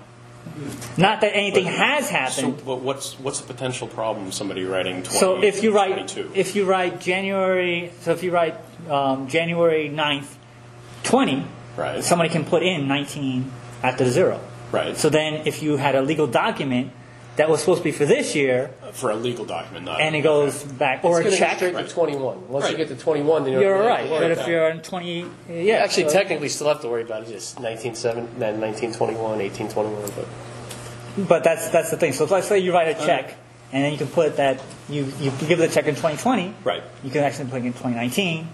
Not 0.97 1.21
that 1.23 1.35
anything 1.35 1.65
has 1.67 2.07
So, 2.09 2.13
happened. 2.13 2.63
but 2.67 2.81
what's 2.81 3.19
what's 3.19 3.41
the 3.41 3.47
potential 3.53 3.87
problem? 3.89 4.33
Somebody 4.33 4.65
writing 4.65 5.03
20, 5.03 5.19
So 5.19 5.43
if 5.43 5.63
you 5.63 5.73
write 5.73 5.93
22? 6.09 6.33
if 6.35 6.55
you 6.55 6.65
write 6.65 7.01
January, 7.01 7.91
so 8.03 8.13
if 8.13 8.23
you 8.23 8.31
write 8.31 8.55
um, 8.91 9.29
January 9.29 9.89
9th, 9.89 10.35
20, 11.05 11.45
Right. 11.77 12.05
somebody 12.05 12.29
can 12.29 12.45
put 12.45 12.63
in 12.63 12.87
19 12.87 13.51
after 13.83 14.05
the 14.05 14.11
zero. 14.11 14.41
Right. 14.71 14.97
So 14.97 15.09
then, 15.09 15.47
if 15.47 15.63
you 15.63 15.77
had 15.77 15.95
a 15.95 16.03
legal 16.03 16.27
document 16.27 16.93
that 17.37 17.49
was 17.49 17.61
supposed 17.61 17.79
to 17.79 17.85
be 17.85 17.93
for 17.93 18.05
this 18.05 18.35
year, 18.35 18.71
for 18.93 19.11
a 19.11 19.17
legal 19.17 19.45
document, 19.45 19.87
not 19.87 20.01
and 20.01 20.15
it 20.15 20.21
goes 20.21 20.63
back, 20.65 21.03
or 21.05 21.21
it's 21.21 21.21
a 21.21 21.23
going 21.23 21.33
to 21.33 21.39
check, 21.39 21.57
straight 21.57 21.77
to 21.89 21.89
21. 21.95 22.49
Once 22.49 22.65
you 22.65 22.69
Right. 22.71 22.77
get 22.77 22.89
to 22.89 22.97
21, 23.03 23.45
then 23.45 23.53
you're, 23.55 23.63
you're 23.63 23.79
don't 23.79 23.87
have 23.87 23.91
right. 23.91 24.05
to 24.05 24.11
worry 24.11 24.21
But 24.21 24.31
if 24.33 24.39
about 24.39 24.49
you're 24.49 24.69
in 24.69 24.81
20, 24.81 25.21
yeah, 25.21 25.55
it. 25.55 25.71
actually, 25.85 26.05
so- 26.05 26.13
technically, 26.13 26.49
still 26.51 26.69
have 26.69 26.81
to 26.83 26.89
worry 26.89 27.03
about 27.03 27.23
it. 27.23 27.29
Just 27.31 27.59
1907, 27.61 28.39
then 28.39 28.61
1921, 28.61 29.39
1821. 29.39 30.11
But 30.17 31.29
but 31.29 31.45
that's 31.45 31.69
that's 31.71 31.91
the 31.91 31.97
thing. 31.97 32.13
So 32.13 32.25
let's 32.27 32.49
say 32.49 32.59
you 32.59 32.73
write 32.73 32.89
a 32.89 32.95
check, 33.07 33.35
and 33.73 33.85
then 33.85 33.93
you 33.93 33.99
can 33.99 34.09
put 34.09 34.37
that 34.37 34.61
you 34.89 35.11
you 35.21 35.31
give 35.47 35.59
the 35.59 35.69
check 35.69 35.87
in 35.87 35.95
2020. 35.95 36.55
Right. 36.65 36.83
You 37.03 37.11
can 37.11 37.23
actually 37.25 37.47
put 37.51 37.63
it 37.63 37.67
in 37.67 37.73
2019, 37.73 38.49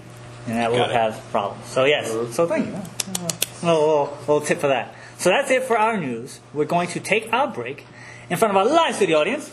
and 0.46 0.56
that 0.56 0.70
will 0.70 0.78
Got 0.78 0.90
it. 0.90 0.96
have 0.96 1.20
problems. 1.30 1.64
So 1.66 1.84
yes. 1.84 2.10
Mm-hmm. 2.10 2.32
So 2.32 2.46
thank 2.46 2.66
you. 2.66 2.72
A 2.74 3.66
little, 3.66 3.80
little, 3.88 4.18
little 4.20 4.40
tip 4.40 4.58
for 4.60 4.68
that. 4.68 4.94
So 5.18 5.30
that's 5.30 5.50
it 5.50 5.64
for 5.64 5.76
our 5.76 5.96
news. 5.96 6.38
We're 6.54 6.64
going 6.64 6.86
to 6.88 7.00
take 7.00 7.32
our 7.32 7.48
break 7.48 7.84
in 8.30 8.36
front 8.36 8.50
of 8.50 8.56
our 8.56 8.66
live 8.66 8.94
studio 8.94 9.18
audience 9.18 9.50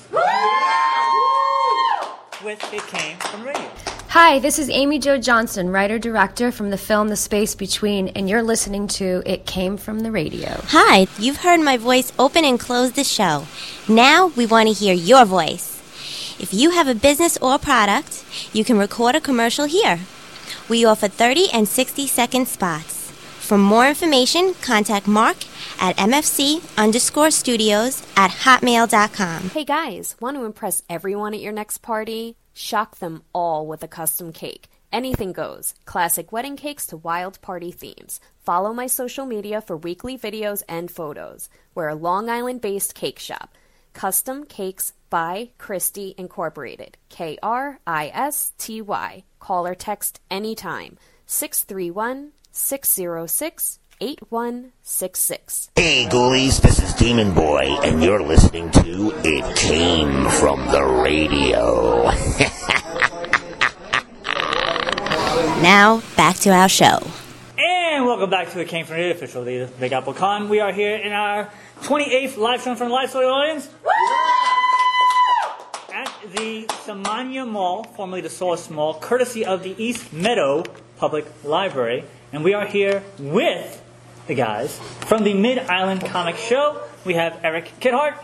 with 2.43 2.73
It 2.73 2.85
Came 2.88 3.17
from 3.17 3.43
Radio. 3.43 3.71
Hi, 4.09 4.39
this 4.39 4.59
is 4.59 4.69
Amy 4.69 4.99
Jo 4.99 5.17
Johnson, 5.17 5.69
writer 5.69 5.97
director 5.97 6.51
from 6.51 6.69
the 6.69 6.77
film 6.77 7.07
The 7.07 7.15
Space 7.15 7.55
Between, 7.55 8.09
and 8.09 8.29
you're 8.29 8.43
listening 8.43 8.88
to 8.89 9.23
It 9.25 9.45
Came 9.45 9.77
from 9.77 10.01
the 10.01 10.11
Radio. 10.11 10.59
Hi, 10.67 11.07
you've 11.17 11.38
heard 11.38 11.61
my 11.61 11.77
voice 11.77 12.11
open 12.19 12.43
and 12.43 12.59
close 12.59 12.91
the 12.91 13.03
show. 13.03 13.45
Now 13.88 14.27
we 14.27 14.45
want 14.45 14.67
to 14.67 14.73
hear 14.73 14.93
your 14.93 15.25
voice. 15.25 15.81
If 16.38 16.53
you 16.53 16.71
have 16.71 16.88
a 16.88 16.95
business 16.95 17.38
or 17.38 17.57
product, 17.57 18.25
you 18.53 18.65
can 18.65 18.77
record 18.77 19.15
a 19.15 19.21
commercial 19.21 19.65
here. 19.65 20.01
We 20.67 20.83
offer 20.83 21.07
30 21.07 21.47
and 21.53 21.67
60 21.67 22.07
second 22.07 22.47
spots. 22.47 23.11
For 23.39 23.57
more 23.57 23.88
information, 23.88 24.53
contact 24.55 25.07
Mark 25.07 25.38
at 25.79 25.97
mfc 25.97 26.61
underscore 26.77 27.31
studios 27.31 28.05
at 28.15 28.31
hotmail.com. 28.31 29.49
Hey 29.49 29.63
guys, 29.63 30.15
want 30.19 30.38
to 30.38 30.45
impress 30.45 30.83
everyone 30.89 31.33
at 31.33 31.39
your 31.41 31.53
next 31.53 31.79
party? 31.79 32.35
Shock 32.53 32.99
them 32.99 33.23
all 33.33 33.67
with 33.67 33.83
a 33.83 33.88
custom 33.88 34.31
cake. 34.31 34.69
Anything 34.91 35.33
goes. 35.33 35.73
Classic 35.83 36.31
wedding 36.31 36.55
cakes 36.55 36.88
to 36.88 36.97
wild 36.97 37.41
party 37.41 37.71
themes. 37.71 38.21
Follow 38.45 38.73
my 38.73 38.88
social 38.88 39.25
media 39.25 39.59
for 39.59 39.75
weekly 39.75 40.17
videos 40.17 40.63
and 40.69 40.89
photos. 40.89 41.49
We're 41.73 41.89
a 41.89 41.95
Long 41.95 42.29
Island 42.29 42.61
based 42.61 42.95
cake 42.95 43.19
shop. 43.19 43.57
Custom 43.93 44.45
Cakes 44.45 44.93
by 45.09 45.49
Kristy 45.57 46.15
Incorporated. 46.17 46.97
K 47.09 47.38
R 47.41 47.79
I 47.88 48.11
S 48.13 48.53
T 48.57 48.81
Y. 48.81 49.23
Call 49.39 49.67
or 49.67 49.75
text 49.75 50.21
anytime. 50.29 50.97
631 51.25 52.31
606 52.51 53.79
8166. 54.01 55.71
Hey, 55.75 56.05
ghoulies, 56.10 56.62
this 56.62 56.81
is 56.81 56.93
Demon 56.93 57.34
Boy, 57.34 57.63
and 57.84 58.03
you're 58.03 58.21
listening 58.21 58.71
to 58.71 59.13
It 59.23 59.58
Came 59.58 60.29
From 60.29 60.65
the 60.71 60.84
Radio. 60.84 62.12
Now, 65.62 66.01
back 66.17 66.36
to 66.39 66.51
our 66.51 66.67
show. 66.67 66.99
And 67.58 68.05
welcome 68.05 68.29
back 68.29 68.49
to 68.51 68.58
the 68.58 68.65
Came 68.65 68.86
From 68.86 68.97
the 68.97 69.01
Radio, 69.03 69.15
official 69.15 69.43
the 69.45 69.69
Big 69.79 69.93
Apple 69.93 70.13
Con. 70.13 70.49
We 70.49 70.60
are 70.60 70.73
here 70.73 70.95
in 70.97 71.13
our 71.13 71.49
28th 71.81 72.38
live 72.38 72.60
stream 72.60 72.75
from 72.75 72.89
the 72.89 72.93
live 72.93 73.10
studio 73.10 73.29
audience. 73.29 73.69
At 75.93 76.13
the 76.36 76.65
Samanea 76.86 77.49
Mall, 77.49 77.86
formerly 77.95 78.21
the 78.21 78.29
Source 78.29 78.69
Mall, 78.69 78.99
courtesy 78.99 79.45
of 79.45 79.63
the 79.63 79.81
East 79.81 80.12
Meadow 80.12 80.63
Public 80.97 81.25
Library. 81.45 82.03
And 82.34 82.43
we 82.43 82.53
are 82.53 82.65
here 82.65 83.01
with 83.17 83.81
the 84.27 84.35
guys 84.35 84.77
from 85.07 85.23
the 85.23 85.33
Mid 85.33 85.59
Island 85.59 86.01
Comic 86.05 86.35
Show. 86.38 86.81
We 87.05 87.13
have 87.15 87.39
Eric 87.43 87.71
Kidhart. 87.79 88.15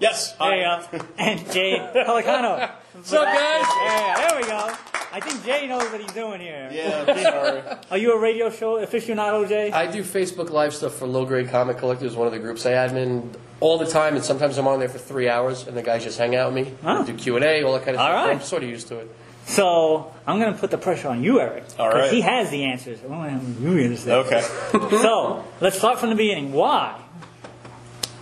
Yes. 0.00 0.34
There 0.38 0.56
you 0.56 0.64
uh, 0.64 0.86
go. 0.90 0.98
And 1.18 1.52
Jay 1.52 1.78
Pelicano. 1.94 2.70
What's 2.92 3.12
up, 3.12 3.24
guys? 3.24 3.66
Yeah, 3.82 4.28
there 4.28 4.40
we 4.40 4.46
go. 4.46 4.72
I 5.10 5.20
think 5.20 5.44
Jay 5.44 5.66
knows 5.66 5.90
what 5.90 6.00
he's 6.00 6.12
doing 6.12 6.40
here. 6.40 6.68
Yeah, 6.70 7.04
sorry. 7.22 7.62
Are 7.90 7.98
you 7.98 8.12
a 8.12 8.18
radio 8.20 8.50
show 8.50 8.76
aficionado, 8.84 9.48
Jay? 9.48 9.72
I 9.72 9.90
do 9.90 10.02
Facebook 10.04 10.50
Live 10.50 10.74
stuff 10.74 10.94
for 10.94 11.06
Low 11.06 11.24
Grade 11.24 11.48
Comic 11.48 11.78
Collectors, 11.78 12.14
one 12.14 12.26
of 12.26 12.32
the 12.32 12.38
groups 12.38 12.66
I 12.66 12.72
admin 12.72 13.34
all 13.60 13.78
the 13.78 13.86
time, 13.86 14.14
and 14.14 14.24
sometimes 14.24 14.58
I'm 14.58 14.68
on 14.68 14.78
there 14.78 14.88
for 14.88 14.98
three 14.98 15.28
hours, 15.28 15.66
and 15.66 15.76
the 15.76 15.82
guys 15.82 16.04
just 16.04 16.18
hang 16.18 16.36
out 16.36 16.52
with 16.52 16.66
me, 16.66 16.74
Oh. 16.84 17.04
do 17.04 17.14
Q 17.14 17.36
and 17.36 17.44
A, 17.44 17.62
all 17.62 17.72
that 17.72 17.84
kind 17.84 17.96
of 17.96 18.00
All 18.00 18.06
stuff. 18.06 18.26
right. 18.26 18.36
I'm 18.36 18.42
sort 18.42 18.62
of 18.62 18.68
used 18.68 18.86
to 18.88 18.98
it. 18.98 19.10
So 19.48 20.12
I'm 20.26 20.38
going 20.38 20.52
to 20.52 20.58
put 20.58 20.70
the 20.70 20.76
pressure 20.78 21.08
on 21.08 21.24
you, 21.24 21.40
Eric. 21.40 21.64
All 21.78 21.90
'cause 21.90 21.94
right. 22.02 22.12
He 22.12 22.20
has 22.20 22.50
the 22.50 22.64
answers. 22.64 22.98
I 23.02 23.06
want 23.06 23.30
him 23.30 23.56
you 23.60 23.78
answer. 23.84 24.12
Okay. 24.12 24.42
So 25.02 25.44
let's 25.60 25.78
start 25.78 25.98
from 25.98 26.10
the 26.10 26.14
beginning. 26.16 26.52
Why 26.52 27.00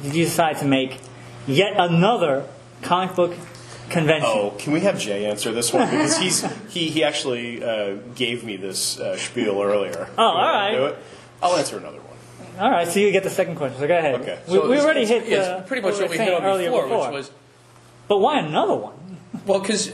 did 0.03 0.15
you 0.15 0.25
decide 0.25 0.59
to 0.59 0.65
make 0.65 0.99
yet 1.47 1.73
another 1.77 2.45
comic 2.83 3.17
book 3.17 3.35
convention? 3.91 4.31
Oh, 4.33 4.55
can 4.57 4.73
we 4.73 4.81
have 4.81 4.99
Jay 5.01 5.27
answer 5.27 5.51
this 5.53 5.73
one 5.73 5.91
because 5.91 6.17
he's 6.19 6.45
he 6.73 6.89
he 6.91 7.03
actually 7.03 7.63
uh, 7.63 7.97
gave 8.15 8.45
me 8.45 8.57
this 8.57 8.99
uh, 9.01 9.17
spiel 9.17 9.61
earlier. 9.61 10.09
Oh, 10.17 10.23
all 10.23 10.35
right. 10.37 10.75
Do 10.77 10.85
it? 10.87 10.99
I'll 11.43 11.57
answer 11.57 11.77
another 11.79 11.99
one. 11.99 12.07
All 12.59 12.71
right, 12.71 12.87
so 12.89 13.01
you 13.01 13.11
get 13.13 13.23
the 13.25 13.31
second 13.31 13.57
question. 13.57 13.79
So 13.81 13.87
go 13.89 13.99
ahead. 13.99 14.15
Okay. 14.21 14.39
We, 14.47 14.55
So 14.55 14.71
we 14.71 14.79
already 14.79 15.03
it's- 15.03 15.25
hit 15.25 15.29
yeah, 15.31 15.39
uh, 15.57 15.63
pretty 15.63 15.83
much 15.83 15.95
what 16.01 16.09
we 16.09 16.17
saying 16.17 16.29
hit 16.31 16.39
on 16.41 16.45
earlier 16.45 16.71
before, 16.71 16.85
before. 16.85 17.07
which 17.09 17.13
was 17.13 17.31
But 18.09 18.19
why 18.19 18.39
another 18.39 18.75
one? 18.77 18.95
Well, 19.45 19.61
because, 19.61 19.93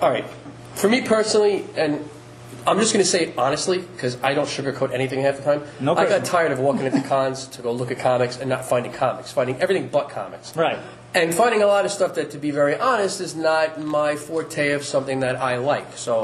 all 0.00 0.10
right, 0.10 0.24
for 0.78 0.88
me 0.88 1.02
personally, 1.02 1.64
and 1.76 2.08
I'm 2.66 2.78
just 2.78 2.92
going 2.92 3.04
to 3.04 3.10
say 3.10 3.26
it 3.26 3.38
honestly, 3.38 3.78
because 3.78 4.22
I 4.22 4.34
don't 4.34 4.46
sugarcoat 4.46 4.92
anything 4.92 5.20
half 5.20 5.36
the 5.36 5.42
time. 5.42 5.62
No 5.80 5.96
I 5.96 6.06
got 6.06 6.24
tired 6.24 6.52
of 6.52 6.58
walking 6.58 6.86
into 6.86 7.00
cons 7.08 7.46
to 7.48 7.62
go 7.62 7.72
look 7.72 7.90
at 7.90 7.98
comics 7.98 8.38
and 8.38 8.48
not 8.48 8.64
finding 8.64 8.92
comics, 8.92 9.32
finding 9.32 9.60
everything 9.60 9.88
but 9.88 10.10
comics. 10.10 10.56
Right. 10.56 10.78
And 11.14 11.34
finding 11.34 11.62
a 11.62 11.66
lot 11.66 11.84
of 11.84 11.90
stuff 11.90 12.14
that, 12.14 12.30
to 12.32 12.38
be 12.38 12.50
very 12.50 12.76
honest, 12.76 13.20
is 13.20 13.34
not 13.34 13.80
my 13.80 14.16
forte 14.16 14.72
of 14.72 14.84
something 14.84 15.20
that 15.20 15.36
I 15.36 15.56
like. 15.56 15.96
So, 15.96 16.22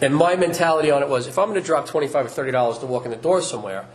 and 0.00 0.14
my 0.14 0.36
mentality 0.36 0.90
on 0.90 1.02
it 1.02 1.08
was 1.08 1.26
if 1.26 1.38
I'm 1.38 1.48
going 1.48 1.60
to 1.60 1.66
drop 1.66 1.86
25 1.86 2.26
or 2.26 2.28
$30 2.28 2.80
to 2.80 2.86
walk 2.86 3.04
in 3.04 3.10
the 3.10 3.16
door 3.16 3.42
somewhere, 3.42 3.86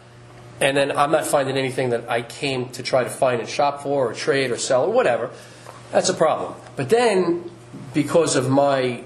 and 0.60 0.76
then 0.76 0.92
I'm 0.92 1.12
not 1.12 1.26
finding 1.26 1.58
anything 1.58 1.92
that 1.92 2.10
I 2.10 2.22
came 2.22 2.70
to 2.70 2.84
try 2.84 3.06
to 3.06 3.10
find 3.10 3.40
and 3.40 3.50
shop 3.50 3.82
for 3.82 4.10
or 4.10 4.14
trade 4.14 4.52
or 4.52 4.58
sell 4.58 4.84
or 4.84 4.92
whatever, 4.92 5.32
that's 5.92 6.10
a 6.10 6.14
problem. 6.14 6.56
But 6.76 6.90
then, 6.90 7.50
because 7.94 8.36
of 8.36 8.50
my 8.50 9.06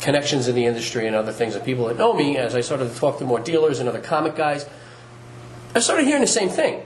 connections 0.00 0.48
in 0.48 0.54
the 0.54 0.64
industry 0.64 1.06
and 1.06 1.14
other 1.14 1.32
things 1.32 1.54
and 1.54 1.64
people 1.64 1.86
that 1.86 1.98
know 1.98 2.14
me, 2.14 2.36
as 2.36 2.54
I 2.54 2.60
started 2.60 2.92
to 2.92 2.98
talk 2.98 3.18
to 3.18 3.24
more 3.24 3.40
dealers 3.40 3.80
and 3.80 3.88
other 3.88 4.00
comic 4.00 4.34
guys, 4.34 4.68
I 5.74 5.80
started 5.80 6.06
hearing 6.06 6.22
the 6.22 6.26
same 6.26 6.48
thing. 6.48 6.82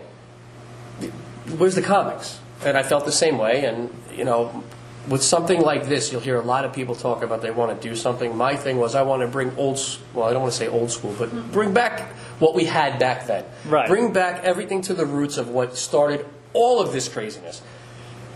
Where's 1.57 1.74
the 1.74 1.83
comics? 1.83 2.40
And 2.64 2.77
I 2.77 2.83
felt 2.83 3.05
the 3.05 3.12
same 3.12 3.38
way. 3.38 3.64
And, 3.64 3.90
you 4.14 4.24
know, 4.24 4.64
with 5.09 5.22
something 5.22 5.61
like 5.61 5.87
this, 5.87 6.11
you'll 6.11 6.20
hear 6.20 6.37
a 6.37 6.42
lot 6.44 6.64
of 6.64 6.72
people 6.72 6.94
talk 6.94 7.22
about 7.22 7.42
they 7.42 7.50
want 7.50 7.81
to 7.81 7.88
do 7.88 7.94
something. 7.94 8.37
My 8.37 8.57
thing 8.57 8.79
was 8.79 8.94
I 8.94 9.03
want 9.03 9.22
to 9.22 9.29
bring 9.29 9.57
old, 9.57 9.79
well, 10.12 10.27
I 10.27 10.33
don't 10.33 10.42
want 10.42 10.53
to 10.53 10.59
say 10.59 10.68
old 10.68 10.90
school, 10.90 11.14
but 11.18 11.29
mm-hmm. 11.29 11.53
bring 11.53 11.72
back 11.72 12.12
what 12.38 12.55
we 12.55 12.64
had 12.64 12.98
back 12.98 13.27
then. 13.27 13.44
Right. 13.66 13.88
Bring 13.88 14.12
back 14.12 14.44
everything 14.44 14.83
to 14.83 14.94
the 14.94 15.07
roots 15.07 15.37
of 15.37 15.48
what 15.48 15.77
started 15.77 16.27
all 16.53 16.81
of 16.81 16.92
this 16.92 17.09
craziness. 17.09 17.62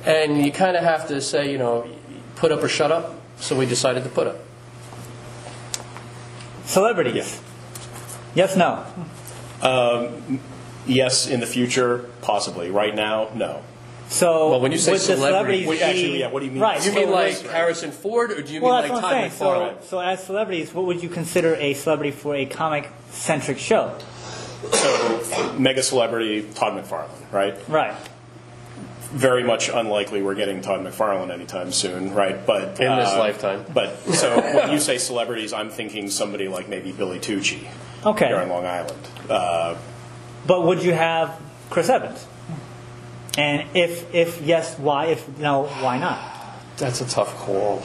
And 0.04 0.44
you 0.44 0.52
kind 0.52 0.76
of 0.76 0.84
have 0.84 1.08
to 1.08 1.20
say, 1.20 1.50
you 1.50 1.58
know, 1.58 1.88
put 2.36 2.52
up 2.52 2.62
or 2.62 2.68
shut 2.68 2.92
up. 2.92 3.14
So 3.38 3.56
we 3.56 3.66
decided 3.66 4.04
to 4.04 4.10
put 4.10 4.26
up. 4.26 4.36
Celebrities. 6.68 7.40
Yes, 8.34 8.54
no. 8.56 8.84
Um, 9.62 10.38
yes, 10.86 11.26
in 11.26 11.40
the 11.40 11.46
future, 11.46 12.08
possibly. 12.20 12.70
Right 12.70 12.94
now, 12.94 13.30
no. 13.34 13.62
So 14.10 14.50
Well, 14.50 14.60
when 14.60 14.72
you 14.72 14.78
say 14.78 14.92
would 14.92 15.00
the 15.00 15.04
celebrity- 15.04 15.28
celebrities 15.64 15.68
Wait, 15.68 15.82
actually, 15.82 16.12
be- 16.12 16.18
yeah, 16.18 16.30
what 16.30 16.40
do 16.40 16.46
you 16.46 16.52
mean? 16.52 16.62
Right. 16.62 16.76
You 16.84 16.90
so 16.92 16.94
mean 16.94 17.10
like 17.10 17.40
Harrison 17.46 17.90
Ford, 17.90 18.30
or 18.32 18.42
do 18.42 18.52
you 18.52 18.60
Well, 18.60 18.74
mean 18.74 18.82
that's 18.82 18.94
like 18.94 19.02
what 19.02 19.12
I'm 19.12 19.30
Todd 19.30 19.30
saying. 19.30 19.30
So, 19.32 19.44
McFarlane? 19.46 19.84
so 19.88 19.98
as 20.00 20.24
celebrities, 20.24 20.74
what 20.74 20.84
would 20.86 21.02
you 21.02 21.08
consider 21.08 21.54
a 21.56 21.74
celebrity 21.74 22.10
for 22.12 22.34
a 22.34 22.46
comic-centric 22.46 23.58
show? 23.58 23.94
So, 24.72 25.54
mega 25.58 25.82
celebrity 25.82 26.46
Todd 26.54 26.72
McFarlane, 26.82 27.32
right? 27.32 27.54
Right. 27.68 27.94
Very 29.10 29.42
much 29.42 29.68
unlikely 29.70 30.20
we're 30.22 30.34
getting 30.34 30.60
Todd 30.60 30.80
McFarlane 30.80 31.30
anytime 31.32 31.72
soon, 31.72 32.14
right? 32.14 32.44
But 32.44 32.78
In 32.80 32.96
this 32.96 33.08
uh, 33.08 33.18
lifetime. 33.18 33.64
But 33.72 33.98
so 34.14 34.36
when 34.54 34.70
you 34.70 34.78
say 34.78 34.98
celebrities, 34.98 35.52
I'm 35.52 35.70
thinking 35.70 36.10
somebody 36.10 36.48
like 36.48 36.68
maybe 36.68 36.92
Billy 36.92 37.18
Tucci 37.18 37.66
Okay. 38.04 38.26
here 38.28 38.36
on 38.36 38.48
Long 38.50 38.66
Island. 38.66 39.08
Uh, 39.30 39.76
But 40.46 40.62
would 40.64 40.82
you 40.82 40.92
have 40.92 41.40
Chris 41.70 41.88
Evans? 41.88 42.26
And 43.38 43.66
if 43.74 44.14
if 44.14 44.42
yes, 44.42 44.78
why? 44.78 45.06
If 45.06 45.38
no, 45.38 45.64
why 45.80 45.98
not? 45.98 46.18
That's 46.76 47.00
a 47.00 47.06
tough 47.08 47.34
call. 47.36 47.82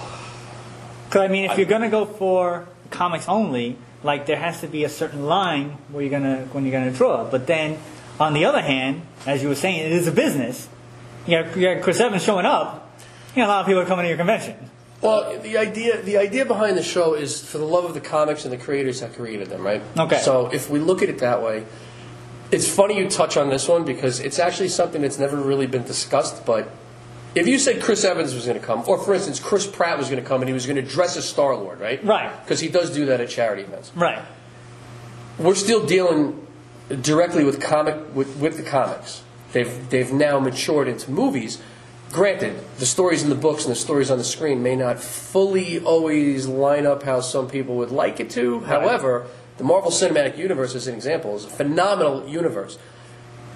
Because 1.08 1.22
I 1.22 1.28
mean, 1.28 1.50
if 1.50 1.58
you're 1.58 1.68
gonna 1.68 1.90
go 1.90 2.06
for 2.06 2.68
comics 2.90 3.30
only, 3.30 3.78
like 4.04 4.26
there 4.26 4.38
has 4.38 4.62
to 4.62 4.68
be 4.68 4.84
a 4.84 4.90
certain 4.90 5.26
line 5.26 5.78
where 5.90 6.02
you're 6.04 6.12
gonna 6.12 6.48
when 6.52 6.66
you're 6.66 6.72
gonna 6.78 6.92
draw. 6.92 7.24
But 7.24 7.46
then, 7.48 7.78
on 8.20 8.34
the 8.34 8.46
other 8.46 8.62
hand, 8.62 9.02
as 9.26 9.42
you 9.44 9.50
were 9.50 9.56
saying, 9.56 9.78
it 9.80 9.92
is 9.92 10.08
a 10.08 10.12
business. 10.12 10.68
You 11.26 11.44
got, 11.44 11.58
you 11.58 11.80
Chris 11.82 12.00
Evans 12.00 12.24
showing 12.24 12.46
up. 12.46 13.00
You 13.36 13.42
know, 13.42 13.48
a 13.48 13.50
lot 13.50 13.62
of 13.62 13.66
people 13.68 13.82
are 13.82 13.86
coming 13.86 14.04
to 14.04 14.10
your 14.10 14.18
convention. 14.18 14.56
Well, 15.02 15.40
the 15.40 15.58
idea 15.58 16.02
the 16.02 16.18
idea 16.18 16.46
behind 16.46 16.78
the 16.78 16.84
show 16.84 17.14
is 17.14 17.44
for 17.44 17.58
the 17.58 17.66
love 17.66 17.84
of 17.84 17.94
the 17.94 18.02
comics 18.02 18.46
and 18.46 18.54
the 18.54 18.58
creators 18.58 19.02
that 19.02 19.14
created 19.14 19.50
them, 19.50 19.62
right? 19.64 19.82
Okay. 19.98 20.20
So 20.20 20.48
if 20.54 20.70
we 20.70 20.80
look 20.80 21.02
at 21.02 21.10
it 21.10 21.20
that 21.20 21.42
way, 21.42 21.66
it's 22.52 22.68
funny 22.74 22.98
you 22.98 23.10
touch 23.10 23.36
on 23.36 23.50
this 23.50 23.68
one 23.68 23.84
because 23.84 24.20
it's 24.22 24.40
actually 24.40 24.70
something 24.70 25.02
that's 25.02 25.20
never 25.20 25.36
really 25.36 25.68
been 25.68 25.84
discussed. 25.84 26.46
But 26.46 26.70
if 27.36 27.48
you 27.48 27.60
said 27.60 27.82
Chris 27.82 28.06
Evans 28.06 28.34
was 28.34 28.46
going 28.46 28.60
to 28.60 28.66
come, 28.66 28.84
or 28.88 28.98
for 28.98 29.14
instance, 29.14 29.40
Chris 29.40 29.68
Pratt 29.68 29.98
was 29.98 30.10
going 30.10 30.22
to 30.22 30.28
come 30.28 30.42
and 30.42 30.48
he 30.48 30.54
was 30.54 30.66
going 30.66 30.76
to 30.78 30.90
dress 30.90 31.18
as 31.18 31.28
Star 31.28 31.56
Lord, 31.56 31.80
right? 31.80 32.04
Right. 32.06 32.32
Because 32.44 32.60
he 32.60 32.70
does 32.70 32.94
do 32.94 33.08
that 33.08 33.20
at 33.20 33.30
charity 33.30 33.64
events. 33.64 33.92
Right. 33.96 34.24
we're 35.38 35.56
still 35.56 35.86
dealing 35.86 36.46
directly 37.02 37.44
with 37.44 37.60
comic 37.60 38.16
with, 38.16 38.38
with 38.38 38.58
the 38.58 38.64
comics. 38.64 39.24
They've 39.54 39.90
they've 39.90 40.12
now 40.12 40.40
matured 40.40 40.88
into 40.88 41.10
movies. 41.12 41.62
Granted, 42.12 42.60
the 42.78 42.86
stories 42.86 43.24
in 43.24 43.30
the 43.30 43.36
books 43.36 43.64
and 43.66 43.72
the 43.72 43.80
stories 43.80 44.12
on 44.12 44.18
the 44.20 44.24
screen 44.24 44.62
may 44.62 44.76
not 44.76 45.00
fully 45.00 45.80
always 45.80 46.46
line 46.46 46.86
up 46.86 47.04
how 47.04 47.22
some 47.22 47.48
people 47.50 47.76
would 47.78 47.90
like 47.92 48.20
it 48.20 48.30
to. 48.32 48.60
However, 48.62 49.26
the 49.58 49.64
Marvel 49.64 49.90
Cinematic 49.90 50.38
Universe, 50.38 50.76
as 50.76 50.88
an 50.88 50.94
example, 50.94 51.36
is 51.36 51.46
a 51.46 51.50
phenomenal 51.50 52.28
universe. 52.28 52.78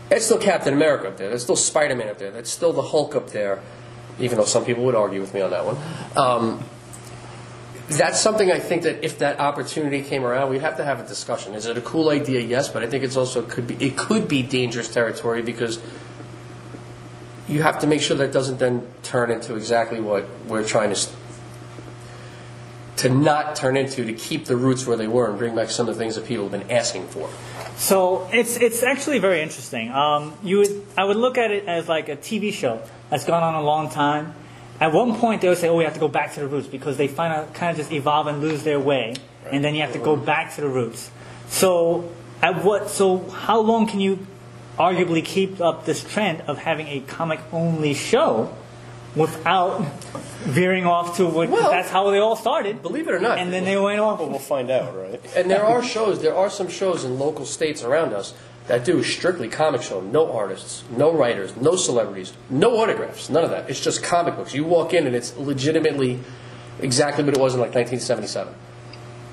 That's 0.09 0.25
still 0.25 0.39
Captain 0.39 0.73
America 0.73 1.09
up 1.09 1.17
there. 1.17 1.29
That's 1.29 1.43
still 1.43 1.55
Spider 1.55 1.95
Man 1.95 2.07
up 2.09 2.17
there. 2.17 2.31
That's 2.31 2.49
still 2.49 2.73
the 2.73 2.81
Hulk 2.81 3.15
up 3.15 3.29
there. 3.31 3.61
even 4.19 4.37
though 4.37 4.45
some 4.45 4.65
people 4.65 4.83
would 4.85 4.95
argue 4.95 5.21
with 5.21 5.33
me 5.33 5.41
on 5.41 5.51
that 5.51 5.63
one. 5.65 5.77
Um, 6.15 6.63
that's 7.89 8.19
something 8.19 8.51
I 8.51 8.59
think 8.59 8.83
that 8.83 9.03
if 9.03 9.19
that 9.19 9.39
opportunity 9.39 10.01
came 10.01 10.25
around, 10.25 10.49
we'd 10.49 10.61
have 10.61 10.77
to 10.77 10.83
have 10.83 10.99
a 10.99 11.07
discussion. 11.07 11.53
Is 11.53 11.65
it 11.65 11.77
a 11.77 11.81
cool 11.81 12.09
idea? 12.09 12.41
Yes, 12.41 12.67
but 12.67 12.83
I 12.83 12.87
think 12.87 13.03
it's 13.03 13.15
also 13.15 13.41
could 13.41 13.67
be 13.67 13.75
it 13.75 13.97
could 13.97 14.27
be 14.27 14.43
dangerous 14.43 14.93
territory 14.93 15.41
because 15.41 15.79
you 17.47 17.61
have 17.61 17.79
to 17.79 17.87
make 17.87 18.01
sure 18.01 18.17
that 18.17 18.33
doesn't 18.33 18.59
then 18.59 18.85
turn 19.03 19.31
into 19.31 19.55
exactly 19.55 20.01
what 20.01 20.27
we're 20.47 20.65
trying 20.65 20.93
to 20.93 21.09
to 22.97 23.09
not 23.09 23.55
turn 23.55 23.77
into 23.77 24.03
to 24.03 24.13
keep 24.13 24.45
the 24.45 24.57
roots 24.57 24.85
where 24.85 24.97
they 24.97 25.07
were 25.07 25.29
and 25.29 25.37
bring 25.37 25.55
back 25.55 25.69
some 25.69 25.87
of 25.87 25.95
the 25.95 25.99
things 25.99 26.15
that 26.15 26.25
people 26.25 26.49
have 26.49 26.51
been 26.51 26.71
asking 26.71 27.07
for. 27.07 27.29
So 27.77 28.27
it's 28.33 28.57
it's 28.57 28.83
actually 28.83 29.19
very 29.19 29.41
interesting. 29.41 29.91
Um, 29.91 30.33
you 30.43 30.57
would 30.57 30.85
I 30.97 31.05
would 31.05 31.17
look 31.17 31.37
at 31.37 31.51
it 31.51 31.65
as 31.67 31.87
like 31.87 32.09
a 32.09 32.17
TV 32.17 32.51
show 32.51 32.81
that's 33.09 33.23
gone 33.23 33.43
on 33.43 33.55
a 33.55 33.61
long 33.61 33.89
time. 33.89 34.33
At 34.79 34.93
one 34.93 35.15
point, 35.15 35.41
they 35.41 35.49
would 35.49 35.57
say, 35.57 35.69
"Oh, 35.69 35.75
we 35.75 35.83
have 35.83 35.95
to 35.95 35.99
go 35.99 36.07
back 36.07 36.33
to 36.35 36.39
the 36.41 36.47
roots," 36.47 36.67
because 36.67 36.97
they 36.97 37.07
find 37.07 37.33
out 37.33 37.53
kind 37.53 37.71
of 37.71 37.77
just 37.77 37.91
evolve 37.91 38.27
and 38.27 38.41
lose 38.41 38.63
their 38.63 38.79
way, 38.79 39.15
and 39.51 39.63
then 39.63 39.73
you 39.73 39.81
have 39.81 39.93
to 39.93 39.99
go 39.99 40.15
back 40.15 40.53
to 40.55 40.61
the 40.61 40.67
roots. 40.67 41.09
So, 41.49 42.11
at 42.41 42.63
what? 42.63 42.89
So, 42.89 43.29
how 43.29 43.59
long 43.59 43.87
can 43.87 43.99
you 43.99 44.27
arguably 44.77 45.25
keep 45.25 45.59
up 45.59 45.85
this 45.85 46.03
trend 46.03 46.41
of 46.47 46.59
having 46.59 46.87
a 46.87 46.99
comic-only 46.99 47.95
show 47.95 48.53
without 49.15 49.81
veering 50.43 50.85
off 50.85 51.17
to 51.17 51.25
what? 51.25 51.49
Well, 51.49 51.71
that's 51.71 51.89
how 51.89 52.11
they 52.11 52.19
all 52.19 52.35
started. 52.35 52.83
Believe 52.83 53.07
it 53.07 53.15
or 53.15 53.19
not, 53.19 53.39
and 53.39 53.51
then 53.51 53.65
they 53.65 53.77
went 53.77 53.99
off. 53.99 54.19
Well, 54.19 54.29
we'll 54.29 54.39
find 54.39 54.69
out, 54.69 54.95
right? 54.95 55.19
And 55.35 55.49
there 55.49 55.65
are 55.65 55.81
shows, 55.81 56.21
there 56.21 56.35
are 56.35 56.51
some 56.51 56.67
shows 56.67 57.03
in 57.03 57.17
local 57.17 57.45
states 57.45 57.83
around 57.83 58.13
us 58.13 58.35
that 58.67 58.83
do 58.83 59.01
strictly 59.03 59.47
comic 59.47 59.81
show, 59.81 60.01
no 60.01 60.31
artists, 60.31 60.83
no 60.89 61.11
writers, 61.13 61.55
no 61.55 61.75
celebrities, 61.75 62.33
no 62.49 62.77
autographs, 62.81 63.29
none 63.29 63.43
of 63.43 63.49
that. 63.49 63.69
It's 63.69 63.79
just 63.79 64.03
comic 64.03 64.35
books. 64.35 64.53
You 64.53 64.65
walk 64.65 64.93
in 64.93 65.07
and 65.07 65.15
it's 65.15 65.35
legitimately 65.37 66.19
exactly 66.81 67.23
what 67.23 67.33
it 67.33 67.39
was 67.39 67.53
in 67.53 67.59
like 67.61 67.73
1977. 67.73 68.53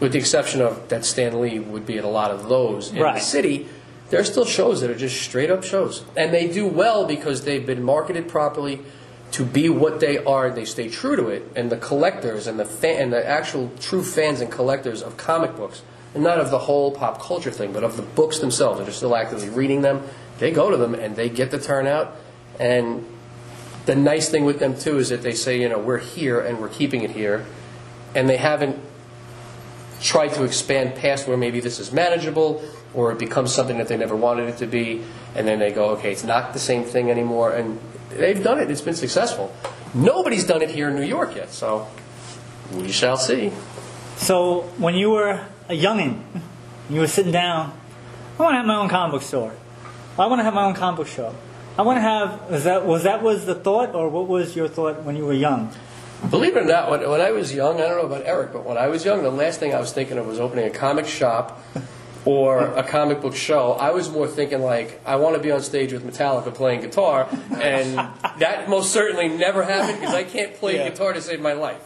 With 0.00 0.12
the 0.12 0.18
exception 0.18 0.60
of 0.60 0.88
that 0.88 1.04
Stan 1.04 1.40
Lee 1.40 1.58
would 1.58 1.86
be 1.86 1.98
at 1.98 2.04
a 2.04 2.08
lot 2.08 2.30
of 2.30 2.48
those 2.48 2.92
in 2.92 2.98
Right. 3.00 3.14
the 3.16 3.20
city, 3.20 3.66
there 4.10 4.20
are 4.20 4.24
still 4.24 4.44
shows 4.44 4.80
that 4.82 4.90
are 4.90 4.94
just 4.96 5.20
straight 5.20 5.50
up 5.50 5.64
shows. 5.64 6.04
And 6.16 6.32
they 6.32 6.46
do 6.46 6.66
well 6.66 7.04
because 7.06 7.44
they've 7.44 7.64
been 7.64 7.82
marketed 7.82 8.28
properly 8.28 8.80
to 9.32 9.44
be 9.44 9.68
what 9.68 9.98
they 10.00 10.18
are. 10.18 10.46
And 10.48 10.56
they 10.56 10.64
stay 10.64 10.88
true 10.88 11.16
to 11.16 11.28
it. 11.28 11.50
And 11.56 11.70
the 11.70 11.76
collectors 11.76 12.46
and 12.46 12.58
the, 12.58 12.64
fan, 12.64 13.00
and 13.02 13.12
the 13.12 13.26
actual 13.26 13.70
true 13.80 14.02
fans 14.04 14.40
and 14.40 14.50
collectors 14.50 15.02
of 15.02 15.16
comic 15.16 15.56
books, 15.56 15.82
and 16.14 16.22
not 16.22 16.38
of 16.38 16.50
the 16.50 16.60
whole 16.60 16.92
pop 16.92 17.20
culture 17.20 17.50
thing, 17.50 17.72
but 17.72 17.84
of 17.84 17.96
the 17.96 18.02
books 18.02 18.38
themselves 18.38 18.78
that 18.78 18.88
are 18.88 18.92
still 18.92 19.14
actively 19.16 19.48
reading 19.48 19.82
them, 19.82 20.02
they 20.38 20.50
go 20.50 20.70
to 20.70 20.76
them 20.76 20.94
and 20.94 21.16
they 21.16 21.28
get 21.28 21.50
the 21.50 21.58
turnout. 21.58 22.16
And 22.58 23.04
the 23.86 23.96
nice 23.96 24.28
thing 24.28 24.44
with 24.44 24.60
them, 24.60 24.78
too, 24.78 24.98
is 24.98 25.08
that 25.10 25.22
they 25.22 25.34
say, 25.34 25.60
you 25.60 25.68
know, 25.68 25.78
we're 25.78 25.98
here 25.98 26.40
and 26.40 26.60
we're 26.60 26.68
keeping 26.68 27.02
it 27.02 27.10
here. 27.10 27.44
And 28.14 28.28
they 28.28 28.36
haven't 28.36 28.78
tried 30.00 30.28
to 30.28 30.44
expand 30.44 30.94
past 30.94 31.26
where 31.26 31.36
maybe 31.36 31.60
this 31.60 31.80
is 31.80 31.92
manageable 31.92 32.62
or 32.92 33.10
it 33.10 33.18
becomes 33.18 33.52
something 33.52 33.78
that 33.78 33.88
they 33.88 33.96
never 33.96 34.14
wanted 34.14 34.48
it 34.48 34.56
to 34.58 34.66
be, 34.66 35.02
and 35.34 35.48
then 35.48 35.58
they 35.58 35.72
go, 35.72 35.90
okay, 35.90 36.12
it's 36.12 36.22
not 36.22 36.52
the 36.52 36.60
same 36.60 36.84
thing 36.84 37.10
anymore, 37.10 37.52
and 37.52 37.80
they've 38.10 38.42
done 38.42 38.60
it. 38.60 38.70
It's 38.70 38.80
been 38.80 38.94
successful. 38.94 39.54
Nobody's 39.94 40.44
done 40.44 40.62
it 40.62 40.70
here 40.70 40.88
in 40.88 40.94
New 40.94 41.04
York 41.04 41.34
yet, 41.34 41.50
so 41.50 41.88
we 42.72 42.92
shall 42.92 43.16
see. 43.16 43.50
So 44.16 44.62
when 44.78 44.94
you 44.94 45.10
were 45.10 45.44
a 45.68 45.72
youngin, 45.80 46.22
you 46.90 47.00
were 47.00 47.06
sitting 47.06 47.32
down. 47.32 47.72
I 48.38 48.42
want 48.42 48.52
to 48.54 48.56
have 48.58 48.66
my 48.66 48.76
own 48.76 48.88
comic 48.88 49.12
book 49.12 49.22
store. 49.22 49.52
I 50.18 50.26
want 50.26 50.40
to 50.40 50.44
have 50.44 50.54
my 50.54 50.64
own 50.64 50.74
comic 50.74 50.98
book 50.98 51.06
show. 51.06 51.34
I 51.78 51.82
want 51.82 51.96
to 51.98 52.02
have. 52.02 52.50
Was 52.50 52.64
that 52.64 52.84
was 52.86 53.02
that 53.04 53.22
was 53.22 53.46
the 53.46 53.54
thought, 53.54 53.94
or 53.94 54.08
what 54.08 54.28
was 54.28 54.54
your 54.54 54.68
thought 54.68 55.02
when 55.02 55.16
you 55.16 55.24
were 55.26 55.32
young? 55.32 55.72
Believe 56.30 56.56
it 56.56 56.62
or 56.62 56.66
not, 56.66 56.90
when, 56.90 57.08
when 57.08 57.20
I 57.20 57.32
was 57.32 57.52
young, 57.54 57.76
I 57.76 57.88
don't 57.88 57.98
know 57.98 58.06
about 58.14 58.24
Eric, 58.26 58.52
but 58.52 58.64
when 58.64 58.78
I 58.78 58.86
was 58.88 59.04
young, 59.04 59.22
the 59.22 59.30
last 59.30 59.60
thing 59.60 59.74
I 59.74 59.80
was 59.80 59.92
thinking 59.92 60.16
of 60.16 60.26
was 60.26 60.40
opening 60.40 60.64
a 60.66 60.70
comic 60.70 61.06
shop 61.06 61.62
or 62.24 62.60
a 62.76 62.82
comic 62.82 63.20
book 63.20 63.34
show. 63.34 63.72
I 63.72 63.90
was 63.90 64.08
more 64.10 64.26
thinking 64.26 64.62
like, 64.62 65.00
I 65.04 65.16
want 65.16 65.36
to 65.36 65.42
be 65.42 65.50
on 65.50 65.60
stage 65.60 65.92
with 65.92 66.02
Metallica 66.06 66.54
playing 66.54 66.80
guitar, 66.80 67.28
and 67.60 67.96
that 68.38 68.68
most 68.70 68.92
certainly 68.92 69.28
never 69.28 69.64
happened 69.64 70.00
because 70.00 70.14
I 70.14 70.24
can't 70.24 70.54
play 70.54 70.76
Yeah. 70.76 70.88
guitar 70.88 71.12
to 71.12 71.20
save 71.20 71.40
my 71.40 71.52
life. 71.52 71.82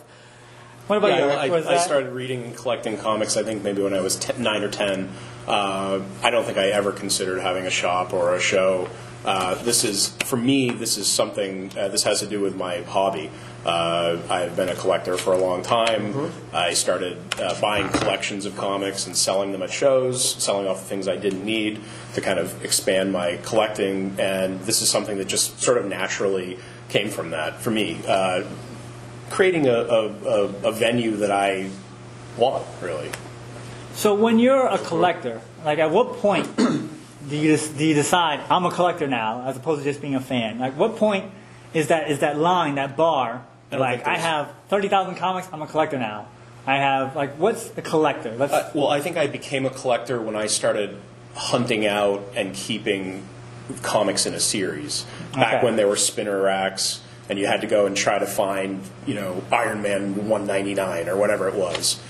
What 0.89 0.97
about 0.97 1.11
Yeah, 1.11 1.17
you? 1.19 1.25
I, 1.25 1.49
Eric? 1.49 1.67
I 1.67 1.75
that- 1.75 1.85
started 1.85 2.13
reading 2.13 2.43
and 2.45 2.57
collecting 2.57 2.97
comics. 2.97 3.37
I 3.37 3.43
think 3.43 3.63
maybe 3.63 3.83
when 3.83 3.93
I 3.95 4.01
was 4.01 4.17
10, 4.17 4.43
nine 4.43 4.63
or 4.63 4.69
ten. 4.69 5.11
Uh, 5.47 6.01
I 6.23 6.31
don't 6.31 6.45
think 6.45 6.59
I 6.59 6.69
ever 6.69 6.93
considered 6.93 7.41
having 7.41 7.67
a 7.67 7.71
shop 7.71 8.13
or 8.13 8.35
a 8.35 8.41
show. 8.41 8.89
Uh, 9.25 9.55
this 9.57 9.85
is 9.85 10.09
for 10.25 10.37
me. 10.37 10.71
This 10.71 10.97
is 10.97 11.07
something. 11.07 11.71
Uh, 11.77 11.89
this 11.89 12.05
has 12.05 12.21
to 12.21 12.27
do 12.27 12.41
with 12.41 12.57
my 12.57 12.83
hobby. 12.83 13.31
Uh, 13.67 14.17
I've 14.31 14.57
been 14.57 14.69
a 14.71 14.75
collector 14.75 15.19
for 15.19 15.33
a 15.35 15.39
long 15.39 15.63
time. 15.63 16.33
I 16.55 16.73
started 16.73 17.19
uh, 17.39 17.61
buying 17.61 17.89
collections 17.91 18.47
of 18.47 18.57
comics 18.57 19.07
and 19.07 19.15
selling 19.17 19.53
them 19.53 19.63
at 19.63 19.71
shows, 19.71 20.37
selling 20.43 20.67
off 20.67 20.79
the 20.81 20.87
things 20.87 21.07
I 21.09 21.17
didn't 21.17 21.45
need 21.45 21.81
to 22.15 22.21
kind 22.23 22.39
of 22.39 22.65
expand 22.65 23.13
my 23.13 23.39
collecting. 23.43 24.15
And 24.19 24.61
this 24.61 24.81
is 24.81 24.89
something 24.89 25.19
that 25.19 25.27
just 25.29 25.61
sort 25.61 25.77
of 25.77 25.85
naturally 25.87 26.59
came 26.89 27.11
from 27.11 27.31
that 27.31 27.61
for 27.61 27.71
me. 27.71 28.01
Uh, 28.07 28.45
creating 29.31 29.67
a, 29.67 29.73
a, 29.73 30.45
a, 30.65 30.73
venue 30.73 31.17
that 31.17 31.31
I 31.31 31.71
want, 32.37 32.67
really. 32.83 33.11
So 33.95 34.15
when 34.15 34.39
you're 34.39 34.67
a 34.67 34.79
collector, 34.79 35.41
like 35.65 35.79
at 35.79 35.91
what 35.91 36.19
point 36.19 36.57
do 36.57 37.37
you 37.37 37.57
do 37.57 37.85
you 37.85 37.95
decide 37.95 38.41
I'm 38.49 38.65
a 38.65 38.71
collector 38.71 39.07
now, 39.07 39.43
as 39.47 39.57
opposed 39.57 39.83
to 39.83 39.85
just 39.85 40.01
being 40.01 40.15
a 40.15 40.21
fan? 40.21 40.59
Like 40.59 40.77
what 40.77 40.97
point 40.97 41.31
is 41.75 41.89
that 41.89 42.11
is 42.11 42.21
that 42.21 42.39
line, 42.39 42.77
that 42.77 42.97
bar? 42.97 43.45
I 43.71 43.77
Like 43.77 44.07
I 44.07 44.17
have 44.17 44.53
thirty 44.69 44.89
thousand 44.89 45.17
comics, 45.17 45.49
I'm 45.53 45.63
a 45.63 45.67
collector 45.67 45.99
now. 45.99 46.29
I 46.67 46.77
have 46.77 47.17
like 47.17 47.35
what's 47.39 47.71
a 47.77 47.83
collector? 47.83 48.35
Let's 48.37 48.53
Uh, 48.53 48.71
well, 48.75 48.89
I 48.89 49.01
think 49.01 49.17
I 49.17 49.27
became 49.27 49.67
a 49.67 49.71
collector 49.71 50.21
when 50.21 50.37
I 50.37 50.47
started 50.47 50.97
hunting 51.35 51.87
out 51.87 52.23
and 52.37 52.55
keeping 52.55 53.25
comics 53.83 54.27
in 54.27 54.35
a 54.35 54.41
series. 54.41 55.05
Back 55.35 55.55
Okay. 55.55 55.65
when 55.65 55.77
there 55.77 55.89
were 55.89 55.97
spinner 55.97 56.41
racks 56.41 57.01
and 57.29 57.39
you 57.39 57.47
had 57.47 57.61
to 57.61 57.67
go 57.67 57.87
and 57.87 57.97
try 57.97 58.19
to 58.19 58.27
find, 58.27 58.83
you 59.07 59.15
know, 59.15 59.43
Iron 59.53 59.83
Man 59.83 60.29
199 60.29 61.09
or 61.09 61.17
whatever 61.17 61.49
it 61.49 61.55
was. 61.55 62.01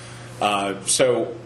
Uh, 0.41 0.81
so, 0.85 1.37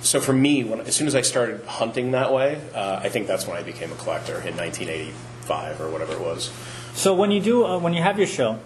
so 0.00 0.20
for 0.20 0.32
me, 0.32 0.64
when, 0.64 0.80
as 0.80 0.94
soon 0.94 1.06
as 1.06 1.14
I 1.14 1.22
started 1.22 1.64
hunting 1.64 2.12
that 2.12 2.32
way, 2.32 2.60
uh, 2.74 3.00
I 3.02 3.08
think 3.08 3.26
that's 3.26 3.46
when 3.46 3.56
I 3.56 3.62
became 3.62 3.90
a 3.90 3.96
collector 3.96 4.40
in 4.40 4.56
1985 4.56 5.80
or 5.80 5.90
whatever 5.90 6.12
it 6.12 6.20
was. 6.20 6.52
So 6.94 7.14
when 7.14 7.30
you 7.30 7.40
do, 7.40 7.64
uh, 7.66 7.78
when 7.78 7.94
you 7.94 8.02
have 8.02 8.18
your 8.18 8.28
show, 8.28 8.60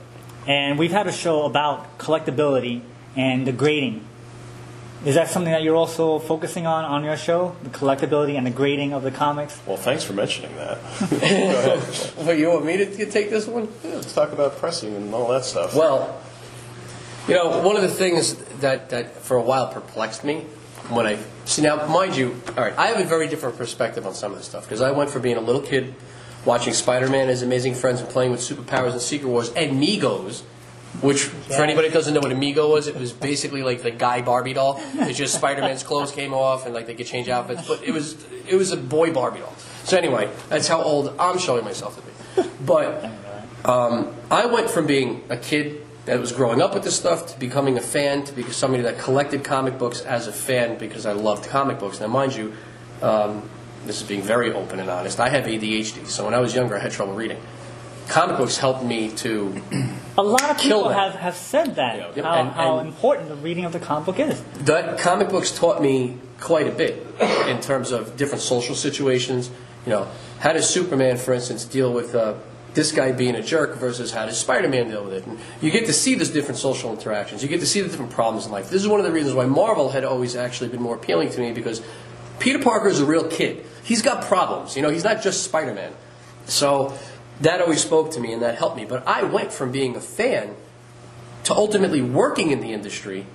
and 0.46 0.78
we've 0.78 0.90
had 0.90 1.06
a 1.06 1.12
show 1.12 1.44
about 1.44 1.98
collectability 1.98 2.82
and 3.16 3.46
the 3.46 3.52
grading, 3.52 4.04
is 5.04 5.14
that 5.16 5.28
something 5.28 5.52
that 5.52 5.62
you're 5.62 5.76
also 5.76 6.18
focusing 6.18 6.66
on 6.66 6.84
on 6.84 7.04
your 7.04 7.16
show, 7.16 7.56
the 7.62 7.70
collectability 7.70 8.36
and 8.36 8.46
the 8.46 8.50
grading 8.50 8.92
of 8.92 9.02
the 9.02 9.10
comics? 9.10 9.60
Well, 9.66 9.76
thanks 9.76 10.04
for 10.04 10.12
mentioning 10.12 10.54
that. 10.56 10.78
Go 11.10 11.16
ahead. 11.16 12.12
Well, 12.18 12.34
you 12.34 12.50
want 12.50 12.66
me 12.66 12.76
to 12.78 12.96
to 12.96 13.10
take 13.10 13.30
this 13.30 13.46
one? 13.46 13.68
Yeah, 13.84 13.96
let's 13.96 14.14
talk 14.14 14.32
about 14.32 14.56
pressing 14.58 14.94
and 14.94 15.12
all 15.14 15.28
that 15.28 15.44
stuff. 15.44 15.74
Well, 15.74 16.20
you 17.28 17.34
know, 17.34 17.62
one 17.62 17.76
of 17.76 17.82
the 17.82 17.88
things 17.88 18.34
that, 18.60 18.90
that 18.90 19.16
for 19.16 19.36
a 19.36 19.42
while 19.42 19.68
perplexed 19.68 20.24
me 20.24 20.46
when 20.88 21.06
I 21.06 21.18
see 21.44 21.62
now, 21.62 21.86
mind 21.86 22.16
you, 22.16 22.40
all 22.56 22.64
right, 22.64 22.76
I 22.76 22.88
have 22.88 23.00
a 23.00 23.04
very 23.04 23.28
different 23.28 23.56
perspective 23.56 24.06
on 24.06 24.14
some 24.14 24.32
of 24.32 24.38
this 24.38 24.46
stuff 24.46 24.64
because 24.64 24.80
I 24.80 24.90
went 24.90 25.10
from 25.10 25.22
being 25.22 25.36
a 25.36 25.40
little 25.40 25.62
kid 25.62 25.94
watching 26.44 26.72
Spider-Man, 26.72 27.22
and 27.22 27.30
His 27.30 27.42
Amazing 27.42 27.74
Friends, 27.74 28.00
and 28.00 28.08
playing 28.08 28.32
with 28.32 28.40
superpowers 28.40 28.92
and 28.92 29.00
Secret 29.00 29.28
Wars 29.28 29.52
and 29.54 29.80
Megos. 29.80 30.42
Which, 31.00 31.22
for 31.22 31.62
anybody 31.62 31.88
who 31.88 31.94
doesn't 31.94 32.12
know 32.12 32.20
what 32.20 32.30
Mego 32.32 32.70
was, 32.70 32.86
it 32.86 32.94
was 32.94 33.12
basically 33.12 33.62
like 33.62 33.82
the 33.82 33.90
guy 33.90 34.20
Barbie 34.20 34.52
doll. 34.52 34.80
It's 34.94 35.18
just 35.18 35.34
Spider-Man's 35.34 35.82
clothes 35.82 36.12
came 36.12 36.34
off 36.34 36.66
and 36.66 36.74
like 36.74 36.86
they 36.86 36.94
could 36.94 37.06
change 37.06 37.28
outfits, 37.28 37.66
but 37.66 37.82
it 37.82 37.92
was 37.92 38.22
it 38.46 38.56
was 38.56 38.72
a 38.72 38.76
boy 38.76 39.12
Barbie 39.12 39.40
doll. 39.40 39.54
So 39.84 39.96
anyway, 39.96 40.30
that's 40.48 40.68
how 40.68 40.82
old 40.82 41.14
I'm 41.18 41.38
showing 41.38 41.64
myself 41.64 41.96
to 41.96 42.02
be. 42.42 42.48
But 42.64 43.10
um, 43.64 44.14
I 44.30 44.46
went 44.46 44.70
from 44.70 44.86
being 44.86 45.24
a 45.28 45.36
kid 45.36 45.84
that 46.04 46.18
was 46.20 46.32
growing 46.32 46.60
up 46.60 46.74
with 46.74 46.82
this 46.82 46.96
stuff 46.96 47.26
to 47.32 47.38
becoming 47.38 47.78
a 47.78 47.80
fan 47.80 48.24
to 48.24 48.32
become 48.32 48.52
somebody 48.52 48.82
that 48.82 48.98
collected 48.98 49.44
comic 49.44 49.78
books 49.78 50.00
as 50.02 50.26
a 50.26 50.32
fan 50.32 50.78
because 50.78 51.06
I 51.06 51.12
loved 51.12 51.48
comic 51.48 51.78
books. 51.78 52.00
Now, 52.00 52.08
mind 52.08 52.34
you, 52.34 52.54
um, 53.00 53.48
this 53.86 54.00
is 54.00 54.08
being 54.08 54.22
very 54.22 54.52
open 54.52 54.80
and 54.80 54.90
honest. 54.90 55.20
I 55.20 55.28
have 55.28 55.44
ADHD, 55.44 56.06
so 56.06 56.24
when 56.24 56.34
I 56.34 56.38
was 56.38 56.54
younger, 56.54 56.76
I 56.76 56.80
had 56.80 56.92
trouble 56.92 57.14
reading. 57.14 57.40
Comic 58.08 58.36
books 58.36 58.58
helped 58.58 58.84
me 58.84 59.10
to 59.16 59.62
A 60.18 60.22
lot 60.22 60.50
of 60.50 60.58
people 60.58 60.88
have, 60.90 61.14
have 61.14 61.34
said 61.36 61.76
that, 61.76 62.14
Yeah, 62.16 62.22
how, 62.22 62.40
and- 62.40 62.50
how 62.50 62.78
and- 62.78 62.88
important 62.88 63.28
the 63.28 63.36
reading 63.36 63.64
of 63.64 63.72
the 63.72 63.78
comic 63.80 64.04
book 64.06 64.18
is. 64.18 64.42
that 64.64 64.98
comic 64.98 65.28
books 65.30 65.56
taught 65.56 65.80
me 65.80 66.18
quite 66.40 66.66
a 66.66 66.72
bit 66.72 67.06
in 67.48 67.60
terms 67.60 67.92
of 67.92 68.16
different 68.16 68.42
social 68.42 68.74
situations. 68.74 69.50
You 69.86 69.90
know, 69.92 70.08
how 70.40 70.52
does 70.52 70.68
Superman, 70.68 71.16
for 71.16 71.32
instance, 71.32 71.64
deal 71.64 71.92
with 71.92 72.14
uh, 72.14 72.34
this 72.74 72.92
guy 72.92 73.12
being 73.12 73.36
a 73.36 73.42
jerk 73.42 73.76
versus 73.76 74.10
how 74.12 74.26
does 74.26 74.38
Spider-Man 74.38 74.88
deal 74.90 75.04
with 75.04 75.14
it? 75.14 75.26
And 75.26 75.38
you 75.62 75.70
get 75.70 75.86
to 75.86 75.92
see 75.92 76.14
those 76.14 76.30
different 76.30 76.58
social 76.58 76.90
interactions. 76.92 77.42
You 77.42 77.48
get 77.48 77.60
to 77.60 77.66
see 77.66 77.80
the 77.80 77.88
different 77.88 78.10
problems 78.12 78.44
in 78.46 78.52
life. 78.52 78.68
This 78.68 78.82
is 78.82 78.88
one 78.88 79.00
of 79.00 79.06
the 79.06 79.12
reasons 79.12 79.34
why 79.34 79.46
Marvel 79.46 79.88
had 79.90 80.04
always 80.04 80.36
actually 80.36 80.68
been 80.68 80.82
more 80.82 80.96
appealing 80.96 81.30
to 81.30 81.40
me 81.40 81.52
because 81.52 81.80
Peter 82.38 82.58
Parker 82.58 82.88
is 82.88 83.00
a 83.00 83.04
real 83.06 83.26
kid. 83.28 83.64
He's 83.84 84.02
got 84.02 84.24
problems. 84.24 84.76
You 84.76 84.82
know, 84.82 84.90
he's 84.90 85.04
not 85.04 85.22
just 85.22 85.44
Spider-Man. 85.44 85.92
So 86.46 86.96
that 87.40 87.60
always 87.60 87.82
spoke 87.82 88.10
to 88.12 88.20
me 88.20 88.32
and 88.32 88.42
that 88.42 88.56
helped 88.56 88.76
me. 88.76 88.84
But 88.84 89.06
I 89.06 89.22
went 89.22 89.52
from 89.52 89.72
being 89.72 89.96
a 89.96 90.00
fan 90.00 90.54
to 91.44 91.54
ultimately 91.54 92.02
working 92.02 92.50
in 92.50 92.60
the 92.60 92.72
industry, 92.72 93.26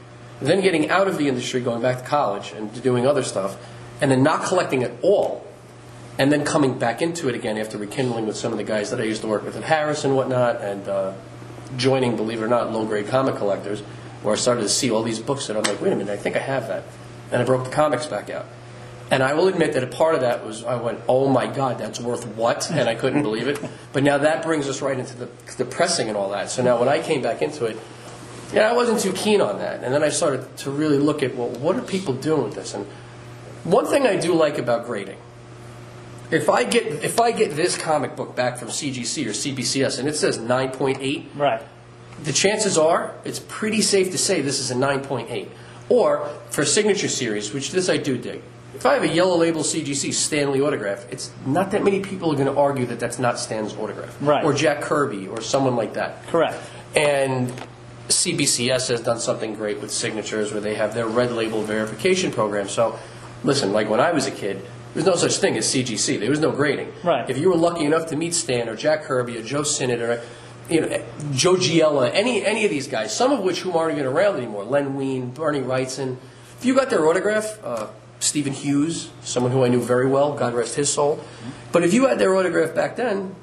then 0.41 0.62
getting 0.62 0.89
out 0.89 1.08
of 1.08 1.18
the 1.18 1.28
industry, 1.28 1.62
going 1.62 1.82
back 1.82 2.00
to 2.00 2.06
college 2.06 2.54
and 2.54 2.82
doing 2.82 3.06
other 3.06 3.24
stuff, 3.24 3.58
and 4.00 4.12
then 4.12 4.24
not 4.24 4.45
collecting 4.45 4.84
at 4.84 4.91
all, 5.02 5.45
and 6.18 6.32
then 6.32 6.45
coming 6.45 6.78
back 6.78 7.02
into 7.02 7.28
it 7.28 7.36
again 7.36 7.58
after 7.58 7.78
rekindling 7.78 8.26
with 8.28 8.38
some 8.38 8.52
of 8.52 8.58
the 8.58 8.64
guys 8.64 8.91
that 8.91 9.02
I 9.02 9.04
used 9.04 9.22
to 9.22 9.28
work 9.28 9.43
with 9.43 9.58
at 9.58 9.64
Harris 9.64 10.06
and 10.06 10.16
whatnot, 10.16 10.62
and 10.62 10.88
uh, 10.88 11.14
joining, 11.76 12.16
believe 12.16 12.41
it 12.41 12.45
or 12.45 12.48
not, 12.48 12.72
low 12.72 12.86
grade 12.86 13.08
comic 13.08 13.36
collectors, 13.36 13.82
where 14.22 14.34
I 14.34 14.38
started 14.38 14.62
to 14.62 14.70
see 14.70 14.89
all 14.89 15.04
these 15.04 15.20
books 15.20 15.48
that 15.48 15.58
I'm 15.58 15.64
like, 15.64 15.82
wait 15.82 15.91
a 15.91 15.95
minute, 15.95 16.12
I 16.12 16.18
think 16.18 16.36
I 16.36 16.39
have 16.39 16.68
that. 16.70 16.84
And 17.32 17.41
I 17.41 17.45
broke 17.45 17.66
the 17.66 17.72
comics 17.72 18.06
back 18.06 18.30
out. 18.30 18.45
And 19.10 19.24
I 19.24 19.34
will 19.36 19.47
admit 19.47 19.74
that 19.74 19.84
a 19.84 19.88
part 19.88 20.16
of 20.16 20.22
that 20.22 20.45
was 20.45 20.66
I 20.66 20.76
went, 20.76 20.99
oh 21.08 21.30
my 21.30 21.47
God, 21.47 21.78
that's 21.78 21.99
worth 21.99 22.28
what? 22.36 22.70
And 22.70 22.89
I 22.89 22.95
couldn't 22.95 23.22
believe 23.24 23.47
it. 23.47 23.58
But 23.93 24.03
now 24.03 24.18
that 24.18 24.43
brings 24.43 24.68
us 24.68 24.82
right 24.82 24.99
into 24.99 25.16
the, 25.16 25.30
the 25.58 25.64
pressing 25.66 26.10
and 26.10 26.18
all 26.18 26.32
that. 26.32 26.49
So 26.49 26.62
now 26.62 26.78
when 26.80 26.89
I 26.89 27.01
came 27.01 27.22
back 27.22 27.41
into 27.41 27.66
it, 27.66 27.78
yeah, 28.53 28.70
I 28.70 28.74
wasn't 28.74 28.99
too 28.99 29.14
keen 29.14 29.39
on 29.39 29.60
that. 29.60 29.84
And 29.84 29.93
then 29.93 30.03
I 30.03 30.10
started 30.10 30.58
to 30.58 30.72
really 30.72 30.97
look 30.97 31.24
at, 31.24 31.36
well, 31.36 31.49
what 31.49 31.78
are 31.78 31.82
people 31.82 32.14
doing 32.14 32.43
with 32.43 32.55
this? 32.55 32.74
And 32.74 32.86
one 33.64 33.86
thing 33.86 34.05
I 34.05 34.18
do 34.18 34.34
like 34.34 34.58
about 34.58 34.86
grading, 34.86 35.18
if 36.30 36.49
I 36.49 36.66
get 36.66 36.86
if 37.03 37.22
I 37.22 37.32
get 37.32 37.55
this 37.55 37.78
comic 37.78 38.18
book 38.18 38.36
back 38.36 38.58
from 38.58 38.68
CGC 38.68 39.26
or 39.26 39.30
CBCS 39.30 39.99
and 39.99 40.10
it 40.10 40.16
says 40.16 40.38
9.8, 40.38 41.26
Right. 41.36 41.62
the 42.24 42.34
chances 42.34 42.78
are 42.78 43.16
it's 43.24 43.39
pretty 43.39 43.82
safe 43.82 44.12
to 44.12 44.18
say 44.18 44.41
this 44.41 44.60
is 44.60 44.70
a 44.72 44.76
9.8. 44.76 45.47
Or 45.89 46.30
for 46.49 46.66
signature 46.66 47.08
series, 47.08 47.53
which 47.53 47.72
this 47.72 47.88
I 47.88 47.95
do 47.95 48.18
dig. 48.18 48.41
If 48.78 48.86
I 48.86 48.94
have 48.94 49.02
a 49.02 49.08
yellow 49.08 49.36
label 49.36 49.62
CGC 49.62 50.14
Stan 50.14 50.52
Lee 50.52 50.62
autograph, 50.62 51.12
it's 51.12 51.32
not 51.48 51.72
that 51.72 51.84
many 51.84 52.00
people 52.00 52.32
are 52.32 52.36
going 52.36 52.46
to 52.46 52.56
argue 52.56 52.86
that 52.86 53.00
that's 53.00 53.18
not 53.18 53.40
Stan's 53.40 53.74
autograph. 53.74 54.16
Right. 54.22 54.44
Or 54.44 54.54
Jack 54.54 54.82
Kirby 54.82 55.28
or 55.28 55.42
someone 55.42 55.76
like 55.76 55.96
that. 55.96 56.28
Correct. 56.28 56.56
And 56.96 57.52
CBCS 58.10 58.90
has 58.90 59.02
done 59.02 59.20
something 59.20 59.56
great 59.56 59.82
with 59.82 59.90
signatures 59.90 60.52
where 60.52 60.62
they 60.62 60.76
have 60.76 60.94
their 60.94 61.08
red 61.08 61.32
label 61.32 61.64
verification 61.64 62.32
program. 62.32 62.70
So, 62.70 63.00
listen, 63.44 63.74
like 63.74 63.90
when 63.90 64.00
I 64.00 64.12
was 64.12 64.28
a 64.28 64.32
kid, 64.32 64.58
there 64.58 65.04
was 65.04 65.06
no 65.06 65.16
such 65.16 65.38
thing 65.38 65.58
as 65.58 65.66
CGC. 65.66 66.20
There 66.20 66.30
was 66.30 66.40
no 66.40 66.52
grading. 66.52 66.94
Right. 67.04 67.28
If 67.28 67.40
you 67.40 67.50
were 67.50 67.58
lucky 67.58 67.84
enough 67.84 68.06
to 68.10 68.16
meet 68.16 68.36
Stan 68.36 68.70
or 68.70 68.76
Jack 68.76 69.06
Kirby 69.06 69.40
or 69.40 69.42
Joe 69.42 69.64
Sinnott 69.64 70.02
or 70.02 70.22
you 70.70 70.82
know, 70.82 71.04
Joe 71.32 71.56
Giella, 71.56 72.12
any 72.14 72.46
any 72.46 72.64
of 72.64 72.70
these 72.70 72.88
guys, 72.88 73.16
some 73.16 73.32
of 73.32 73.40
which 73.40 73.62
who 73.62 73.72
aren't 73.78 73.94
even 73.98 74.06
around 74.06 74.36
anymore, 74.36 74.66
Len 74.66 74.96
Wein, 74.96 75.32
Bernie 75.32 75.62
Wrightson, 75.62 76.18
if 76.60 76.66
you 76.66 76.76
got 76.76 76.90
their 76.90 77.08
autograph, 77.08 77.58
uh, 77.64 77.88
Steven 78.20 78.53
Hughes, 78.53 79.09
someone 79.22 79.51
who 79.51 79.63
I 79.63 79.68
knew 79.68 79.82
very 79.82 80.07
well, 80.07 80.34
God 80.34 80.53
rest 80.53 80.76
his 80.76 80.91
soul, 80.91 81.24
but 81.72 81.84
if 81.84 81.93
you 81.93 82.07
had 82.07 82.20
their 82.20 82.36
autograph 82.36 82.74
back 82.74 82.95
then, 82.95 83.36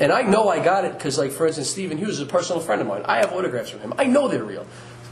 and 0.00 0.12
I 0.12 0.22
know 0.22 0.48
I 0.48 0.62
got 0.62 0.84
it 0.84 0.92
because, 0.92 1.18
like, 1.18 1.32
for 1.32 1.46
instance, 1.46 1.68
Steven 1.70 1.98
Hughes 1.98 2.10
is 2.10 2.20
a 2.20 2.26
personal 2.26 2.60
friend 2.60 2.80
of 2.80 2.86
mine. 2.86 3.02
I 3.04 3.16
have 3.18 3.32
autographs 3.32 3.70
from 3.70 3.80
him. 3.80 3.94
I 3.98 4.04
know 4.04 4.28
they're 4.28 4.44
real. 4.44 4.64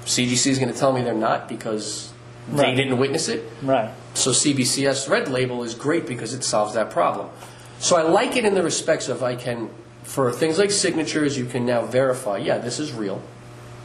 CGC 0.05 0.47
is 0.47 0.59
going 0.61 0.73
to 0.73 0.79
tell 0.79 0.93
me 0.93 1.03
they're 1.03 1.15
not 1.15 1.49
because 1.49 2.13
they 2.49 2.75
didn't 2.77 2.99
witness 2.99 3.29
it. 3.29 3.51
Right. 3.63 3.93
So 4.15 4.31
CBCS 4.31 5.09
Red 5.09 5.29
Label 5.29 5.65
is 5.65 5.75
great 5.75 6.07
because 6.07 6.33
it 6.33 6.45
solves 6.45 6.75
that 6.75 6.91
problem. 6.91 7.31
So 7.81 7.97
I 7.97 8.03
like 8.03 8.37
it 8.37 8.45
in 8.45 8.55
the 8.55 8.63
respects 8.63 9.09
of 9.09 9.25
I 9.25 9.35
can, 9.35 9.71
for 10.05 10.31
things 10.33 10.59
like 10.59 10.71
signatures, 10.71 11.37
you 11.37 11.47
can 11.47 11.67
now 11.67 11.85
verify, 11.85 12.39
yeah, 12.39 12.59
this 12.59 12.79
is 12.79 12.93
real. 12.93 13.21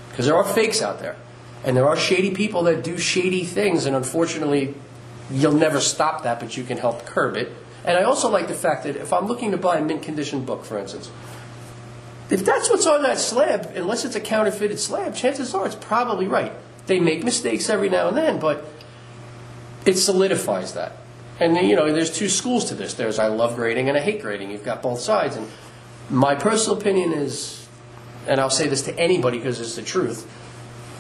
Because 0.09 0.26
there 0.28 0.36
are 0.36 0.43
fakes 0.43 0.82
out 0.82 0.99
there. 0.99 1.16
And 1.64 1.78
there 1.78 1.88
are 1.88 1.95
shady 1.95 2.32
people 2.32 2.64
that 2.64 2.84
do 2.84 2.97
shady 2.97 3.43
things, 3.43 3.86
and 3.86 3.95
unfortunately, 3.95 4.74
you'll 5.30 5.53
never 5.53 5.80
stop 5.80 6.24
that, 6.24 6.39
but 6.39 6.57
you 6.57 6.64
can 6.64 6.78
help 6.78 7.05
curb 7.05 7.36
it. 7.36 7.51
And 7.84 7.97
I 7.97 8.03
also 8.03 8.30
like 8.30 8.47
the 8.47 8.53
fact 8.53 8.84
that 8.84 8.95
if 8.95 9.14
I'm 9.14 9.28
looking 9.28 9.51
to 9.51 9.57
buy 9.57 9.78
a 9.78 9.82
mint 9.82 10.03
condition 10.03 10.45
book, 10.45 10.66
for 10.66 10.78
instance, 10.78 11.12
if 12.30 12.45
that's 12.45 12.70
what's 12.70 12.86
on 12.86 13.03
that 13.03 13.18
slab, 13.18 13.74
unless 13.76 14.05
it's 14.05 14.16
a 14.16 14.20
counterfeited 14.20 14.80
slab, 14.80 15.16
chances 15.16 15.53
are 15.53 15.66
it's 15.66 15.76
probably 15.76 16.28
right. 16.28 16.53
They 16.88 16.99
make 16.99 17.24
mistakes 17.24 17.70
every 17.70 17.89
now 17.89 18.07
and 18.07 18.18
then, 18.18 18.39
but 18.39 18.66
it 19.86 19.95
solidifies 19.95 20.74
that. 20.74 20.93
And 21.39 21.57
you 21.57 21.76
know, 21.76 21.91
there's 21.91 22.16
two 22.16 22.30
schools 22.30 22.66
to 22.66 22.76
this. 22.76 22.93
There's 22.93 23.20
I 23.20 23.28
love 23.28 23.55
grading 23.55 23.89
and 23.89 23.97
I 23.97 24.01
hate 24.01 24.22
grading. 24.22 24.51
You've 24.51 24.64
got 24.64 24.82
both 24.82 24.99
sides. 24.99 25.36
And 25.36 25.47
my 26.09 26.36
personal 26.36 26.78
opinion 26.78 27.14
is, 27.14 27.68
and 28.28 28.39
I'll 28.39 28.49
say 28.49 28.68
this 28.68 28.84
to 28.84 28.97
anybody 28.99 29.38
because 29.39 29.59
it's 29.59 29.76
the 29.76 29.82
truth. 29.82 30.30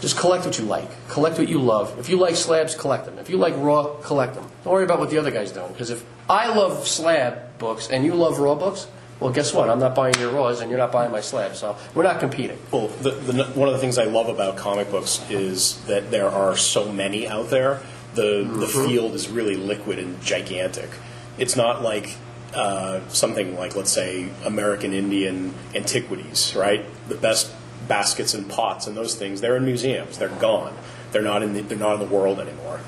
Just 0.01 0.17
collect 0.17 0.45
what 0.45 0.57
you 0.57 0.65
like. 0.65 0.89
Collect 1.09 1.37
what 1.37 1.47
you 1.47 1.59
love. 1.59 1.97
If 1.99 2.09
you 2.09 2.17
like 2.17 2.35
slabs, 2.35 2.75
collect 2.75 3.05
them. 3.05 3.19
If 3.19 3.29
you 3.29 3.37
like 3.37 3.53
raw, 3.55 3.95
collect 4.01 4.33
them. 4.33 4.45
Don't 4.63 4.73
worry 4.73 4.83
about 4.83 4.99
what 4.99 5.11
the 5.11 5.19
other 5.19 5.31
guy's 5.31 5.51
doing. 5.51 5.71
Because 5.71 5.91
if 5.91 6.03
I 6.27 6.53
love 6.53 6.87
slab 6.87 7.57
books 7.59 7.87
and 7.87 8.03
you 8.03 8.15
love 8.15 8.39
raw 8.39 8.55
books, 8.55 8.87
well, 9.19 9.31
guess 9.31 9.53
what? 9.53 9.69
I'm 9.69 9.77
not 9.77 9.93
buying 9.93 10.15
your 10.15 10.31
raws 10.31 10.61
and 10.61 10.71
you're 10.71 10.79
not 10.79 10.91
buying 10.91 11.11
my 11.11 11.21
slabs. 11.21 11.59
So 11.59 11.77
we're 11.93 12.01
not 12.03 12.19
competing. 12.19 12.57
Well, 12.71 12.87
the, 12.87 13.11
the, 13.11 13.43
one 13.53 13.67
of 13.67 13.75
the 13.75 13.79
things 13.79 13.99
I 13.99 14.05
love 14.05 14.27
about 14.27 14.57
comic 14.57 14.89
books 14.89 15.23
is 15.29 15.79
that 15.85 16.09
there 16.09 16.27
are 16.27 16.57
so 16.57 16.91
many 16.91 17.27
out 17.27 17.51
there. 17.51 17.81
The 18.15 18.43
the 18.43 18.67
field 18.67 19.13
is 19.13 19.29
really 19.29 19.55
liquid 19.55 19.97
and 19.97 20.19
gigantic. 20.21 20.89
It's 21.37 21.55
not 21.55 21.81
like 21.81 22.17
uh, 22.53 23.07
something 23.07 23.55
like, 23.55 23.75
let's 23.75 23.91
say, 23.91 24.29
American 24.43 24.91
Indian 24.91 25.53
antiquities, 25.73 26.53
right? 26.55 26.83
The 27.07 27.15
best 27.15 27.53
baskets 27.91 28.33
and 28.33 28.49
pots 28.49 28.87
and 28.87 28.95
those 28.95 29.15
things. 29.15 29.41
They're 29.41 29.57
in 29.57 29.65
museums. 29.65 30.17
They're 30.17 30.29
gone. 30.29 30.73
They're 31.11 31.21
not 31.21 31.43
in 31.43 31.51
the, 31.53 31.61
they're 31.61 31.77
not 31.77 31.95
in 31.95 31.99
the 31.99 32.15
world 32.15 32.39
anymore. 32.39 32.79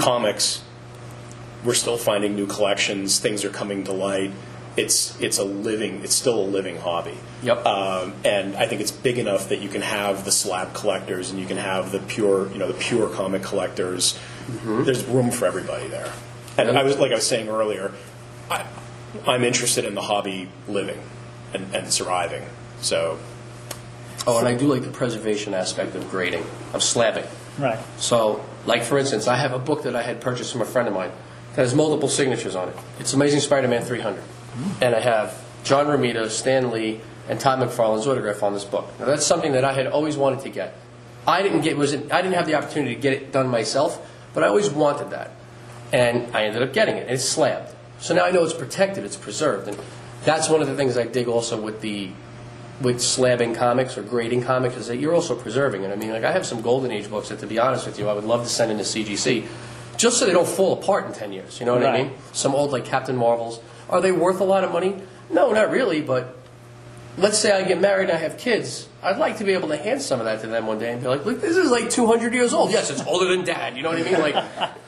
Comics, 0.00 0.64
we're 1.64 1.74
still 1.74 1.96
finding 1.96 2.34
new 2.34 2.48
collections. 2.48 3.20
Things 3.20 3.44
are 3.44 3.50
coming 3.50 3.84
to 3.84 3.92
light. 3.92 4.32
It's 4.76 5.16
it's 5.20 5.38
a 5.38 5.44
living. 5.44 6.02
It's 6.02 6.16
still 6.16 6.40
a 6.40 6.48
living 6.58 6.78
hobby. 6.78 7.16
Yep. 7.44 7.64
Um, 7.64 8.14
and 8.24 8.56
I 8.56 8.66
think 8.66 8.80
it's 8.80 8.90
big 8.90 9.18
enough 9.18 9.50
that 9.50 9.60
you 9.60 9.68
can 9.68 9.82
have 9.82 10.24
the 10.24 10.32
slab 10.32 10.74
collectors 10.74 11.30
and 11.30 11.38
you 11.38 11.46
can 11.46 11.58
have 11.58 11.92
the 11.92 12.00
pure, 12.00 12.50
you 12.50 12.58
know, 12.58 12.66
the 12.66 12.80
pure 12.88 13.08
comic 13.08 13.44
collectors. 13.44 14.18
There's 14.64 15.04
room 15.04 15.30
for 15.30 15.46
everybody 15.46 15.86
there. 15.86 16.12
And 16.58 16.76
I 16.76 16.82
was 16.82 16.98
like 16.98 17.12
I 17.12 17.14
was 17.14 17.26
saying 17.26 17.48
earlier, 17.48 17.92
I, 18.50 18.66
I'm 19.28 19.44
interested 19.44 19.84
in 19.84 19.94
the 19.94 20.02
hobby 20.02 20.48
living 20.66 21.00
and, 21.54 21.72
and 21.72 21.92
surviving. 21.92 22.42
So 22.80 23.18
Oh, 24.26 24.38
and 24.38 24.48
I 24.48 24.54
do 24.54 24.66
like 24.66 24.82
the 24.82 24.90
preservation 24.90 25.54
aspect 25.54 25.94
of 25.94 26.10
grading, 26.10 26.42
of 26.72 26.80
slabbing. 26.80 27.26
Right. 27.58 27.78
So, 27.98 28.44
like 28.66 28.82
for 28.82 28.98
instance, 28.98 29.28
I 29.28 29.36
have 29.36 29.52
a 29.52 29.58
book 29.58 29.82
that 29.82 29.94
I 29.94 30.02
had 30.02 30.20
purchased 30.20 30.52
from 30.52 30.62
a 30.62 30.66
friend 30.66 30.88
of 30.88 30.94
mine 30.94 31.12
that 31.54 31.62
has 31.62 31.74
multiple 31.74 32.08
signatures 32.08 32.54
on 32.54 32.68
it. 32.68 32.76
It's 32.98 33.12
Amazing 33.12 33.40
Spider-Man 33.40 33.82
300, 33.82 34.20
hmm. 34.20 34.82
and 34.82 34.94
I 34.94 35.00
have 35.00 35.40
John 35.62 35.86
Romita, 35.86 36.28
Stan 36.30 36.70
Lee, 36.70 37.00
and 37.28 37.38
Todd 37.38 37.58
McFarlane's 37.58 38.06
autograph 38.06 38.42
on 38.42 38.52
this 38.52 38.64
book. 38.64 38.86
Now, 38.98 39.06
that's 39.06 39.26
something 39.26 39.52
that 39.52 39.64
I 39.64 39.72
had 39.72 39.86
always 39.86 40.16
wanted 40.16 40.40
to 40.40 40.48
get. 40.48 40.74
I 41.26 41.42
didn't 41.42 41.62
get 41.62 41.76
was 41.76 41.94
I 41.94 41.98
didn't 41.98 42.34
have 42.34 42.46
the 42.46 42.54
opportunity 42.54 42.94
to 42.94 43.00
get 43.00 43.12
it 43.12 43.32
done 43.32 43.48
myself, 43.48 44.04
but 44.34 44.42
I 44.42 44.48
always 44.48 44.70
wanted 44.70 45.10
that, 45.10 45.32
and 45.92 46.34
I 46.36 46.44
ended 46.44 46.62
up 46.62 46.72
getting 46.72 46.96
it. 46.96 47.02
And 47.02 47.10
It's 47.10 47.24
slabbed, 47.24 47.74
so 47.98 48.14
now 48.14 48.24
I 48.24 48.30
know 48.30 48.44
it's 48.44 48.54
protected, 48.54 49.04
it's 49.04 49.16
preserved, 49.16 49.68
and 49.68 49.78
that's 50.24 50.48
one 50.48 50.60
of 50.60 50.68
the 50.68 50.74
things 50.74 50.98
I 50.98 51.04
dig 51.04 51.28
also 51.28 51.60
with 51.60 51.80
the 51.80 52.10
with 52.80 52.96
slabbing 52.96 53.54
comics 53.54 53.96
or 53.96 54.02
grading 54.02 54.42
comics 54.42 54.76
is 54.76 54.88
that 54.88 54.96
you're 54.96 55.14
also 55.14 55.36
preserving 55.36 55.84
it. 55.84 55.92
I 55.92 55.96
mean, 55.96 56.10
like 56.10 56.24
I 56.24 56.32
have 56.32 56.44
some 56.44 56.60
Golden 56.60 56.90
Age 56.90 57.08
books 57.08 57.28
that, 57.28 57.38
to 57.40 57.46
be 57.46 57.58
honest 57.58 57.86
with 57.86 57.98
you, 57.98 58.08
I 58.08 58.12
would 58.12 58.24
love 58.24 58.42
to 58.42 58.48
send 58.48 58.72
into 58.72 58.84
CGC, 58.84 59.46
just 59.96 60.18
so 60.18 60.26
they 60.26 60.32
don't 60.32 60.48
fall 60.48 60.72
apart 60.72 61.06
in 61.06 61.12
ten 61.12 61.32
years. 61.32 61.60
You 61.60 61.66
know 61.66 61.74
what 61.74 61.86
I 61.86 62.02
mean? 62.02 62.12
Some 62.32 62.54
old 62.54 62.72
like 62.72 62.84
Captain 62.84 63.16
Marvels. 63.16 63.60
Are 63.88 64.00
they 64.00 64.12
worth 64.12 64.40
a 64.40 64.44
lot 64.44 64.64
of 64.64 64.72
money? 64.72 64.96
No, 65.30 65.52
not 65.52 65.70
really. 65.70 66.00
But 66.00 66.36
let's 67.16 67.38
say 67.38 67.52
I 67.52 67.62
get 67.62 67.80
married 67.80 68.08
and 68.08 68.18
I 68.18 68.20
have 68.20 68.38
kids. 68.38 68.88
I'd 69.02 69.18
like 69.18 69.38
to 69.38 69.44
be 69.44 69.52
able 69.52 69.68
to 69.68 69.76
hand 69.76 70.02
some 70.02 70.18
of 70.18 70.26
that 70.26 70.40
to 70.40 70.46
them 70.46 70.66
one 70.66 70.78
day 70.78 70.92
and 70.92 71.00
be 71.00 71.06
like, 71.06 71.24
look, 71.24 71.40
this 71.40 71.56
is 71.56 71.70
like 71.70 71.90
200 71.90 72.34
years 72.34 72.54
old. 72.54 72.72
Yes, 72.72 72.90
it's 72.90 73.04
older 73.06 73.26
than 73.26 73.44
Dad. 73.44 73.76
You 73.76 73.82
know 73.82 73.90
what 73.90 73.98
I 73.98 74.02
mean? 74.02 74.20
Like. 74.20 74.44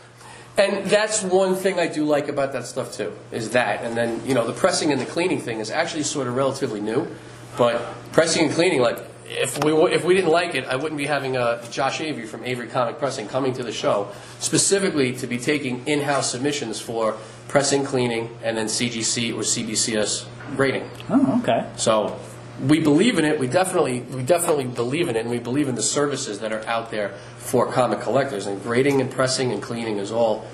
And 0.58 0.86
that's 0.86 1.22
one 1.22 1.54
thing 1.54 1.78
I 1.78 1.86
do 1.86 2.04
like 2.04 2.28
about 2.28 2.54
that 2.54 2.64
stuff 2.64 2.94
too, 2.94 3.12
is 3.30 3.50
that. 3.50 3.84
And 3.84 3.94
then, 3.94 4.24
you 4.24 4.32
know, 4.32 4.46
the 4.46 4.54
pressing 4.54 4.90
and 4.90 4.98
the 4.98 5.04
cleaning 5.04 5.38
thing 5.38 5.60
is 5.60 5.70
actually 5.70 6.04
sort 6.04 6.28
of 6.28 6.34
relatively 6.34 6.80
new. 6.80 7.08
But 7.56 7.82
pressing 8.12 8.46
and 8.46 8.54
cleaning, 8.54 8.80
like, 8.80 8.98
if 9.28 9.62
we, 9.64 9.72
if 9.92 10.04
we 10.04 10.14
didn't 10.14 10.30
like 10.30 10.54
it, 10.54 10.64
I 10.66 10.76
wouldn't 10.76 10.98
be 10.98 11.06
having 11.06 11.36
uh, 11.36 11.64
Josh 11.70 12.00
Avery 12.00 12.26
from 12.26 12.44
Avery 12.44 12.68
Comic 12.68 12.98
Pressing 12.98 13.26
coming 13.26 13.52
to 13.54 13.62
the 13.62 13.72
show 13.72 14.12
specifically 14.38 15.16
to 15.16 15.26
be 15.26 15.38
taking 15.38 15.86
in-house 15.86 16.30
submissions 16.30 16.80
for 16.80 17.16
pressing, 17.48 17.84
cleaning, 17.84 18.36
and 18.42 18.56
then 18.56 18.66
CGC 18.66 19.34
or 19.34 19.40
CBCS 19.40 20.26
grading. 20.56 20.88
Oh, 21.10 21.40
okay. 21.40 21.68
So 21.76 22.18
we 22.66 22.80
believe 22.80 23.18
in 23.18 23.24
it. 23.24 23.38
We 23.38 23.46
definitely 23.46 24.00
we 24.00 24.22
definitely 24.22 24.64
believe 24.64 25.08
in 25.08 25.16
it, 25.16 25.20
and 25.20 25.30
we 25.30 25.38
believe 25.38 25.68
in 25.68 25.74
the 25.74 25.82
services 25.82 26.40
that 26.40 26.52
are 26.52 26.64
out 26.66 26.90
there 26.90 27.14
for 27.38 27.70
comic 27.70 28.00
collectors. 28.00 28.46
And 28.46 28.62
grading 28.62 29.00
and 29.00 29.10
pressing 29.10 29.52
and 29.52 29.62
cleaning 29.62 29.98
is 29.98 30.12
all. 30.12 30.46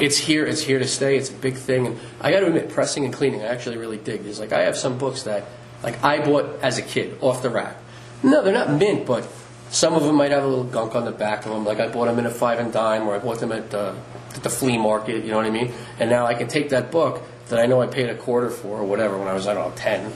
It's 0.00 0.18
here. 0.18 0.44
It's 0.44 0.62
here 0.62 0.78
to 0.78 0.86
stay. 0.86 1.16
It's 1.16 1.30
a 1.30 1.34
big 1.34 1.56
thing. 1.56 1.86
And 1.86 2.00
I 2.20 2.30
got 2.30 2.40
to 2.40 2.46
admit, 2.46 2.70
pressing 2.70 3.04
and 3.04 3.14
cleaning, 3.14 3.42
I 3.42 3.46
actually 3.46 3.76
really 3.76 3.98
dig. 3.98 4.24
There's 4.24 4.40
like 4.40 4.52
I 4.52 4.62
have 4.62 4.76
some 4.76 4.98
books 4.98 5.24
that 5.24 5.44
like 5.84 6.02
I 6.02 6.24
bought 6.24 6.58
as 6.62 6.78
a 6.78 6.82
kid 6.82 7.16
off 7.20 7.42
the 7.42 7.50
rack. 7.50 7.76
No, 8.22 8.42
they're 8.42 8.52
not 8.52 8.70
mint, 8.70 9.06
but 9.06 9.28
some 9.70 9.94
of 9.94 10.02
them 10.02 10.16
might 10.16 10.32
have 10.32 10.42
a 10.42 10.46
little 10.46 10.64
gunk 10.64 10.96
on 10.96 11.04
the 11.04 11.12
back 11.12 11.46
of 11.46 11.52
them. 11.52 11.64
Like 11.64 11.78
I 11.78 11.88
bought 11.88 12.06
them 12.06 12.18
in 12.18 12.26
a 12.26 12.30
five 12.30 12.58
and 12.58 12.72
dime, 12.72 13.06
or 13.06 13.14
I 13.14 13.18
bought 13.18 13.38
them 13.38 13.52
at 13.52 13.72
uh, 13.72 13.94
at 14.34 14.42
the 14.42 14.50
flea 14.50 14.78
market. 14.78 15.24
You 15.24 15.30
know 15.30 15.36
what 15.36 15.46
I 15.46 15.50
mean? 15.50 15.72
And 16.00 16.10
now 16.10 16.26
I 16.26 16.34
can 16.34 16.48
take 16.48 16.70
that 16.70 16.90
book. 16.90 17.22
that 17.50 17.60
I 17.60 17.66
know 17.66 17.80
I 17.80 17.86
paid 17.86 18.08
a 18.08 18.14
quarter 18.16 18.50
for 18.50 18.78
or 18.78 18.84
whatever 18.84 19.18
when 19.18 19.28
I 19.28 19.34
was, 19.34 19.46
I 19.46 19.54
don't 19.54 19.68
know, 19.68 19.76
10, 19.76 20.10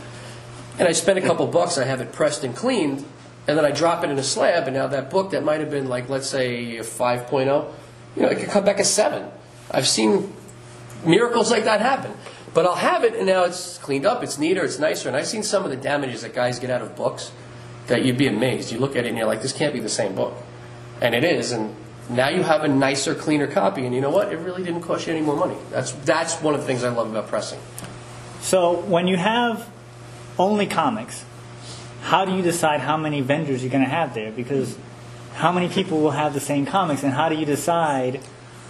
and 0.78 0.88
I 0.88 0.92
spend 0.92 1.18
a 1.18 1.22
couple 1.22 1.46
bucks, 1.46 1.76
I 1.76 1.84
have 1.84 2.00
it 2.00 2.12
pressed 2.12 2.44
and 2.44 2.54
cleaned, 2.54 3.04
and 3.46 3.58
then 3.58 3.64
I 3.64 3.70
drop 3.70 4.04
it 4.04 4.10
in 4.10 4.18
a 4.18 4.22
slab, 4.22 4.68
and 4.68 4.76
now 4.76 4.86
that 4.86 5.10
book 5.10 5.32
that 5.32 5.44
might 5.44 5.60
have 5.60 5.70
been 5.70 5.88
like, 5.88 6.08
let's 6.08 6.28
say, 6.28 6.76
a 6.78 6.82
5.0, 6.82 7.72
you 8.16 8.22
know, 8.22 8.28
it 8.28 8.38
could 8.38 8.48
come 8.48 8.64
back 8.64 8.78
a 8.78 8.84
7. 8.84 9.28
I've 9.70 9.88
seen 9.88 10.32
miracles 11.04 11.50
like 11.50 11.64
that 11.64 11.80
happen. 11.80 12.12
But 12.54 12.66
I'll 12.66 12.74
have 12.74 13.04
it, 13.04 13.14
and 13.14 13.26
now 13.26 13.44
it's 13.44 13.78
cleaned 13.78 14.06
up, 14.06 14.22
it's 14.22 14.38
neater, 14.38 14.64
it's 14.64 14.78
nicer, 14.78 15.08
and 15.08 15.16
I've 15.16 15.26
seen 15.26 15.42
some 15.42 15.64
of 15.64 15.70
the 15.70 15.76
damages 15.76 16.22
that 16.22 16.34
guys 16.34 16.58
get 16.58 16.70
out 16.70 16.82
of 16.82 16.96
books 16.96 17.30
that 17.88 18.04
you'd 18.04 18.18
be 18.18 18.26
amazed. 18.26 18.72
You 18.72 18.78
look 18.78 18.96
at 18.96 19.04
it 19.04 19.08
and 19.08 19.18
you're 19.18 19.26
like, 19.26 19.42
this 19.42 19.52
can't 19.52 19.72
be 19.72 19.80
the 19.80 19.88
same 19.88 20.14
book. 20.14 20.34
And 21.00 21.14
it 21.14 21.24
is, 21.24 21.52
and 21.52 21.74
now 22.10 22.28
you 22.28 22.42
have 22.42 22.64
a 22.64 22.68
nicer, 22.68 23.14
cleaner 23.14 23.46
copy, 23.46 23.84
and 23.84 23.94
you 23.94 24.00
know 24.00 24.10
what? 24.10 24.32
It 24.32 24.38
really 24.38 24.62
didn't 24.64 24.80
cost 24.80 25.06
you 25.06 25.12
any 25.12 25.24
more 25.24 25.36
money. 25.36 25.56
That's, 25.70 25.92
that's 25.92 26.36
one 26.36 26.54
of 26.54 26.60
the 26.60 26.66
things 26.66 26.84
I 26.84 26.88
love 26.88 27.10
about 27.10 27.28
pressing. 27.28 27.60
So 28.40 28.80
when 28.80 29.06
you 29.08 29.16
have 29.16 29.68
only 30.38 30.66
comics, 30.66 31.24
how 32.02 32.24
do 32.24 32.34
you 32.34 32.42
decide 32.42 32.80
how 32.80 32.96
many 32.96 33.20
vendors 33.20 33.62
you're 33.62 33.70
going 33.70 33.84
to 33.84 33.90
have 33.90 34.14
there? 34.14 34.32
Because 34.32 34.76
how 35.34 35.52
many 35.52 35.68
people 35.68 36.00
will 36.00 36.12
have 36.12 36.34
the 36.34 36.40
same 36.40 36.64
comics, 36.66 37.02
and 37.02 37.12
how 37.12 37.28
do 37.28 37.34
you 37.36 37.44
decide 37.44 38.20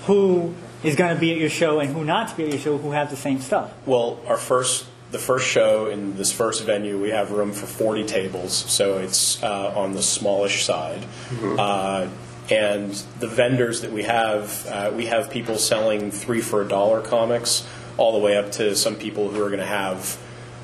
who 0.05 0.55
is 0.83 0.97
going 0.97 1.15
to 1.15 1.21
be 1.21 1.33
at 1.33 1.39
your 1.39 1.51
show 1.51 1.81
and 1.81 1.93
who 1.93 2.05
not 2.05 2.29
to 2.29 2.37
be 2.37 2.45
at 2.45 2.51
your 2.51 2.59
show 2.59 2.79
who 2.79 2.93
have 2.93 3.11
the 3.11 3.17
same 3.17 3.41
stuff? 3.41 3.73
Well, 3.87 4.21
our 4.27 4.37
first, 4.37 4.87
the 5.11 5.19
first 5.19 5.47
show 5.47 5.87
in 5.87 6.17
this 6.17 6.33
first 6.33 6.65
venue, 6.65 7.01
we 7.01 7.11
have 7.11 7.31
room 7.31 7.53
for 7.53 7.67
40 7.67 8.05
tables, 8.05 8.53
so 8.53 8.99
it's 8.99 9.43
uh, 9.43 9.73
on 9.77 9.93
the 9.93 10.03
smallish 10.03 10.65
side. 10.65 11.05
Uh, 11.43 12.09
and 12.51 12.93
the 13.19 13.29
vendors 13.29 13.83
that 13.83 13.93
we 13.93 14.05
have, 14.05 14.67
uh, 14.67 14.91
we 14.95 15.07
have 15.07 15.31
people 15.31 15.59
selling 15.59 16.11
three 16.11 16.41
for 16.41 16.63
a 16.63 16.69
dollar 16.69 17.03
comics, 17.03 17.67
all 17.97 18.13
the 18.13 18.25
way 18.25 18.37
up 18.37 18.53
to 18.53 18.75
some 18.75 18.95
people 18.95 19.29
who 19.29 19.43
are 19.43 19.49
going 19.49 19.61
to 19.61 19.67
have 19.67 20.19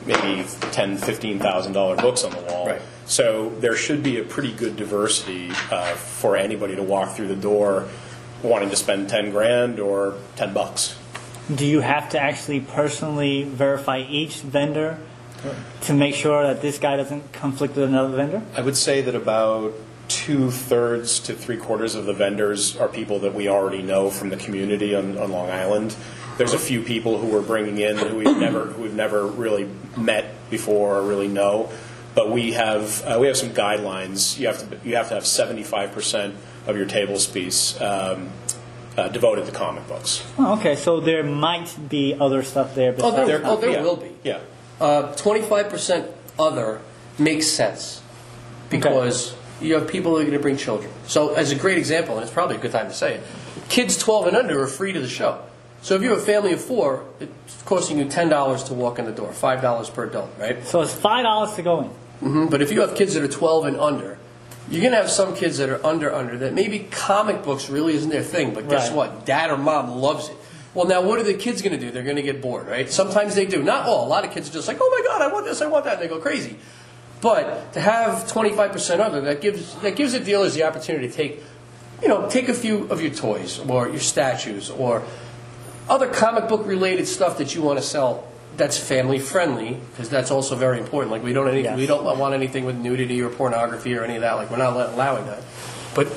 maybe 0.06 0.46
ten, 0.70 0.96
fifteen 0.96 1.38
thousand 1.38 1.72
dollar 1.72 1.96
books 1.96 2.24
on 2.24 2.30
the 2.30 2.40
wall. 2.50 2.68
Right. 2.68 2.82
So 3.06 3.50
there 3.58 3.76
should 3.76 4.02
be 4.02 4.18
a 4.18 4.24
pretty 4.24 4.52
good 4.52 4.76
diversity 4.76 5.50
uh, 5.70 5.94
for 5.94 6.36
anybody 6.36 6.74
to 6.76 6.82
walk 6.82 7.14
through 7.14 7.28
the 7.28 7.36
door 7.36 7.86
wanting 8.44 8.70
to 8.70 8.76
spend 8.76 9.08
ten 9.08 9.30
grand 9.30 9.80
or 9.80 10.14
ten 10.36 10.52
bucks. 10.52 10.96
Do 11.52 11.66
you 11.66 11.80
have 11.80 12.10
to 12.10 12.20
actually 12.20 12.60
personally 12.60 13.42
verify 13.42 13.98
each 13.98 14.36
vendor 14.36 14.98
to 15.82 15.92
make 15.92 16.14
sure 16.14 16.42
that 16.42 16.62
this 16.62 16.78
guy 16.78 16.96
doesn't 16.96 17.32
conflict 17.32 17.76
with 17.76 17.88
another 17.88 18.16
vendor? 18.16 18.42
I 18.56 18.62
would 18.62 18.76
say 18.76 19.02
that 19.02 19.14
about 19.14 19.74
two 20.08 20.50
thirds 20.50 21.18
to 21.20 21.34
three 21.34 21.56
quarters 21.56 21.94
of 21.94 22.06
the 22.06 22.12
vendors 22.12 22.76
are 22.76 22.88
people 22.88 23.18
that 23.20 23.34
we 23.34 23.48
already 23.48 23.82
know 23.82 24.10
from 24.10 24.28
the 24.30 24.36
community 24.36 24.94
on, 24.94 25.18
on 25.18 25.32
Long 25.32 25.50
Island. 25.50 25.94
There's 26.38 26.52
a 26.52 26.58
few 26.58 26.82
people 26.82 27.18
who 27.18 27.28
we're 27.28 27.42
bringing 27.42 27.78
in 27.78 27.96
who 27.96 28.16
we've 28.16 28.38
never 28.38 28.66
who 28.66 28.82
we've 28.82 28.94
never 28.94 29.26
really 29.26 29.68
met 29.96 30.50
before 30.50 30.96
or 30.96 31.02
really 31.02 31.28
know. 31.28 31.70
But 32.14 32.30
we 32.30 32.52
have 32.52 33.02
uh, 33.04 33.18
we 33.20 33.28
have 33.28 33.36
some 33.36 33.50
guidelines. 33.50 34.38
You 34.38 34.48
have 34.48 34.68
to 34.68 34.88
you 34.88 34.96
have 34.96 35.08
to 35.08 35.14
have 35.14 35.26
75 35.26 35.92
percent 35.92 36.34
of 36.66 36.76
your 36.76 36.86
table 36.86 37.18
piece 37.32 37.80
um, 37.80 38.30
uh, 38.96 39.08
devoted 39.08 39.46
to 39.46 39.52
comic 39.52 39.86
books. 39.88 40.24
Oh, 40.38 40.54
okay, 40.58 40.76
so 40.76 41.00
there 41.00 41.22
might 41.24 41.76
be 41.88 42.14
other 42.18 42.42
stuff 42.42 42.74
there. 42.74 42.92
Oh, 42.92 43.10
Besides 43.10 43.26
there, 43.28 43.40
oh, 43.44 43.56
there 43.56 43.70
Yeah. 43.70 43.82
will 43.82 43.96
be. 43.96 44.10
Yeah. 44.22 44.38
Uh, 44.80 45.12
25% 45.14 46.08
other 46.38 46.80
makes 47.18 47.46
sense 47.48 48.02
because 48.70 49.34
you 49.60 49.74
have 49.74 49.86
people 49.88 50.12
who 50.12 50.18
are 50.18 50.22
going 50.22 50.32
to 50.32 50.38
bring 50.40 50.56
children. 50.56 50.90
So, 51.06 51.34
as 51.34 51.52
a 51.52 51.54
great 51.54 51.78
example, 51.78 52.14
and 52.16 52.24
it's 52.24 52.32
probably 52.32 52.56
a 52.56 52.58
good 52.60 52.72
time 52.72 52.88
to 52.88 52.94
say 52.94 53.14
it, 53.14 53.22
kids 53.68 53.96
12 53.98 54.28
and 54.28 54.36
under 54.36 54.62
are 54.62 54.66
free 54.66 54.92
to 54.92 55.00
the 55.00 55.08
show. 55.08 55.40
So, 55.82 55.94
if 55.94 56.02
you 56.02 56.10
have 56.10 56.18
a 56.18 56.22
family 56.22 56.52
of 56.52 56.60
four, 56.64 57.04
it's 57.20 57.62
costing 57.64 57.98
you 57.98 58.06
$10 58.06 58.66
to 58.68 58.74
walk 58.74 58.98
in 58.98 59.04
the 59.04 59.12
door, 59.12 59.30
$5 59.32 59.94
per 59.94 60.04
adult, 60.04 60.30
right? 60.38 60.64
So 60.66 60.80
it's 60.80 60.94
five 60.94 61.24
dollars 61.24 61.54
to 61.56 61.62
go 61.62 61.80
in. 61.82 61.86
hmm 62.20 62.46
But 62.46 62.62
if 62.62 62.72
you 62.72 62.80
have 62.80 62.94
kids 62.94 63.14
that 63.14 63.22
are 63.22 63.28
12 63.28 63.66
and 63.66 63.76
under, 63.78 64.18
you're 64.70 64.80
going 64.80 64.92
to 64.92 64.98
have 64.98 65.10
some 65.10 65.34
kids 65.34 65.58
that 65.58 65.68
are 65.68 65.84
under, 65.84 66.12
under, 66.12 66.38
that 66.38 66.54
maybe 66.54 66.80
comic 66.90 67.42
books 67.42 67.68
really 67.68 67.94
isn't 67.94 68.10
their 68.10 68.22
thing, 68.22 68.54
but 68.54 68.68
guess 68.68 68.88
Right. 68.88 68.96
what? 68.96 69.26
Dad 69.26 69.50
or 69.50 69.58
mom 69.58 69.90
loves 69.90 70.28
it. 70.28 70.36
Well, 70.72 70.86
now 70.86 71.02
what 71.02 71.18
are 71.20 71.22
the 71.22 71.34
kids 71.34 71.62
going 71.62 71.78
to 71.78 71.78
do? 71.78 71.90
They're 71.92 72.02
going 72.02 72.16
to 72.16 72.22
get 72.22 72.40
bored, 72.42 72.66
right? 72.66 72.90
Sometimes 72.90 73.34
they 73.34 73.46
do. 73.46 73.62
Not 73.62 73.86
all. 73.86 74.06
A 74.06 74.08
lot 74.08 74.24
of 74.24 74.32
kids 74.32 74.48
are 74.48 74.52
just 74.52 74.66
like, 74.66 74.78
oh 74.80 74.90
my 74.98 75.06
God, 75.06 75.22
I 75.22 75.32
want 75.32 75.44
this, 75.46 75.62
I 75.62 75.66
want 75.66 75.84
that, 75.84 75.94
and 75.94 76.02
they 76.02 76.08
go 76.08 76.18
crazy. 76.18 76.56
But 77.20 77.72
to 77.74 77.80
have 77.80 78.24
25% 78.26 79.00
other, 79.00 79.20
that 79.22 79.40
gives, 79.40 79.74
that 79.76 79.96
gives 79.96 80.12
the 80.12 80.20
dealers 80.20 80.54
the 80.54 80.64
opportunity 80.64 81.08
to 81.08 81.14
take, 81.14 81.42
you 82.02 82.08
know, 82.08 82.28
take 82.28 82.48
a 82.48 82.54
few 82.54 82.88
of 82.88 83.00
your 83.00 83.12
toys 83.12 83.60
or 83.60 83.88
your 83.88 84.00
statues 84.00 84.68
or 84.70 85.04
other 85.88 86.08
comic 86.08 86.48
book 86.48 86.66
related 86.66 87.06
stuff 87.06 87.38
that 87.38 87.54
you 87.54 87.62
want 87.62 87.78
to 87.78 87.84
sell 87.84 88.26
that's 88.56 88.78
family 88.78 89.18
friendly 89.18 89.80
because 89.90 90.08
that's 90.08 90.30
also 90.30 90.56
very 90.56 90.78
important. 90.78 91.12
Like 91.12 91.22
we 91.22 91.32
don't 91.32 91.48
any, 91.48 91.62
Yes. 91.62 91.76
we 91.76 91.86
don't 91.86 92.04
want 92.18 92.34
anything 92.34 92.64
with 92.64 92.76
nudity 92.76 93.20
or 93.22 93.30
pornography 93.30 93.94
or 93.96 94.04
any 94.04 94.16
of 94.16 94.22
that. 94.22 94.34
Like 94.34 94.50
we're 94.50 94.56
not 94.58 94.74
allowing 94.74 95.26
that. 95.26 95.42
But 95.94 96.08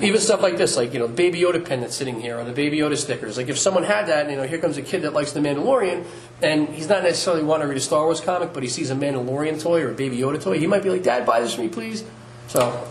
even 0.00 0.20
stuff 0.20 0.42
like 0.42 0.56
this, 0.58 0.76
like 0.76 0.92
you 0.92 0.98
know, 0.98 1.08
Baby 1.08 1.40
Yoda 1.40 1.64
pen 1.64 1.80
that's 1.80 1.94
sitting 1.94 2.20
here 2.20 2.38
or 2.38 2.44
the 2.44 2.52
Baby 2.52 2.78
Yoda 2.78 2.96
stickers. 2.96 3.36
Like 3.36 3.48
if 3.48 3.58
someone 3.58 3.82
had 3.84 4.06
that, 4.08 4.22
and, 4.22 4.30
you 4.30 4.36
know, 4.36 4.46
here 4.46 4.58
comes 4.58 4.76
a 4.76 4.82
kid 4.82 5.02
that 5.02 5.14
likes 5.14 5.32
the 5.32 5.40
Mandalorian, 5.40 6.04
and 6.42 6.68
he's 6.68 6.88
not 6.88 7.02
necessarily 7.02 7.42
wanting 7.42 7.64
to 7.64 7.68
read 7.68 7.78
a 7.78 7.80
Star 7.80 8.04
Wars 8.04 8.20
comic, 8.20 8.52
but 8.52 8.62
he 8.62 8.68
sees 8.68 8.90
a 8.90 8.94
Mandalorian 8.94 9.60
toy 9.62 9.82
or 9.82 9.90
a 9.90 9.94
Baby 9.94 10.18
Yoda 10.18 10.42
toy, 10.42 10.58
he 10.58 10.66
might 10.66 10.82
be 10.82 10.90
like, 10.90 11.02
Dad, 11.02 11.24
buy 11.24 11.40
this 11.40 11.54
for 11.54 11.62
me, 11.62 11.68
please. 11.68 12.04
So 12.48 12.86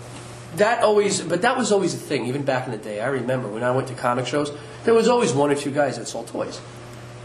that 0.56 0.84
always, 0.84 1.22
but 1.22 1.42
that 1.44 1.58
was 1.58 1.72
always 1.72 1.94
a 1.94 1.98
thing, 1.98 2.26
even 2.26 2.44
back 2.44 2.66
in 2.66 2.72
the 2.72 2.78
day. 2.78 3.02
I 3.02 3.08
remember 3.08 3.50
when 3.50 3.64
I 3.64 3.72
went 3.72 3.88
to 3.90 3.94
comic 3.94 4.26
shows, 4.26 4.52
there 4.84 4.94
was 4.94 5.08
always 5.08 5.32
one 5.34 5.52
or 5.52 5.56
two 5.56 5.72
guys 5.72 5.98
that 5.98 6.08
sold 6.08 6.28
toys, 6.28 6.60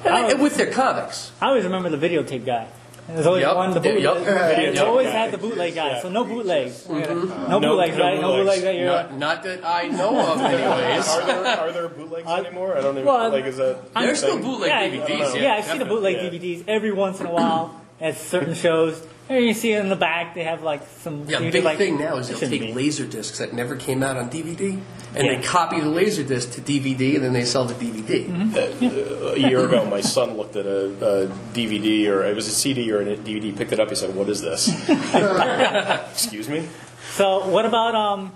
and, 0.05 0.41
with 0.41 0.57
their 0.57 0.71
comics. 0.73 1.33
I 1.41 1.47
always 1.49 1.65
remember 1.65 1.89
the 1.89 1.97
videotape 2.09 2.45
guy. 2.47 2.67
There's 3.09 3.27
always 3.27 3.43
Yep. 3.43 3.57
one 3.57 3.71
the 3.73 3.81
Yeah, 3.81 3.93
bootleg. 3.95 4.03
yep. 4.27 4.57
They 4.57 4.73
Yep. 4.75 4.87
always 4.87 5.09
had 5.09 5.33
the 5.33 5.39
bootleg 5.39 5.75
guy. 5.75 6.01
So 6.01 6.11
no 6.11 6.23
bootlegs. 6.25 6.89
No, 6.89 6.95
No- 6.99 7.61
bootlegs, 7.61 7.97
no 7.97 8.05
right? 8.05 8.21
No 8.21 8.29
bootlegs. 8.29 8.61
bootlegs 8.61 8.63
that 8.63 8.75
you're. 8.77 8.87
Not, 8.87 9.15
not 9.19 9.43
that 9.43 9.65
I 9.65 9.89
know 9.89 10.17
of, 10.33 10.41
anyways. 10.45 11.09
Are 11.09 11.27
there, 11.27 11.47
are 11.59 11.73
there 11.73 11.89
bootlegs 11.89 12.29
Uh, 12.29 12.35
anymore? 12.37 12.77
I 12.77 12.81
don't 12.83 12.95
even 12.95 13.05
well, 13.07 13.31
like. 13.31 13.47
Is 13.47 13.57
that 13.57 13.79
I'm- 13.97 14.07
There's 14.07 14.19
still 14.19 14.39
bootleg 14.39 14.69
yeah, 14.71 14.89
DVDs. 15.07 15.41
yeah, 15.43 15.55
I 15.55 15.61
see 15.63 15.79
the 15.79 15.85
bootleg 15.87 16.17
Yeah. 16.17 16.31
DVDs 16.31 16.65
every 16.69 16.93
once 16.93 17.19
in 17.19 17.27
a 17.27 17.31
while 17.33 17.75
at 18.01 18.17
certain 18.17 18.55
shows. 18.55 19.03
And 19.31 19.45
you 19.47 19.55
see 19.55 19.71
it 19.73 19.79
in 19.79 19.89
the 19.89 19.97
back. 19.97 20.35
They 20.35 20.43
have 20.43 20.65
like 20.65 20.83
some. 21.03 21.25
Yeah, 21.29 21.39
you 21.39 21.53
big 21.53 21.63
like, 21.63 21.79
thing 21.79 21.99
now 21.99 22.17
is 22.17 22.29
they'll 22.29 22.39
take 22.39 22.61
be. 22.61 22.73
laser 22.73 23.07
discs 23.07 23.39
that 23.39 23.53
never 23.53 23.77
came 23.77 24.03
out 24.03 24.17
on 24.17 24.29
DVD, 24.29 24.73
and 25.15 25.25
Yeah. 25.25 25.37
they 25.37 25.43
copy 25.43 25.79
the 25.79 25.89
laser 25.89 26.25
disc 26.25 26.51
to 26.55 26.61
DVD, 26.61 27.15
and 27.15 27.23
then 27.25 27.33
they 27.33 27.45
sell 27.45 27.65
the 27.65 27.75
DVD. 27.75 28.27
Mm-hmm. 28.27 29.37
a 29.37 29.49
year 29.49 29.65
ago, 29.65 29.85
my 29.85 30.01
son 30.01 30.37
looked 30.37 30.57
at 30.57 30.67
a, 30.67 30.87
a 30.87 31.27
DVD 31.55 32.09
or 32.09 32.25
it 32.25 32.35
was 32.35 32.49
a 32.49 32.51
CD 32.51 32.91
or 32.91 33.03
a 33.03 33.17
DVD. 33.17 33.57
Picked 33.57 33.71
it 33.71 33.79
up. 33.79 33.89
He 33.89 33.95
said, 33.95 34.17
"What 34.17 34.29
is 34.29 34.41
this?" 34.43 34.69
Excuse 36.13 36.49
me. 36.49 36.69
So 37.13 37.49
what 37.49 37.67
about 37.67 37.95
um, 37.95 38.33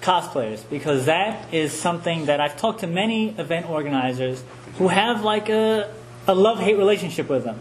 cosplayers? 0.00 0.62
Because 0.70 1.06
that 1.06 1.52
is 1.52 1.72
something 1.72 2.26
that 2.26 2.40
I've 2.40 2.56
talked 2.56 2.80
to 2.80 2.86
many 2.86 3.30
event 3.30 3.68
organizers 3.68 4.44
who 4.78 4.88
have 4.88 5.22
like 5.24 5.48
a, 5.48 5.92
a 6.28 6.34
love 6.36 6.60
hate 6.60 6.76
relationship 6.78 7.28
with 7.28 7.42
them. 7.42 7.58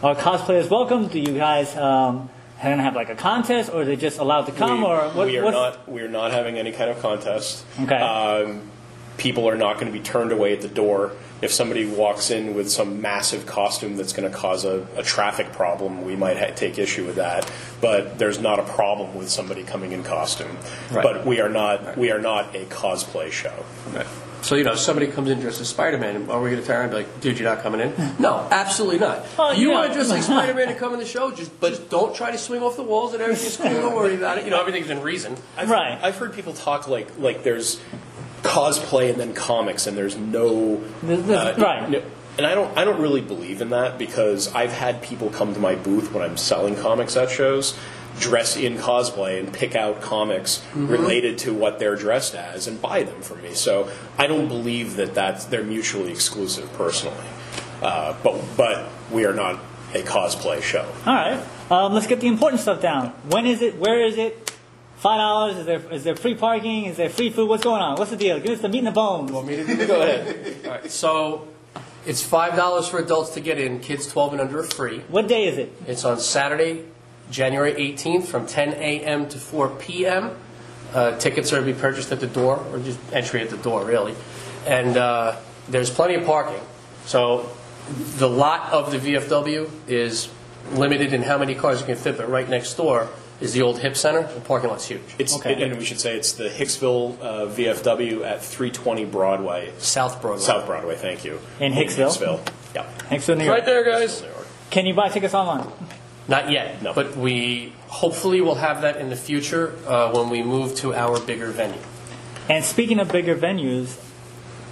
Are 0.00 0.14
cosplayers 0.14 0.70
welcome? 0.70 1.08
Do 1.08 1.18
you 1.18 1.36
guys 1.36 1.76
um, 1.76 2.30
have 2.58 2.94
like 2.94 3.08
a 3.08 3.16
contest, 3.16 3.68
or 3.68 3.82
are 3.82 3.84
they 3.84 3.96
just 3.96 4.20
allowed 4.20 4.42
to 4.42 4.52
come? 4.52 4.82
we, 4.82 4.86
or 4.86 5.08
what, 5.08 5.26
we 5.26 5.38
are 5.38 5.50
not. 5.50 5.88
We 5.88 6.02
are 6.02 6.08
not 6.08 6.30
having 6.30 6.56
any 6.56 6.70
kind 6.70 6.88
of 6.88 7.00
contest. 7.00 7.64
Okay. 7.80 7.96
Um, 7.96 8.70
people 9.18 9.48
are 9.48 9.56
not 9.56 9.74
going 9.78 9.86
to 9.86 9.92
be 9.92 10.02
turned 10.02 10.32
away 10.32 10.54
at 10.54 10.62
the 10.62 10.68
door. 10.68 11.12
If 11.42 11.52
somebody 11.52 11.86
walks 11.86 12.30
in 12.30 12.54
with 12.54 12.68
some 12.70 13.00
massive 13.00 13.46
costume 13.46 13.96
that's 13.96 14.12
going 14.12 14.28
to 14.28 14.36
cause 14.36 14.64
a, 14.64 14.86
a 14.96 15.02
traffic 15.02 15.52
problem, 15.52 16.04
we 16.04 16.16
might 16.16 16.36
ha- 16.36 16.52
take 16.54 16.78
issue 16.78 17.04
with 17.06 17.16
that. 17.16 17.48
But 17.80 18.18
there's 18.18 18.40
not 18.40 18.58
a 18.58 18.64
problem 18.64 19.14
with 19.14 19.28
somebody 19.28 19.62
coming 19.62 19.92
in 19.92 20.02
costume. 20.02 20.56
Right. 20.90 21.02
But 21.02 21.26
we 21.26 21.40
are 21.40 21.48
not. 21.48 21.96
We 21.96 22.10
are 22.10 22.18
not 22.18 22.56
a 22.56 22.64
cosplay 22.64 23.30
show. 23.30 23.64
So 24.40 24.54
you 24.54 24.62
know, 24.62 24.72
if 24.72 24.78
somebody 24.78 25.08
comes 25.08 25.28
in 25.30 25.40
dressed 25.40 25.60
as 25.60 25.68
Spider-Man, 25.68 26.30
are 26.30 26.40
we 26.40 26.50
going 26.50 26.62
to 26.62 26.66
turn 26.66 26.76
around 26.76 26.84
and 26.84 26.90
be 26.92 26.96
like, 26.98 27.20
"Dude, 27.20 27.38
you're 27.40 27.52
not 27.52 27.62
coming 27.62 27.80
in"? 27.80 27.92
No, 28.20 28.46
absolutely 28.50 29.00
not. 29.00 29.26
Well, 29.36 29.52
you 29.54 29.62
you 29.68 29.70
want 29.72 29.88
to 29.88 29.94
dress 29.94 30.10
like 30.10 30.22
Spider-Man 30.32 30.68
and 30.68 30.78
come 30.78 30.92
in 30.92 31.00
the 31.00 31.04
show, 31.06 31.32
just 31.32 31.58
but 31.60 31.70
just 31.70 31.90
don't 31.90 32.14
try 32.14 32.30
to 32.30 32.38
swing 32.38 32.62
off 32.62 32.76
the 32.76 32.84
walls 32.84 33.14
and 33.14 33.22
everything's 33.22 33.56
cool. 33.56 33.68
Don't 33.68 33.94
worry 33.96 34.14
about 34.14 34.38
it. 34.38 34.44
You 34.44 34.50
know, 34.50 34.60
everything's 34.60 34.90
in 34.90 35.02
reason. 35.02 35.36
I've, 35.56 35.68
Right. 35.70 35.98
I've 36.02 36.16
heard 36.16 36.34
people 36.34 36.52
talk 36.52 36.86
like 36.86 37.08
like 37.18 37.42
there's 37.42 37.80
cosplay 38.42 39.10
and 39.10 39.18
then 39.20 39.34
comics, 39.34 39.86
and 39.86 39.96
there's 39.96 40.16
no 40.16 40.80
there's- 41.02 41.58
right. 41.58 41.88
no- 41.90 42.02
and 42.36 42.46
I 42.46 42.54
don't 42.54 42.76
I 42.78 42.84
don't 42.84 43.00
really 43.00 43.20
believe 43.20 43.60
in 43.60 43.70
that 43.70 43.98
because 43.98 44.54
I've 44.54 44.72
had 44.72 45.02
people 45.02 45.28
come 45.30 45.54
to 45.54 45.60
my 45.60 45.74
booth 45.74 46.12
when 46.12 46.22
I'm 46.22 46.36
selling 46.36 46.76
comics 46.76 47.16
at 47.16 47.30
shows, 47.30 47.76
dress 48.20 48.56
in 48.56 48.76
cosplay 48.76 49.40
and 49.40 49.52
pick 49.52 49.74
out 49.74 50.00
comics 50.00 50.62
related 50.74 51.38
to 51.38 51.52
what 51.52 51.78
they're 51.80 51.96
dressed 51.96 52.36
as 52.36 52.68
and 52.68 52.80
buy 52.80 53.02
them 53.02 53.20
from 53.22 53.42
me. 53.42 53.54
So 53.54 53.90
I 54.16 54.28
don't 54.28 54.46
believe 54.46 54.96
that 54.96 55.14
that's 55.14 55.46
they're 55.46 55.64
mutually 55.64 56.12
exclusive 56.12 56.72
personally. 56.74 57.26
Uh, 57.82 58.14
but 58.22 58.40
but 58.56 58.88
we 59.10 59.24
are 59.24 59.34
not 59.34 59.58
a 59.94 60.02
cosplay 60.02 60.62
show. 60.62 60.86
All 61.06 61.14
right. 61.14 61.40
Um, 61.70 61.92
let's 61.92 62.06
get 62.06 62.20
the 62.20 62.28
important 62.28 62.60
stuff 62.62 62.80
down. 62.80 63.08
When 63.30 63.46
is 63.46 63.62
it? 63.62 63.78
Where 63.78 64.00
is 64.04 64.16
it? 64.16 64.47
Five 64.98 65.18
dollars? 65.18 65.56
Is 65.58 65.66
there 65.66 65.80
is 65.92 66.04
there 66.04 66.16
free 66.16 66.34
parking? 66.34 66.86
Is 66.86 66.96
there 66.96 67.08
free 67.08 67.30
food? 67.30 67.48
What's 67.48 67.62
going 67.62 67.80
on? 67.80 67.96
What's 67.98 68.10
the 68.10 68.16
deal? 68.16 68.40
Give 68.40 68.50
us 68.50 68.60
the 68.60 68.68
meat 68.68 68.78
and 68.78 68.88
the 68.88 68.92
bones. 68.92 69.30
Want 69.30 69.46
me 69.46 69.56
to 69.56 69.86
go 69.86 70.02
ahead? 70.02 70.56
All 70.64 70.70
right. 70.72 70.90
So 70.90 71.46
It's 72.04 72.22
five 72.22 72.56
dollars 72.56 72.88
for 72.88 72.98
adults 72.98 73.34
to 73.34 73.40
get 73.40 73.58
in. 73.58 73.78
Kids 73.80 74.10
12 74.10 74.32
and 74.32 74.40
under 74.40 74.58
are 74.58 74.62
free. 74.64 75.00
What 75.08 75.28
day 75.28 75.46
is 75.46 75.56
it? 75.56 75.72
It's 75.86 76.04
on 76.04 76.18
Saturday, 76.18 76.84
January 77.30 77.74
18th, 77.74 78.24
from 78.24 78.46
10 78.46 78.70
a.m. 78.74 79.28
to 79.28 79.38
4 79.38 79.68
p.m. 79.76 80.30
Uh, 80.92 81.16
tickets 81.18 81.52
are 81.52 81.60
to 81.60 81.66
be 81.66 81.74
purchased 81.74 82.10
at 82.10 82.18
the 82.18 82.26
door, 82.26 82.64
or 82.72 82.78
just 82.80 82.98
entry 83.12 83.40
at 83.42 83.50
the 83.50 83.58
door, 83.58 83.84
really. 83.84 84.14
And 84.66 84.96
uh, 84.96 85.36
there's 85.68 85.90
plenty 85.90 86.14
of 86.14 86.24
parking. 86.24 86.60
So 87.04 87.50
the 88.16 88.28
lot 88.28 88.72
of 88.72 88.90
the 88.90 88.98
VFW 88.98 89.70
is 89.86 90.28
limited 90.72 91.12
in 91.12 91.22
how 91.22 91.38
many 91.38 91.54
cars 91.54 91.80
you 91.80 91.86
can 91.86 91.96
fit, 91.96 92.16
but 92.16 92.28
right 92.28 92.48
next 92.48 92.74
door 92.74 93.08
is 93.40 93.52
the 93.52 93.62
old 93.62 93.78
hip 93.78 93.96
center. 93.96 94.22
The 94.22 94.40
parking 94.40 94.70
lot's 94.70 94.86
huge. 94.88 95.00
It's, 95.18 95.34
Okay. 95.36 95.62
and 95.62 95.78
we 95.78 95.84
should 95.84 96.00
say 96.00 96.16
it's 96.16 96.32
the 96.32 96.48
Hicksville 96.48 97.20
uh, 97.20 97.46
VFW 97.46 98.24
at 98.24 98.42
320 98.44 99.04
Broadway. 99.04 99.72
South 99.78 100.20
Broadway. 100.20 100.40
South 100.42 100.66
Broadway, 100.66 100.96
thank 100.96 101.24
you. 101.24 101.38
In 101.60 101.72
Hicksville? 101.72 102.08
Hicksville, 102.10 102.40
yeah. 102.74 102.82
Thanks 103.08 103.26
for 103.26 103.34
New 103.36 103.44
York. 103.44 103.58
Right 103.58 103.64
there, 103.66 103.84
guys. 103.84 104.24
Can 104.70 104.86
you 104.86 104.94
buy 104.94 105.08
tickets 105.08 105.34
online? 105.34 105.70
Not 106.26 106.50
yet, 106.50 106.82
No. 106.82 106.92
but 106.92 107.16
we 107.16 107.72
hopefully 107.86 108.40
will 108.42 108.56
have 108.56 108.82
that 108.82 108.96
in 108.98 109.08
the 109.08 109.16
future 109.16 109.74
uh, 109.86 110.10
when 110.12 110.28
we 110.28 110.42
move 110.42 110.74
to 110.76 110.92
our 110.94 111.18
bigger 111.20 111.48
venue. 111.50 111.80
And 112.50 112.62
speaking 112.64 112.98
of 112.98 113.10
bigger 113.10 113.34
venues, 113.34 113.96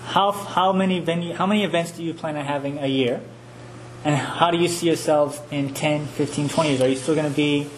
how 0.07 0.33
how 0.33 0.73
many 0.73 1.01
venue 1.01 1.35
how 1.35 1.47
many 1.47 1.65
events 1.65 1.93
do 1.93 2.03
you 2.05 2.13
plan 2.15 2.37
on 2.37 2.45
having 2.45 2.79
a 2.79 2.87
year? 2.87 3.23
And 4.05 4.15
how 4.17 4.51
do 4.51 4.59
you 4.59 4.69
see 4.69 4.87
yourselves 4.87 5.41
in 5.51 5.73
10, 5.75 6.07
15, 6.07 6.49
20 6.51 6.69
years? 6.71 6.81
Are 6.83 6.89
you 6.89 6.97
still 6.97 7.15
going 7.15 7.29
to 7.29 7.35
be 7.35 7.69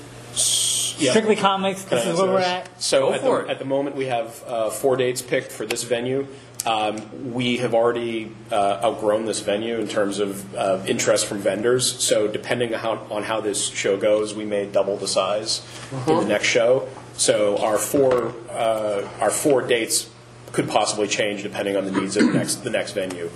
Yeah. 0.99 1.11
strictly 1.11 1.37
comics? 1.37 1.85
This 1.85 2.07
is 2.07 2.19
where 2.19 2.27
we're 2.29 2.39
at. 2.41 2.83
So 2.83 3.09
Go 3.09 3.13
at 3.15 3.21
for 3.21 3.39
the, 3.39 3.45
it. 3.47 3.51
at 3.51 3.59
the 3.59 3.65
moment, 3.65 3.97
we 3.97 4.07
have 4.07 4.43
uh, 4.47 4.71
four 4.71 4.97
dates 4.97 5.23
picked 5.23 5.53
for 5.53 5.65
this 5.67 5.85
venue. 5.85 6.27
Um, 6.67 7.33
we 7.33 7.59
have 7.59 7.73
already 7.73 8.35
uh, 8.51 8.81
outgrown 8.83 9.25
this 9.25 9.41
venue 9.41 9.79
in 9.79 9.87
terms 9.89 10.19
of 10.19 10.55
uh, 10.55 10.83
interest 10.87 11.27
from 11.27 11.39
vendors. 11.39 12.01
So 12.03 12.27
depending 12.29 12.75
on 12.75 12.81
how, 12.81 12.93
on 13.11 13.23
how 13.23 13.41
this 13.41 13.69
show 13.69 13.97
goes, 13.97 14.35
we 14.35 14.45
may 14.45 14.67
double 14.67 14.97
the 14.97 15.09
size 15.09 15.65
in 16.07 16.17
the 16.17 16.25
next 16.27 16.49
show. 16.49 16.89
So 17.15 17.59
our 17.59 17.79
four 17.79 18.35
uh, 18.51 19.09
our 19.21 19.31
four 19.31 19.63
dates 19.63 20.09
could 20.53 20.69
possibly 20.69 21.09
change 21.09 21.43
depending 21.43 21.77
on 21.77 21.85
the 21.85 21.91
needs 21.91 22.17
of 22.17 22.27
the 22.27 22.33
next 22.33 22.57
the 22.57 22.71
next 22.71 22.93
venue. 22.93 23.29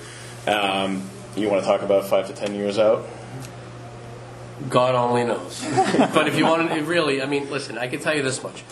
Um, 0.47 1.03
you 1.37 1.49
want 1.49 1.63
to 1.63 1.67
talk 1.67 1.83
about 1.83 2.07
five 2.07 2.27
to 2.29 2.33
ten 2.33 2.55
years 2.55 2.79
out? 2.79 3.05
God 4.69 4.95
only 4.95 5.25
knows. 5.25 5.65
but 6.15 6.29
if 6.29 6.37
you 6.37 6.45
want 6.45 6.71
to 6.71 6.83
really, 6.83 7.23
I 7.23 7.27
mean, 7.27 7.51
listen, 7.51 7.79
I 7.79 7.89
can 7.89 8.01
tell 8.01 8.15
you 8.15 8.23
this 8.23 8.43
much. 8.43 8.63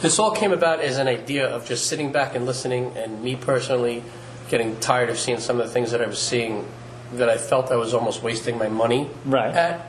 This 0.00 0.18
all 0.18 0.32
came 0.32 0.52
about 0.52 0.80
as 0.80 0.98
an 0.98 1.08
idea 1.08 1.46
of 1.48 1.66
just 1.66 1.86
sitting 1.86 2.12
back 2.12 2.34
and 2.34 2.46
listening, 2.46 2.92
and 2.96 3.22
me 3.22 3.36
personally 3.36 4.02
getting 4.48 4.78
tired 4.80 5.10
of 5.10 5.18
seeing 5.18 5.38
some 5.38 5.60
of 5.60 5.66
the 5.66 5.72
things 5.72 5.90
that 5.92 6.02
I 6.02 6.06
was 6.06 6.18
seeing 6.18 6.66
that 7.14 7.28
I 7.28 7.36
felt 7.38 7.70
I 7.70 7.76
was 7.76 7.94
almost 7.94 8.22
wasting 8.22 8.58
my 8.58 8.68
money 8.68 9.08
Right. 9.24 9.54
at. 9.54 9.86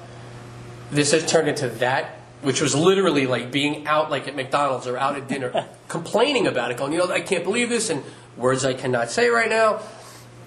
This 0.91 1.12
has 1.12 1.26
turned 1.26 1.47
into 1.47 1.68
that, 1.70 2.20
which 2.41 2.62
was 2.62 2.76
literally 2.76 3.28
like 3.28 3.51
being 3.51 3.88
out 3.88 4.12
like 4.12 4.28
at 4.28 4.36
McDonald's 4.36 4.88
or 4.88 4.97
out 4.97 5.16
at 5.16 5.28
dinner, 5.28 5.66
complaining 5.88 6.47
about 6.47 6.72
it, 6.72 6.78
going, 6.78 6.93
you 6.93 6.99
know, 6.99 7.09
I 7.12 7.22
can't 7.22 7.43
believe 7.43 7.70
this, 7.70 7.89
and 7.89 8.03
words 8.38 8.66
I 8.66 8.74
cannot 8.74 9.12
say 9.12 9.30
right 9.30 9.49
now, 9.49 9.82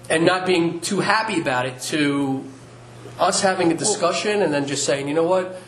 and 0.09 0.25
not 0.25 0.45
being 0.45 0.79
too 0.81 0.99
happy 0.99 1.41
about 1.41 1.65
it 1.65 1.81
to 1.83 2.43
us 3.19 3.41
having 3.41 3.71
a 3.71 3.75
discussion 3.75 4.41
and 4.41 4.53
then 4.53 4.67
just 4.67 4.85
saying, 4.85 5.07
you 5.07 5.13
know 5.13 5.23
what, 5.23 5.59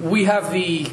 we 0.00 0.24
have 0.24 0.52
the 0.52 0.90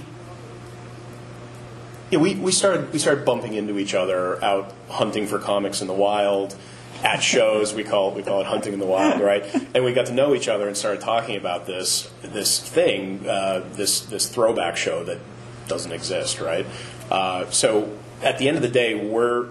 Yeah, 2.12 2.20
we, 2.20 2.36
we 2.36 2.52
started 2.52 2.94
we 2.94 3.00
started 3.00 3.26
bumping 3.26 3.54
into 3.54 3.78
each 3.80 3.94
other 3.94 4.44
out 4.44 4.74
hunting 4.90 5.28
for 5.28 5.40
comics 5.40 5.82
in 5.82 5.88
the 5.88 5.94
wild, 5.94 6.56
at 7.04 7.22
shows. 7.22 7.74
We 7.74 7.84
call 7.84 8.12
it 8.12 8.16
we 8.16 8.24
call 8.24 8.42
it 8.42 8.48
hunting 8.48 8.74
in 8.74 8.80
the 8.80 8.86
wild, 8.86 9.22
right? 9.22 9.44
And 9.74 9.84
we 9.84 9.94
got 9.94 10.08
to 10.08 10.14
know 10.14 10.34
each 10.34 10.48
other 10.48 10.68
and 10.68 10.76
started 10.76 11.02
talking 11.02 11.36
about 11.36 11.66
this 11.66 12.10
this 12.22 12.60
thing, 12.60 13.28
uh, 13.28 13.64
this 13.74 14.02
this 14.02 14.30
throwback 14.30 14.78
show 14.78 15.04
that 15.04 15.20
doesn't 15.68 15.92
exist, 15.92 16.40
right? 16.40 16.66
Uh, 17.12 17.50
so 17.50 17.98
at 18.22 18.38
the 18.38 18.48
end 18.48 18.58
of 18.58 18.64
the 18.64 18.70
day, 18.70 18.96
we're 18.96 19.50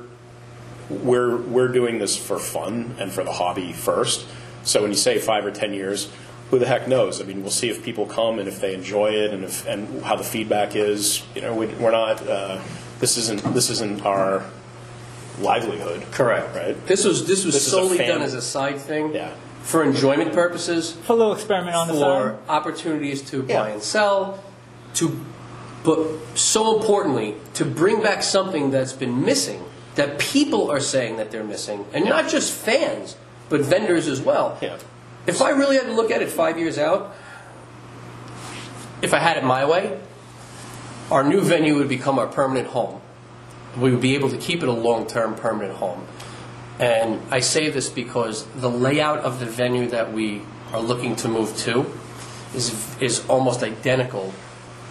we're 0.88 1.36
we're 1.36 1.68
doing 1.68 1.98
this 1.98 2.16
for 2.16 2.38
fun 2.38 2.94
and 2.98 3.12
for 3.12 3.24
the 3.24 3.32
hobby 3.32 3.72
first. 3.72 4.26
So 4.66 4.82
when 4.82 4.90
you 4.90 4.96
say 4.96 5.18
five 5.18 5.46
or 5.46 5.50
ten 5.50 5.72
years, 5.72 6.08
who 6.50 6.58
the 6.58 6.66
heck 6.66 6.86
knows? 6.88 7.20
I 7.20 7.24
mean, 7.24 7.40
we'll 7.42 7.50
see 7.50 7.70
if 7.70 7.82
people 7.82 8.04
come 8.06 8.38
and 8.38 8.48
if 8.48 8.60
they 8.60 8.74
enjoy 8.74 9.12
it 9.12 9.32
and 9.32 9.44
if 9.44 9.66
and 9.66 10.02
how 10.02 10.16
the 10.16 10.24
feedback 10.24 10.76
is. 10.76 11.22
You 11.34 11.42
know, 11.42 11.54
we, 11.54 11.66
we're 11.66 11.90
not. 11.92 12.26
Uh, 12.26 12.60
this 13.00 13.16
isn't 13.16 13.42
this 13.54 13.70
isn't 13.70 14.04
our 14.04 14.44
livelihood. 15.40 16.02
correct. 16.12 16.54
Right. 16.54 16.86
This 16.86 17.04
was 17.04 17.26
this 17.26 17.44
was 17.44 17.54
This 17.54 17.70
solely 17.70 17.98
done 17.98 18.22
as 18.22 18.34
a 18.34 18.42
side 18.42 18.78
thing 18.78 19.14
Yeah. 19.14 19.30
for 19.62 19.82
enjoyment 19.84 20.32
purposes, 20.32 20.92
For 20.92 21.12
a 21.12 21.16
little 21.16 21.34
experiment 21.34 21.76
on 21.76 21.88
the 21.88 21.94
for 21.94 22.00
side. 22.00 22.38
opportunities 22.48 23.22
to 23.30 23.44
Yeah. 23.48 23.62
buy 23.62 23.68
and 23.70 23.82
sell, 23.82 24.42
to 24.94 25.20
but 25.84 26.00
so 26.34 26.76
importantly 26.78 27.34
to 27.54 27.64
bring 27.64 28.02
back 28.02 28.22
something 28.22 28.70
that's 28.70 28.92
been 28.94 29.24
missing 29.24 29.62
that 29.94 30.18
people 30.18 30.70
are 30.70 30.80
saying 30.80 31.16
that 31.18 31.30
they're 31.30 31.44
missing, 31.44 31.84
and 31.92 32.04
not 32.06 32.28
just 32.28 32.52
fans 32.52 33.16
but 33.48 33.60
vendors 33.60 34.08
as 34.08 34.20
well. 34.20 34.58
Yeah. 34.60 34.78
If 35.26 35.42
I 35.42 35.50
really 35.50 35.76
had 35.76 35.86
to 35.86 35.92
look 35.92 36.10
at 36.10 36.22
it 36.22 36.30
five 36.30 36.58
years 36.58 36.78
out, 36.78 37.14
if 39.02 39.12
I 39.12 39.18
had 39.18 39.36
it 39.36 39.44
my 39.44 39.64
way, 39.64 40.00
our 41.10 41.22
new 41.22 41.40
venue 41.40 41.76
would 41.76 41.88
become 41.88 42.18
our 42.18 42.26
permanent 42.26 42.68
home. 42.68 43.00
We 43.76 43.90
would 43.90 44.00
be 44.00 44.14
able 44.14 44.30
to 44.30 44.38
keep 44.38 44.62
it 44.62 44.68
a 44.68 44.72
long 44.72 45.06
term 45.06 45.34
permanent 45.34 45.74
home. 45.74 46.06
And 46.78 47.20
I 47.30 47.40
say 47.40 47.70
this 47.70 47.88
because 47.88 48.44
the 48.56 48.70
layout 48.70 49.20
of 49.20 49.40
the 49.40 49.46
venue 49.46 49.88
that 49.88 50.12
we 50.12 50.42
are 50.72 50.80
looking 50.80 51.16
to 51.16 51.28
move 51.28 51.56
to 51.58 51.90
is, 52.54 52.96
is 53.00 53.26
almost 53.28 53.62
identical 53.62 54.32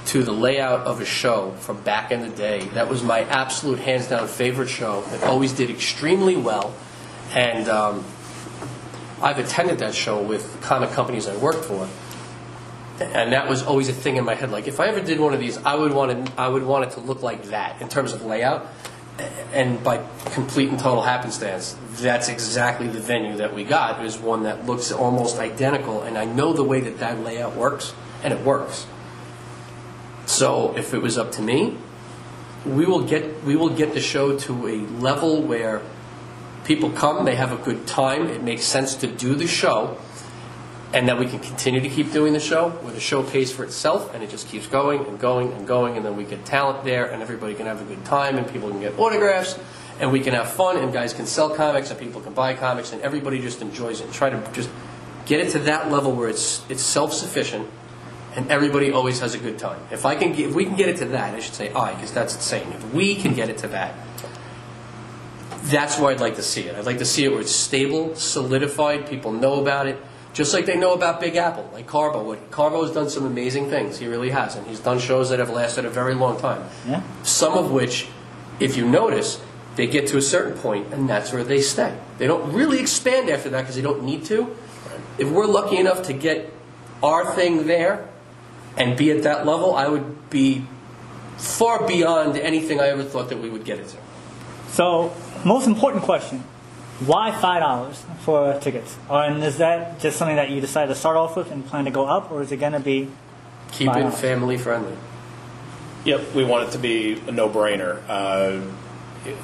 to 0.07 0.23
the 0.23 0.31
layout 0.31 0.81
of 0.81 1.01
a 1.01 1.05
show 1.05 1.51
from 1.59 1.81
back 1.81 2.11
in 2.11 2.21
the 2.21 2.29
day. 2.29 2.59
That 2.73 2.89
was 2.89 3.03
my 3.03 3.21
absolute 3.21 3.79
hands 3.79 4.07
down 4.07 4.27
favorite 4.27 4.69
show. 4.69 5.03
It 5.11 5.23
always 5.23 5.51
did 5.51 5.69
extremely 5.69 6.35
well. 6.35 6.75
And 7.33 7.67
um, 7.67 8.05
I've 9.21 9.39
attended 9.39 9.79
that 9.79 9.95
show 9.95 10.21
with 10.21 10.61
comic 10.61 10.91
companies 10.91 11.27
I 11.27 11.35
worked 11.37 11.65
for, 11.65 11.87
and 12.99 13.33
that 13.33 13.49
was 13.49 13.63
always 13.63 13.89
a 13.89 13.93
thing 13.93 14.17
in 14.17 14.25
my 14.25 14.35
head. 14.35 14.51
Like 14.51 14.67
if 14.67 14.79
I 14.79 14.87
ever 14.87 15.01
did 15.01 15.19
one 15.19 15.33
of 15.33 15.39
these, 15.39 15.57
I 15.57 15.75
would 15.75 15.93
want 15.93 16.11
it, 16.11 16.31
I 16.37 16.47
would 16.47 16.63
want 16.63 16.85
it 16.85 16.91
to 16.91 16.99
look 16.99 17.23
like 17.23 17.45
that 17.45 17.81
in 17.81 17.89
terms 17.89 18.13
of 18.13 18.23
layout. 18.23 18.67
And 19.53 19.81
by 19.81 20.05
complete 20.31 20.69
and 20.69 20.77
total 20.77 21.01
happenstance, 21.01 21.77
that's 21.93 22.27
exactly 22.27 22.87
the 22.87 22.99
venue 22.99 23.37
that 23.37 23.53
we 23.53 23.63
got. 23.63 24.03
Is 24.05 24.17
one 24.17 24.43
that 24.43 24.65
looks 24.65 24.91
almost 24.91 25.39
identical, 25.39 26.01
and 26.01 26.17
I 26.17 26.25
know 26.25 26.51
the 26.51 26.63
way 26.63 26.81
that 26.81 26.99
that 26.99 27.19
layout 27.21 27.55
works, 27.55 27.93
and 28.23 28.33
it 28.33 28.41
works. 28.41 28.85
So 30.25 30.75
if 30.75 30.93
it 30.93 31.01
was 31.01 31.17
up 31.17 31.31
to 31.33 31.41
me, 31.41 31.77
we 32.65 32.85
will 32.85 33.03
get 33.03 33.43
we 33.43 33.55
will 33.55 33.69
get 33.69 33.93
the 33.93 34.01
show 34.01 34.37
to 34.39 34.67
a 34.67 34.77
level 34.99 35.41
where 35.41 35.81
people 36.65 36.89
come, 36.89 37.23
they 37.25 37.35
have 37.35 37.51
a 37.51 37.63
good 37.63 37.87
time, 37.87 38.27
it 38.27 38.43
makes 38.43 38.65
sense 38.65 38.95
to 38.95 39.07
do 39.07 39.35
the 39.35 39.47
show, 39.47 39.97
and 40.93 41.07
that 41.07 41.17
we 41.17 41.25
can 41.25 41.39
continue 41.39 41.79
to 41.79 41.89
keep 41.89 42.11
doing 42.11 42.33
the 42.33 42.39
show, 42.39 42.69
where 42.69 42.93
the 42.93 42.99
show 42.99 43.21
pays 43.23 43.51
for 43.51 43.63
itself 43.63 44.13
and 44.13 44.23
it 44.23 44.29
just 44.29 44.47
keeps 44.47 44.67
going 44.67 45.05
and 45.05 45.19
going 45.19 45.51
and 45.53 45.67
going, 45.67 45.97
and 45.97 46.05
then 46.05 46.15
we 46.15 46.23
get 46.23 46.45
talent 46.45 46.83
there, 46.83 47.05
and 47.05 47.21
everybody 47.21 47.53
can 47.53 47.65
have 47.65 47.81
a 47.81 47.85
good 47.85 48.03
time, 48.05 48.37
and 48.37 48.47
people 48.51 48.69
can 48.69 48.79
get 48.79 48.97
autographs, 48.97 49.57
and 49.99 50.11
we 50.11 50.19
can 50.19 50.33
have 50.33 50.49
fun, 50.49 50.77
and 50.77 50.91
guys 50.91 51.13
can 51.13 51.25
sell 51.25 51.49
comics, 51.49 51.89
and 51.91 51.99
people 51.99 52.21
can 52.21 52.33
buy 52.33 52.53
comics, 52.53 52.91
and 52.93 53.01
everybody 53.01 53.39
just 53.39 53.61
enjoys 53.61 54.01
it. 54.01 54.11
Try 54.11 54.29
to 54.29 54.51
just 54.51 54.69
get 55.25 55.39
it 55.39 55.51
to 55.51 55.59
that 55.59 55.91
level 55.91 56.11
where 56.11 56.29
it's 56.29 56.63
it's 56.69 56.83
self 56.83 57.13
sufficient. 57.13 57.67
And 58.37 58.51
everybody 58.51 58.91
always 58.91 59.21
has 59.21 59.33
a 59.33 59.37
good 59.37 59.57
time. 59.57 59.79
If 59.91 60.05
I 60.05 60.15
can, 60.15 60.33
if 60.33 60.53
we 60.53 60.65
can 60.65 60.75
get 60.75 60.89
it 60.89 60.97
to 60.97 61.05
that, 61.05 61.33
I 61.33 61.39
should 61.39 61.53
say 61.53 61.71
I, 61.71 61.93
because 61.93 62.11
that's 62.11 62.35
insane. 62.35 62.67
If 62.73 62.93
we 62.93 63.15
can 63.15 63.33
get 63.33 63.49
it 63.49 63.59
to 63.59 63.69
that, 63.69 63.95
that's 65.65 65.99
where 65.99 66.11
I'd 66.11 66.19
like 66.19 66.35
to 66.35 66.43
see 66.43 66.61
it. 66.61 66.75
I'd 66.75 66.85
like 66.85 66.99
to 66.99 67.05
see 67.05 67.25
it 67.25 67.31
where 67.31 67.41
it's 67.41 67.51
stable, 67.51 68.15
solidified, 68.15 69.07
people 69.07 69.31
know 69.31 69.61
about 69.61 69.87
it, 69.87 69.97
just 70.33 70.53
like 70.53 70.65
they 70.65 70.77
know 70.77 70.93
about 70.93 71.19
Big 71.19 71.35
Apple, 71.37 71.69
like 71.73 71.87
Carbo. 71.87 72.23
What 72.23 72.51
Carbo 72.51 72.83
has 72.83 72.93
done 72.93 73.09
some 73.09 73.25
amazing 73.25 73.69
things. 73.69 73.97
He 73.97 74.07
really 74.07 74.29
has, 74.31 74.55
and 74.55 74.67
he's 74.67 74.79
done 74.79 74.99
shows 74.99 75.29
that 75.29 75.39
have 75.39 75.49
lasted 75.49 75.85
a 75.85 75.89
very 75.89 76.13
long 76.13 76.39
time. 76.39 76.67
Yeah. 76.87 77.01
Some 77.23 77.53
of 77.57 77.71
which, 77.71 78.07
if 78.59 78.75
you 78.77 78.87
notice, 78.87 79.41
they 79.75 79.87
get 79.87 80.07
to 80.07 80.17
a 80.17 80.21
certain 80.21 80.57
point, 80.57 80.93
and 80.93 81.09
that's 81.09 81.31
where 81.33 81.43
they 81.43 81.61
stay. 81.61 81.97
They 82.17 82.27
don't 82.27 82.53
really 82.53 82.79
expand 82.79 83.29
after 83.29 83.49
that 83.49 83.61
because 83.61 83.75
they 83.75 83.81
don't 83.81 84.03
need 84.03 84.25
to. 84.25 84.55
If 85.17 85.29
we're 85.29 85.45
lucky 85.45 85.77
enough 85.77 86.03
to 86.03 86.13
get 86.13 86.53
our 87.01 87.33
thing 87.33 87.67
there 87.67 88.07
and 88.77 88.97
be 88.97 89.11
at 89.11 89.23
that 89.23 89.45
level, 89.45 89.73
I 89.73 89.87
would 89.87 90.29
be 90.29 90.65
far 91.37 91.87
beyond 91.87 92.37
anything 92.37 92.79
I 92.79 92.87
ever 92.87 93.03
thought 93.03 93.29
that 93.29 93.39
we 93.39 93.49
would 93.49 93.63
get 93.63 93.79
it 93.79 93.87
to. 93.89 93.97
So, 94.75 95.13
most 95.45 95.67
important 95.67 96.03
question: 96.03 96.39
Why 97.05 97.31
five 97.31 97.61
dollars 97.61 98.03
for 98.19 98.59
tickets? 98.59 98.97
And 99.09 99.41
is 99.41 99.59
that 99.59 100.01
just 100.01 100.17
something 100.17 100.35
that 100.35 100.49
you 100.49 100.59
decided 100.59 100.89
to 100.89 100.99
start 100.99 101.15
off 101.15 101.37
with 101.37 101.49
and 101.49 101.65
plan 101.65 101.85
to 101.85 101.91
go 101.91 102.05
up, 102.05 102.29
or 102.29 102.41
is 102.41 102.51
it 102.51 102.57
going 102.57 102.73
to 102.73 102.81
be? 102.81 103.09
Keep 103.71 103.95
it 103.95 104.11
family 104.11 104.57
friendly. 104.57 104.97
Yep, 106.03 106.33
we 106.35 106.43
want 106.43 106.67
it 106.67 106.71
to 106.73 106.77
be 106.77 107.13
a 107.25 107.31
no-brainer. 107.31 108.01
Uh, 108.09 108.61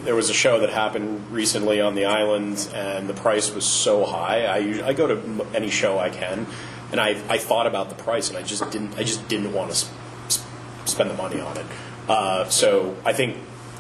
there 0.04 0.16
was 0.16 0.30
a 0.30 0.34
show 0.34 0.60
that 0.60 0.70
happened 0.70 1.32
recently 1.32 1.80
on 1.80 1.96
the 1.96 2.06
island, 2.06 2.70
and 2.74 3.08
the 3.08 3.14
price 3.14 3.56
was 3.56 3.66
so 3.66 4.04
high. 4.06 4.44
I 4.44 4.58
usually, 4.58 4.84
I 4.84 4.92
go 4.92 5.08
to 5.08 5.48
any 5.56 5.70
show 5.70 5.98
I 5.98 6.10
can, 6.10 6.46
and 6.92 7.00
I, 7.00 7.12
I 7.30 7.38
thought 7.38 7.68
about 7.68 7.88
the 7.88 7.96
price, 7.96 8.28
and 8.28 8.38
I 8.38 8.44
just 8.44 8.70
didn't 8.70 8.98
I 8.98 9.04
just 9.04 9.30
didn't 9.30 9.54
want 9.54 9.72
to 9.72 9.78
sp- 9.80 9.96
sp- 10.28 10.44
spend 10.84 11.10
the 11.10 11.16
money 11.16 11.40
on 11.40 11.56
it. 11.56 11.66
Uh, 12.10 12.50
so 12.50 12.98
I 13.06 13.14
think 13.14 13.38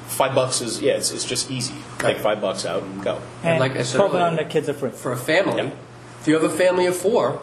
five 0.08 0.36
bucks 0.36 0.62
is 0.62 0.82
yeah, 0.82 0.94
it's, 0.94 1.12
it's 1.12 1.26
just 1.26 1.50
easy. 1.52 1.76
Take 2.00 2.18
five 2.18 2.42
bucks 2.42 2.66
out 2.66 2.84
and 2.84 3.04
go. 3.04 3.22
And 3.44 3.60
like 3.60 3.76
I 3.76 3.84
said 3.84 3.98
twelve 3.98 4.14
and 4.14 4.22
earlier, 4.24 4.40
under 4.40 4.46
kids 4.52 4.68
are 4.70 4.74
free. 4.74 4.92
For 4.92 5.12
a 5.12 5.18
family, 5.18 5.64
Yeah. 5.64 5.72
if 6.20 6.28
you 6.28 6.34
have 6.34 6.44
a 6.44 6.50
family 6.50 6.86
of 6.86 6.96
four, 6.96 7.42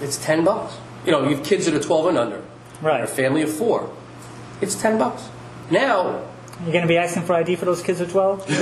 it's 0.00 0.16
ten 0.18 0.44
bucks. 0.44 0.76
You 1.04 1.12
know, 1.12 1.28
you 1.28 1.36
have 1.36 1.44
kids 1.44 1.66
that 1.66 1.74
are 1.74 1.82
twelve 1.82 2.06
and 2.06 2.18
under. 2.18 2.42
Right. 2.82 3.02
A 3.02 3.06
family 3.06 3.42
of 3.42 3.50
four, 3.52 3.94
it's 4.60 4.74
ten 4.80 4.98
bucks. 4.98 5.28
Now, 5.70 6.27
You're 6.62 6.72
going 6.72 6.82
to 6.82 6.88
be 6.88 6.96
asking 6.96 7.22
for 7.22 7.34
ID 7.34 7.54
for 7.54 7.66
those 7.66 7.82
kids 7.82 8.00
at 8.00 8.10
12? 8.10 8.48
little, 8.50 8.56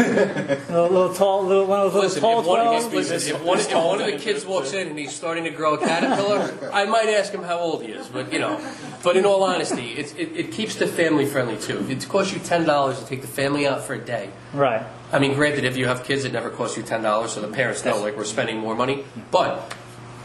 little 0.69 1.15
tall, 1.15 1.45
little, 1.45 1.67
one 1.67 1.81
of 1.81 1.95
those 1.95 2.03
listen, 2.03 2.23
little 2.23 2.41
if 2.41 2.45
tall 2.47 2.55
one, 2.55 2.65
12? 2.65 2.85
if, 2.85 2.93
listen, 2.93 3.35
if 3.35 3.43
one, 3.43 3.59
if 3.59 3.73
one 3.75 4.01
of 4.03 4.07
the 4.07 4.19
kids 4.19 4.45
walks 4.45 4.75
in 4.75 4.89
and 4.89 4.99
he's 4.99 5.15
starting 5.15 5.45
to 5.45 5.51
grow 5.51 5.75
a 5.75 5.79
caterpillar, 5.79 6.71
I 6.75 6.85
might 6.85 7.09
ask 7.09 7.33
him 7.33 7.43
how 7.43 7.59
old 7.59 7.83
he 7.83 7.93
is. 7.93 8.07
But 8.09 8.33
you 8.35 8.39
know, 8.39 8.61
but 9.03 9.17
in 9.17 9.25
all 9.25 9.43
honesty, 9.43 9.93
it's, 9.93 10.13
it, 10.13 10.37
it 10.37 10.53
keeps 10.53 10.75
the 10.75 10.87
family 10.87 11.25
friendly 11.25 11.57
too. 11.57 11.79
If 11.79 11.91
it 11.91 12.07
costs 12.09 12.35
you 12.35 12.39
ten 12.41 12.65
dollars 12.67 12.99
to 13.01 13.07
take 13.07 13.23
the 13.23 13.29
family 13.29 13.67
out 13.67 13.83
for 13.83 13.95
a 13.95 13.99
day, 14.05 14.31
Right. 14.53 14.85
I 15.13 15.19
mean, 15.19 15.35
granted, 15.35 15.65
if 15.65 15.77
you 15.79 15.87
have 15.87 16.05
kids, 16.05 16.25
it 16.25 16.33
never 16.33 16.51
costs 16.51 16.77
you 16.77 16.83
ten 16.83 17.03
dollars, 17.03 17.33
so 17.33 17.41
the 17.41 17.49
parents 17.49 17.83
know 17.85 17.99
like 18.01 18.15
we're 18.17 18.25
spending 18.25 18.59
more 18.59 18.75
money. 18.75 19.05
But 19.31 19.75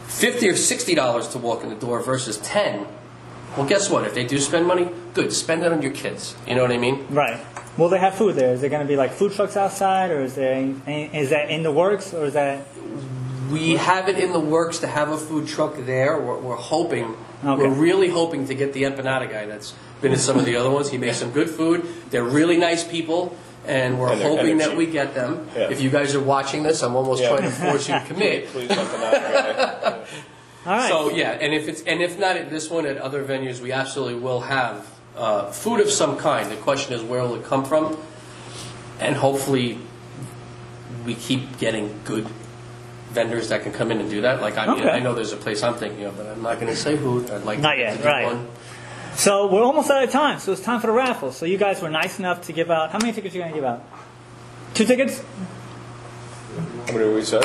fifty 0.08 0.48
or 0.48 0.56
sixty 0.56 0.94
dollars 0.94 1.28
to 1.28 1.38
walk 1.38 1.62
in 1.62 1.70
the 1.70 1.76
door 1.76 2.02
versus 2.02 2.36
ten. 2.38 2.86
Well, 3.56 3.66
guess 3.66 3.90
what? 3.90 4.04
If 4.04 4.14
they 4.14 4.24
do 4.26 4.38
spend 4.38 4.66
money, 4.66 4.88
good. 5.14 5.32
Spend 5.32 5.62
it 5.62 5.72
on 5.72 5.82
your 5.82 5.92
kids. 5.92 6.34
You 6.46 6.54
know 6.54 6.62
what 6.62 6.72
I 6.72 6.78
mean? 6.78 7.06
Right. 7.10 7.38
Will 7.78 7.88
they 7.88 7.98
have 7.98 8.14
food 8.14 8.34
there? 8.36 8.52
Is 8.52 8.60
there 8.60 8.68
going 8.70 8.82
to 8.82 8.88
be 8.88 8.96
like 8.96 9.12
food 9.12 9.32
trucks 9.32 9.56
outside, 9.56 10.10
or 10.10 10.20
is 10.22 10.34
there 10.34 10.54
any, 10.86 11.04
is 11.16 11.30
that 11.30 11.50
in 11.50 11.62
the 11.62 11.72
works, 11.72 12.12
or 12.12 12.26
is 12.26 12.34
that 12.34 12.66
We 13.50 13.76
have 13.76 14.08
it 14.08 14.18
in 14.18 14.32
the 14.32 14.40
works 14.40 14.78
to 14.80 14.86
have 14.86 15.08
a 15.10 15.16
food 15.18 15.46
truck 15.48 15.76
there. 15.78 16.20
We're, 16.20 16.38
we're 16.38 16.56
hoping, 16.56 17.16
Okay. 17.44 17.62
we're 17.62 17.68
really 17.74 18.08
hoping 18.08 18.46
to 18.48 18.54
get 18.54 18.72
the 18.72 18.82
empanada 18.84 19.28
guy 19.30 19.46
that's 19.46 19.74
been 20.00 20.12
in 20.12 20.18
some 20.18 20.38
of 20.38 20.44
the 20.44 20.56
other 20.56 20.70
ones. 20.70 20.90
He 20.90 20.98
makes 20.98 21.16
some 21.18 21.30
good 21.32 21.48
food. 21.50 21.86
They're 22.10 22.22
really 22.24 22.56
nice 22.56 22.84
people, 22.84 23.36
and 23.66 23.98
we're 23.98 24.12
And 24.12 24.22
hoping 24.22 24.58
that 24.58 24.76
we 24.76 24.86
get 24.86 25.14
them. 25.14 25.48
Yeah. 25.56 25.70
If 25.70 25.80
you 25.80 25.90
guys 25.90 26.14
are 26.14 26.20
watching 26.20 26.62
this, 26.62 26.82
I'm 26.82 26.94
almost 26.94 27.22
Yeah. 27.22 27.28
trying 27.30 27.42
to 27.42 27.50
force 27.50 27.88
you 27.88 27.94
to 27.94 28.04
commit. 28.06 28.46
Please 28.52 28.68
let 28.68 28.90
them 28.90 29.02
out. 29.02 29.94
all 30.66 30.72
right? 30.76 30.88
So 30.88 31.10
yeah, 31.10 31.30
and 31.32 31.52
if 31.54 31.68
it's 31.68 31.82
and 31.82 32.00
if 32.02 32.18
not 32.18 32.36
at 32.36 32.50
this 32.50 32.68
one, 32.70 32.84
at 32.86 32.98
other 32.98 33.24
venues, 33.24 33.60
we 33.60 33.72
absolutely 33.72 34.20
will 34.20 34.40
have 34.42 34.86
uh, 35.16 35.50
food 35.50 35.80
of 35.80 35.90
some 35.90 36.16
kind. 36.18 36.50
The 36.50 36.56
question 36.56 36.92
is, 36.94 37.02
where 37.02 37.22
will 37.22 37.34
it 37.36 37.44
come 37.44 37.64
from? 37.64 37.96
And 39.00 39.16
hopefully, 39.16 39.78
we 41.04 41.14
keep 41.14 41.58
getting 41.58 42.00
good 42.04 42.26
vendors 43.10 43.50
that 43.50 43.62
can 43.62 43.72
come 43.72 43.90
in 43.90 44.00
and 44.00 44.08
do 44.08 44.22
that. 44.22 44.40
Like 44.40 44.56
I 44.56 44.66
mean, 44.66 44.80
Okay. 44.80 44.90
I 44.90 45.00
know 45.00 45.14
there's 45.14 45.32
a 45.32 45.36
place 45.36 45.62
I'm 45.62 45.74
thinking 45.74 46.04
of, 46.04 46.16
but 46.16 46.26
I'm 46.26 46.42
not 46.42 46.54
going 46.60 46.68
to 46.72 46.76
say 46.76 46.96
who. 46.96 47.22
I'd 47.30 47.42
like 47.44 47.58
Not 47.58 47.74
to, 47.74 47.78
yet, 47.80 47.96
to 47.96 48.02
do 48.02 48.08
right. 48.08 48.24
one. 48.26 48.48
So 49.14 49.46
we're 49.52 49.62
almost 49.62 49.90
out 49.90 50.02
of 50.02 50.10
time. 50.10 50.38
So 50.38 50.52
it's 50.52 50.62
time 50.62 50.80
for 50.80 50.86
the 50.86 50.92
raffle. 50.94 51.32
So 51.32 51.44
you 51.44 51.58
guys 51.58 51.82
were 51.82 51.90
nice 51.90 52.18
enough 52.18 52.46
to 52.46 52.52
give 52.52 52.70
out. 52.70 52.90
How 52.90 52.98
many 52.98 53.12
tickets 53.12 53.34
are 53.34 53.38
you 53.38 53.42
going 53.44 53.52
to 53.54 53.58
give 53.60 53.64
out? 53.68 53.84
Two 54.72 54.86
tickets? 54.86 55.22
How 56.86 56.94
many 56.94 57.12
we 57.12 57.22
said? 57.22 57.44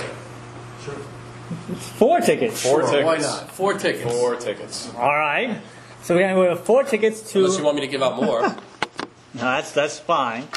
Four 1.97 2.21
tickets. 2.21 2.61
Four 2.61 2.81
Sure, 2.81 2.89
tickets. 2.91 3.05
Why 3.05 3.17
not? 3.17 3.51
Four 3.51 3.73
tickets. 3.73 4.03
Four 4.13 4.35
tickets. 4.37 4.93
All 4.95 5.09
right. 5.15 5.61
So 6.07 6.15
we're 6.15 6.21
going 6.21 6.35
to 6.49 6.55
give 6.55 6.63
four 6.65 6.85
tickets 6.85 7.33
to. 7.33 7.39
Unless 7.39 7.57
you 7.57 7.65
want 7.65 7.75
me 7.75 7.81
to 7.81 7.87
give 7.87 8.01
out 8.01 8.15
more. 8.15 8.55
No, 9.33 9.41
that's 9.41 9.71
that's 9.73 9.99
fine. 9.99 10.47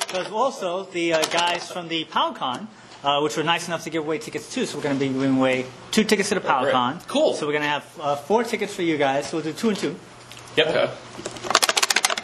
Because 0.00 0.32
also 0.32 0.84
the 0.84 1.12
uh, 1.12 1.22
guys 1.26 1.70
from 1.70 1.86
the 1.86 2.04
PowCon, 2.06 2.66
uh, 3.04 3.20
which 3.20 3.36
were 3.36 3.44
nice 3.44 3.68
enough 3.68 3.84
to 3.84 3.90
give 3.90 4.02
away 4.02 4.18
tickets 4.18 4.52
too, 4.52 4.66
so 4.66 4.78
we're 4.78 4.82
going 4.82 4.98
to 4.98 5.00
be 5.00 5.12
giving 5.12 5.36
away 5.36 5.66
two 5.92 6.02
tickets 6.02 6.30
to 6.30 6.36
the 6.36 6.40
PowCon. 6.40 7.06
Cool. 7.06 7.34
So 7.34 7.46
we're 7.46 7.52
going 7.52 7.62
to 7.62 7.68
have 7.68 7.98
uh, 8.00 8.16
four 8.16 8.42
tickets 8.42 8.74
for 8.74 8.82
you 8.82 8.96
guys. 8.96 9.28
So 9.28 9.36
we'll 9.36 9.44
do 9.44 9.52
two 9.52 9.68
and 9.68 9.78
two. 9.78 9.94
Yep. 10.56 10.96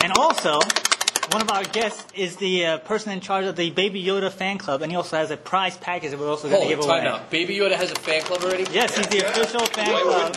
And 0.03 0.13
also, 0.19 0.59
one 1.31 1.43
of 1.43 1.51
our 1.51 1.63
guests 1.65 2.05
is 2.15 2.37
the 2.37 2.67
uh, 2.67 2.79
person 2.79 3.13
in 3.13 3.21
charge 3.21 3.45
of 3.45 3.55
the 3.55 3.71
Baby 3.71 4.03
Yoda 4.03 4.33
fan 4.33 4.59
club, 4.59 4.83
and 4.83 4.91
he 4.91 4.97
also 4.97 5.19
has 5.19 5.31
a 5.31 5.37
prize 5.37 5.77
package 5.77 6.11
that 6.11 6.19
we're 6.19 6.31
also 6.31 6.49
going 6.49 6.63
to 6.63 6.67
Hold 6.67 6.71
give 6.71 6.79
it, 6.81 6.89
time 6.89 7.07
away. 7.07 7.13
out. 7.15 7.31
Baby 7.31 7.59
Yoda 7.59 7.77
has 7.77 7.93
a 7.93 7.97
fan 7.97 8.23
club 8.23 8.43
already. 8.43 8.65
Yes, 8.73 8.97
he's 8.97 9.07
the 9.09 9.19
official 9.29 9.67
fan 9.67 9.93
Why 9.93 10.03
club. 10.03 10.37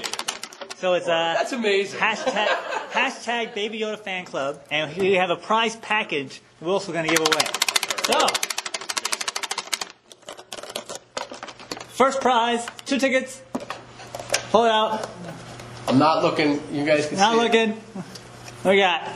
So 0.79 0.93
it's 0.93 1.09
uh, 1.09 1.33
That's 1.37 1.51
amazing. 1.51 1.99
Hashtag, 1.99 2.47
hashtag 2.91 3.53
Baby 3.53 3.81
Yoda 3.81 3.99
Fan 3.99 4.23
Club, 4.23 4.61
and 4.71 4.95
we 4.95 5.15
have 5.15 5.29
a 5.29 5.35
prize 5.35 5.75
package 5.75 6.41
we're 6.61 6.71
also 6.71 6.93
going 6.93 7.05
to 7.05 7.13
give 7.13 7.19
away. 7.19 7.45
So, 8.05 8.27
first 11.89 12.21
prize, 12.21 12.65
two 12.85 12.97
tickets. 12.97 13.41
Pull 14.51 14.63
it 14.63 14.71
out. 14.71 15.09
I'm 15.89 15.99
not 15.99 16.23
looking. 16.23 16.61
You 16.71 16.85
guys 16.85 17.07
can 17.07 17.17
Not 17.17 17.33
see. 17.33 17.41
looking. 17.41 17.71
What 18.63 18.71
we 18.71 18.77
got? 18.77 19.09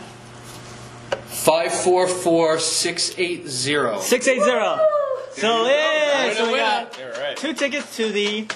Five 1.28 1.74
four 1.74 2.10
four 2.10 2.60
six 2.60 3.18
eight 3.18 3.48
zero. 3.48 4.02
680. 4.02 4.82
So, 5.32 5.66
yeah, 5.66 6.34
so 6.34 6.52
we 6.52 6.58
got 6.58 7.38
two 7.38 7.54
tickets 7.54 7.96
to 7.96 8.12
the 8.12 8.48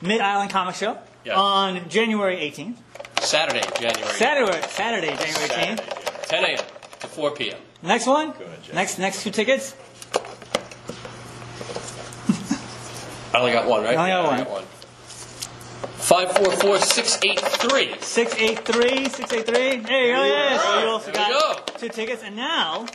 Mid 0.00 0.20
Island 0.20 0.50
Comic 0.50 0.76
Show 0.76 0.96
Yes. 1.26 1.36
on 1.36 1.88
January 1.88 2.36
18th. 2.36 2.76
Saturday, 3.20 3.62
January. 3.80 4.12
Saturday, 4.14 4.62
Saturday, 4.68 5.08
January 5.08 5.48
18th. 5.48 5.82
10 6.28 6.44
a.m. 6.44 6.58
to 7.00 7.06
4 7.08 7.30
p.m. 7.32 7.58
Next 7.82 8.06
one. 8.06 8.32
Jeff. 8.62 8.72
Next, 8.74 8.98
next 9.00 9.24
two 9.24 9.30
tickets. 9.32 9.74
I 13.34 13.38
only 13.40 13.50
got 13.52 13.66
one, 13.66 13.82
right? 13.82 13.92
You 13.92 13.98
only 13.98 14.10
got 14.10 14.24
I 14.24 14.28
one. 14.28 14.38
got 14.38 14.50
one. 14.50 14.64
Five 16.06 16.30
four 16.36 16.52
four 16.52 16.78
six 16.78 17.18
eight 17.24 17.40
three. 17.40 17.92
683, 18.00 19.08
683. 19.08 19.80
There 19.80 20.06
you 20.06 20.14
go, 20.14 20.24
yeah. 20.24 20.58
So 20.58 20.78
you 20.80 20.86
also 20.86 21.10
There 21.10 21.26
we 21.26 21.32
got 21.34 21.78
two 21.80 21.88
tickets. 21.88 22.22
And 22.22 22.36
now, 22.36 22.86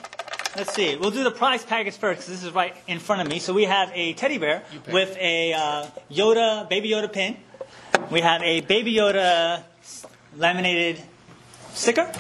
let's 0.56 0.74
see. 0.74 0.96
We'll 0.96 1.12
do 1.12 1.26
the 1.26 1.32
prize 1.32 1.66
package 1.66 1.98
first 1.98 2.22
because 2.22 2.32
this 2.34 2.44
is 2.46 2.54
right 2.54 2.74
in 2.88 3.00
front 3.00 3.22
of 3.22 3.28
me. 3.28 3.40
So 3.40 3.52
we 3.54 3.66
have 3.66 3.92
a 3.94 4.14
teddy 4.14 4.38
bear 4.38 4.64
with 4.90 5.18
a 5.18 5.52
uh, 5.52 5.88
Yoda, 6.10 6.70
Baby 6.70 6.92
Yoda 6.92 7.12
pin. 7.12 7.36
We 8.10 8.22
have 8.22 8.42
a 8.42 8.62
Baby 8.62 8.96
Yoda 8.96 9.64
laminated 10.36 11.02
sticker. 11.74 12.12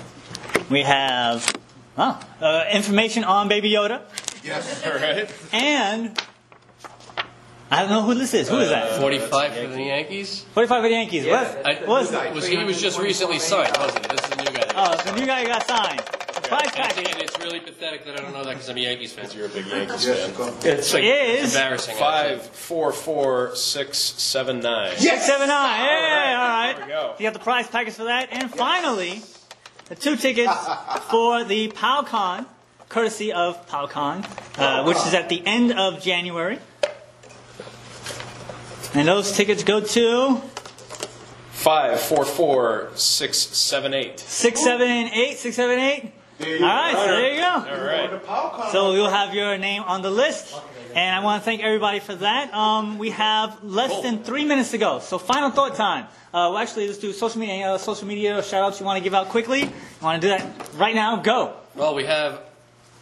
We 0.69 0.83
have 0.83 1.53
oh, 1.97 2.19
uh, 2.39 2.65
information 2.71 3.23
on 3.23 3.47
Baby 3.47 3.71
Yoda. 3.71 4.01
Yes. 4.43 4.85
All 4.85 4.93
right. 4.93 5.33
And 5.53 6.17
I 7.69 7.81
don't 7.81 7.89
know 7.89 8.03
who 8.03 8.15
this 8.15 8.33
is. 8.33 8.49
Who 8.49 8.57
is 8.57 8.69
that? 8.69 8.99
Forty-five 8.99 9.53
for 9.53 9.67
the 9.67 9.83
Yankees. 9.83 10.45
45 10.53 10.81
for 10.81 10.89
the 10.89 10.93
Yankees. 10.93 11.25
What? 11.25 11.65
I, 11.65 11.85
What's 11.85 12.11
was 12.11 12.47
he 12.47 12.63
was 12.63 12.81
just 12.81 12.99
recently 12.99 13.39
signed, 13.39 13.75
wasn't 13.77 14.05
he? 14.05 14.15
This 14.15 14.25
is 14.25 14.31
a 14.31 14.35
new 14.37 14.57
guy. 14.57 14.71
Oh, 14.75 15.11
the 15.11 15.19
new 15.19 15.25
guy 15.25 15.45
got 15.45 15.65
signed. 15.67 16.20
Prize 16.51 16.65
And, 16.65 16.73
package. 16.75 17.07
and 17.13 17.21
it's 17.21 17.39
really 17.39 17.61
pathetic 17.61 18.03
that 18.05 18.19
I 18.19 18.21
don't 18.23 18.33
know 18.33 18.43
that 18.43 18.49
because 18.55 18.67
I'm 18.67 18.75
a 18.75 18.81
Yankees 18.81 19.13
fan. 19.13 19.25
You're 19.33 19.45
a 19.45 19.49
big 19.49 19.65
Yankees 19.67 20.05
Yes. 20.05 20.31
fan. 20.31 20.53
It's 20.63 20.93
like 20.93 21.03
Is- 21.03 21.55
embarrassing. 21.55 21.95
Five, 21.95 22.41
four, 22.45 22.91
four, 22.91 23.55
six, 23.55 23.97
seven, 23.97 24.59
nine. 24.59 24.97
Six, 24.97 25.25
seven, 25.25 25.47
nine. 25.47 25.79
Yeah, 25.79 26.37
all 26.41 26.47
right. 26.49 26.73
There 26.75 26.85
we 26.87 26.91
go. 26.91 27.15
You 27.19 27.23
got 27.23 27.33
the 27.33 27.39
prize 27.39 27.67
package 27.67 27.93
for 27.93 28.03
that. 28.03 28.27
And 28.33 28.53
finally, 28.53 29.21
the 29.85 29.95
two 29.95 30.17
tickets 30.17 30.51
for 31.09 31.45
the 31.45 31.69
PowCon, 31.69 32.45
courtesy 32.89 33.31
of 33.31 33.65
PowCon, 33.69 34.25
uh, 34.59 34.83
which 34.83 34.97
is 34.97 35.13
at 35.13 35.29
the 35.29 35.41
end 35.45 35.71
of 35.71 36.01
January. 36.03 36.59
And 38.93 39.07
those 39.07 39.31
tickets 39.31 39.63
go 39.63 39.79
to 39.79 40.41
Five, 41.53 42.01
four, 42.01 42.25
four, 42.25 42.89
six, 42.95 43.37
seven, 43.37 43.93
eight. 43.93 44.19
678, 44.19 46.11
678. 46.41 46.61
All 46.61 46.67
right, 46.67 46.95
so 46.95 47.07
there 47.07 47.33
you 47.33 47.41
go. 47.41 48.31
All 48.31 48.61
right. 48.61 48.71
So 48.71 48.93
you'll 48.93 49.09
have 49.09 49.33
your 49.33 49.57
name 49.57 49.83
on 49.83 50.01
the 50.01 50.11
list. 50.11 50.55
And 50.95 51.15
I 51.15 51.23
want 51.23 51.41
to 51.41 51.45
thank 51.45 51.61
everybody 51.61 51.99
for 51.99 52.15
that. 52.15 52.53
Um, 52.53 52.97
we 52.97 53.11
have 53.11 53.63
less 53.63 54.01
than 54.01 54.23
three 54.23 54.43
minutes 54.43 54.71
to 54.71 54.77
go. 54.77 54.99
So 54.99 55.17
final 55.17 55.49
thought 55.49 55.75
time. 55.75 56.05
Uh, 56.33 56.51
well, 56.51 56.57
actually, 56.57 56.87
let's 56.87 56.99
do 56.99 57.13
social 57.13 57.39
media. 57.39 57.55
Any 57.55 57.63
other 57.63 57.79
social 57.79 58.07
media 58.07 58.43
shout 58.43 58.63
outs 58.63 58.79
you 58.79 58.85
want 58.85 58.97
to 58.97 59.03
give 59.03 59.13
out 59.13 59.29
quickly? 59.29 59.61
You 59.61 59.71
want 60.01 60.21
to 60.21 60.27
do 60.27 60.37
that 60.37 60.69
right 60.75 60.95
now? 60.95 61.17
Go. 61.17 61.53
Well, 61.75 61.95
we 61.95 62.05
have 62.05 62.41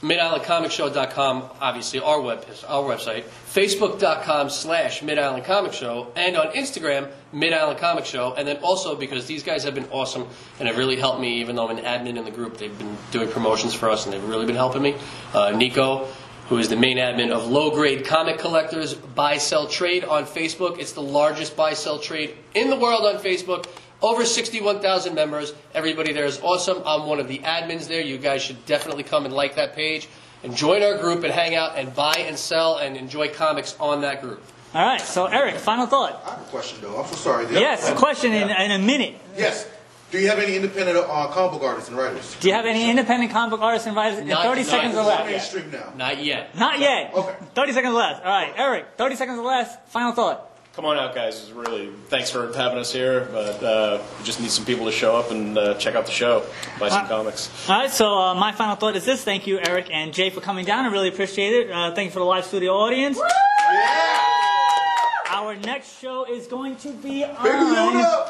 MidIslandComicShow.com, 0.01 1.49
obviously 1.59 1.99
our 1.99 2.21
web 2.21 2.45
our 2.67 2.83
website, 2.83 3.25
Facebook.com 3.47 4.49
slash 4.49 5.01
Mid 5.01 5.19
Island 5.19 5.43
Comic 5.43 5.73
Show, 5.73 6.11
and 6.15 6.37
on 6.37 6.53
Instagram, 6.53 7.11
Mid 7.33 7.51
Island 7.51 7.79
Comic 7.79 8.05
Show, 8.05 8.33
and 8.33 8.47
then 8.47 8.57
also 8.57 8.95
because 8.95 9.25
these 9.25 9.43
guys 9.43 9.63
have 9.65 9.75
been 9.75 9.89
awesome 9.91 10.27
and 10.57 10.69
have 10.69 10.77
really 10.77 10.95
helped 10.95 11.19
me, 11.19 11.41
even 11.41 11.57
though 11.57 11.67
I'm 11.67 11.77
an 11.77 11.83
admin 11.83 12.17
in 12.17 12.23
the 12.23 12.31
group, 12.31 12.57
they've 12.57 12.77
been 12.77 12.97
doing 13.11 13.29
promotions 13.29 13.73
for 13.73 13.89
us 13.89 14.05
and 14.05 14.13
they've 14.13 14.23
really 14.23 14.45
been 14.45 14.55
helping 14.55 14.81
me. 14.81 14.95
Uh, 15.33 15.51
Nico, 15.51 16.07
who 16.47 16.57
is 16.57 16.69
the 16.69 16.75
main 16.77 16.97
admin 16.97 17.31
of 17.31 17.47
Low 17.47 17.69
Grade 17.69 18.05
Comic 18.05 18.39
Collectors 18.39 18.93
Buy 18.95 19.37
Sell 19.37 19.67
Trade 19.67 20.03
on 20.05 20.25
Facebook. 20.25 20.79
It's 20.79 20.93
the 20.93 21.01
largest 21.01 21.55
buy 21.55 21.73
sell 21.73 21.99
trade 21.99 22.35
in 22.55 22.69
the 22.69 22.75
world 22.75 23.05
on 23.05 23.21
Facebook. 23.21 23.67
Over 24.01 24.23
61,000 24.25 25.13
members. 25.13 25.53
Everybody 25.73 26.13
there 26.13 26.25
is 26.25 26.39
awesome. 26.41 26.81
I'm 26.85 27.05
one 27.05 27.19
of 27.19 27.27
the 27.27 27.39
admins 27.39 27.87
there. 27.87 28.01
You 28.01 28.17
guys 28.17 28.41
should 28.41 28.65
definitely 28.65 29.03
come 29.03 29.25
and 29.25 29.33
like 29.33 29.55
that 29.55 29.75
page 29.75 30.07
and 30.43 30.55
join 30.55 30.83
our 30.83 30.97
group 30.97 31.23
and 31.23 31.33
hang 31.33 31.55
out 31.55 31.77
and 31.77 31.93
buy 31.93 32.15
and 32.19 32.37
sell 32.37 32.77
and 32.77 32.95
enjoy 32.95 33.29
comics 33.33 33.75
on 33.79 34.01
that 34.01 34.21
group. 34.21 34.41
All 34.73 34.85
right. 34.85 35.01
So 35.01 35.25
Eric, 35.25 35.55
final 35.55 35.85
thought. 35.85 36.21
I 36.25 36.29
have 36.31 36.41
a 36.41 36.49
question 36.49 36.79
though. 36.81 37.01
I'm 37.01 37.07
so 37.07 37.15
sorry. 37.15 37.45
Yes, 37.53 37.89
a 37.89 37.95
question 37.95 38.31
in, 38.33 38.49
in 38.49 38.71
a 38.71 38.79
minute. 38.79 39.15
Yes. 39.35 39.67
Do 40.11 40.17
you 40.19 40.27
have 40.29 40.39
any 40.39 40.55
independent 40.55 40.97
uh, 40.97 41.27
comic 41.27 41.51
book 41.51 41.63
artists 41.63 41.89
and 41.89 41.97
writers? 41.97 42.35
Do 42.39 42.47
you 42.47 42.53
have 42.55 42.65
any 42.65 42.89
independent 42.89 43.31
comic 43.31 43.51
book 43.51 43.61
artists 43.61 43.85
and 43.85 43.95
writers? 43.95 44.25
Not- 44.25 44.43
30 44.43 44.61
not- 44.61 44.69
seconds 44.69 44.93
or 44.95 45.03
not 45.03 45.25
less. 45.25 45.53
yet. 45.53 45.71
Now. 45.71 45.93
Not 45.95 46.23
yet. 46.23 46.57
Not 46.57 46.79
yet. 46.79 47.13
Okay. 47.13 47.35
30 47.53 47.73
seconds 47.73 47.93
or 47.93 47.97
less. 47.97 48.17
All 48.17 48.25
right, 48.25 48.53
Eric, 48.57 48.85
30 48.97 49.15
seconds 49.15 49.37
or 49.37 49.45
less. 49.45 49.75
Final 49.89 50.13
thought. 50.13 50.48
Come 50.75 50.85
on 50.85 50.97
out, 50.97 51.13
guys. 51.13 51.41
It's 51.41 51.51
Really, 51.51 51.89
thanks 52.07 52.29
for 52.31 52.53
having 52.53 52.77
us 52.77 52.93
here. 52.93 53.27
But 53.31 53.61
uh, 53.61 54.01
we 54.17 54.23
just 54.23 54.39
need 54.39 54.49
some 54.51 54.65
people 54.65 54.85
to 54.85 54.91
show 54.91 55.15
up 55.17 55.31
and 55.31 55.57
uh, 55.57 55.73
check 55.75 55.95
out 55.95 56.05
the 56.05 56.11
show, 56.11 56.45
buy 56.79 56.89
some 56.89 57.05
Uh, 57.05 57.07
comics. 57.09 57.49
All 57.69 57.79
right, 57.81 57.91
so 57.91 58.13
uh, 58.17 58.33
my 58.35 58.51
final 58.53 58.75
thought 58.75 58.95
is 58.95 59.03
this. 59.03 59.23
Thank 59.23 59.45
you, 59.47 59.59
Eric 59.59 59.89
and 59.91 60.13
Jay, 60.13 60.29
for 60.29 60.39
coming 60.41 60.65
down. 60.65 60.85
I 60.85 60.89
really 60.89 61.09
appreciate 61.09 61.53
it. 61.53 61.71
Uh, 61.71 61.93
thank 61.93 62.05
you 62.07 62.11
for 62.11 62.19
the 62.19 62.25
live 62.25 62.45
studio 62.45 62.73
audience. 62.73 63.19
Our 65.31 65.55
next 65.57 65.99
show 65.99 66.25
is 66.31 66.47
going 66.47 66.75
to 66.77 66.89
be 66.93 67.23
on. 67.25 68.25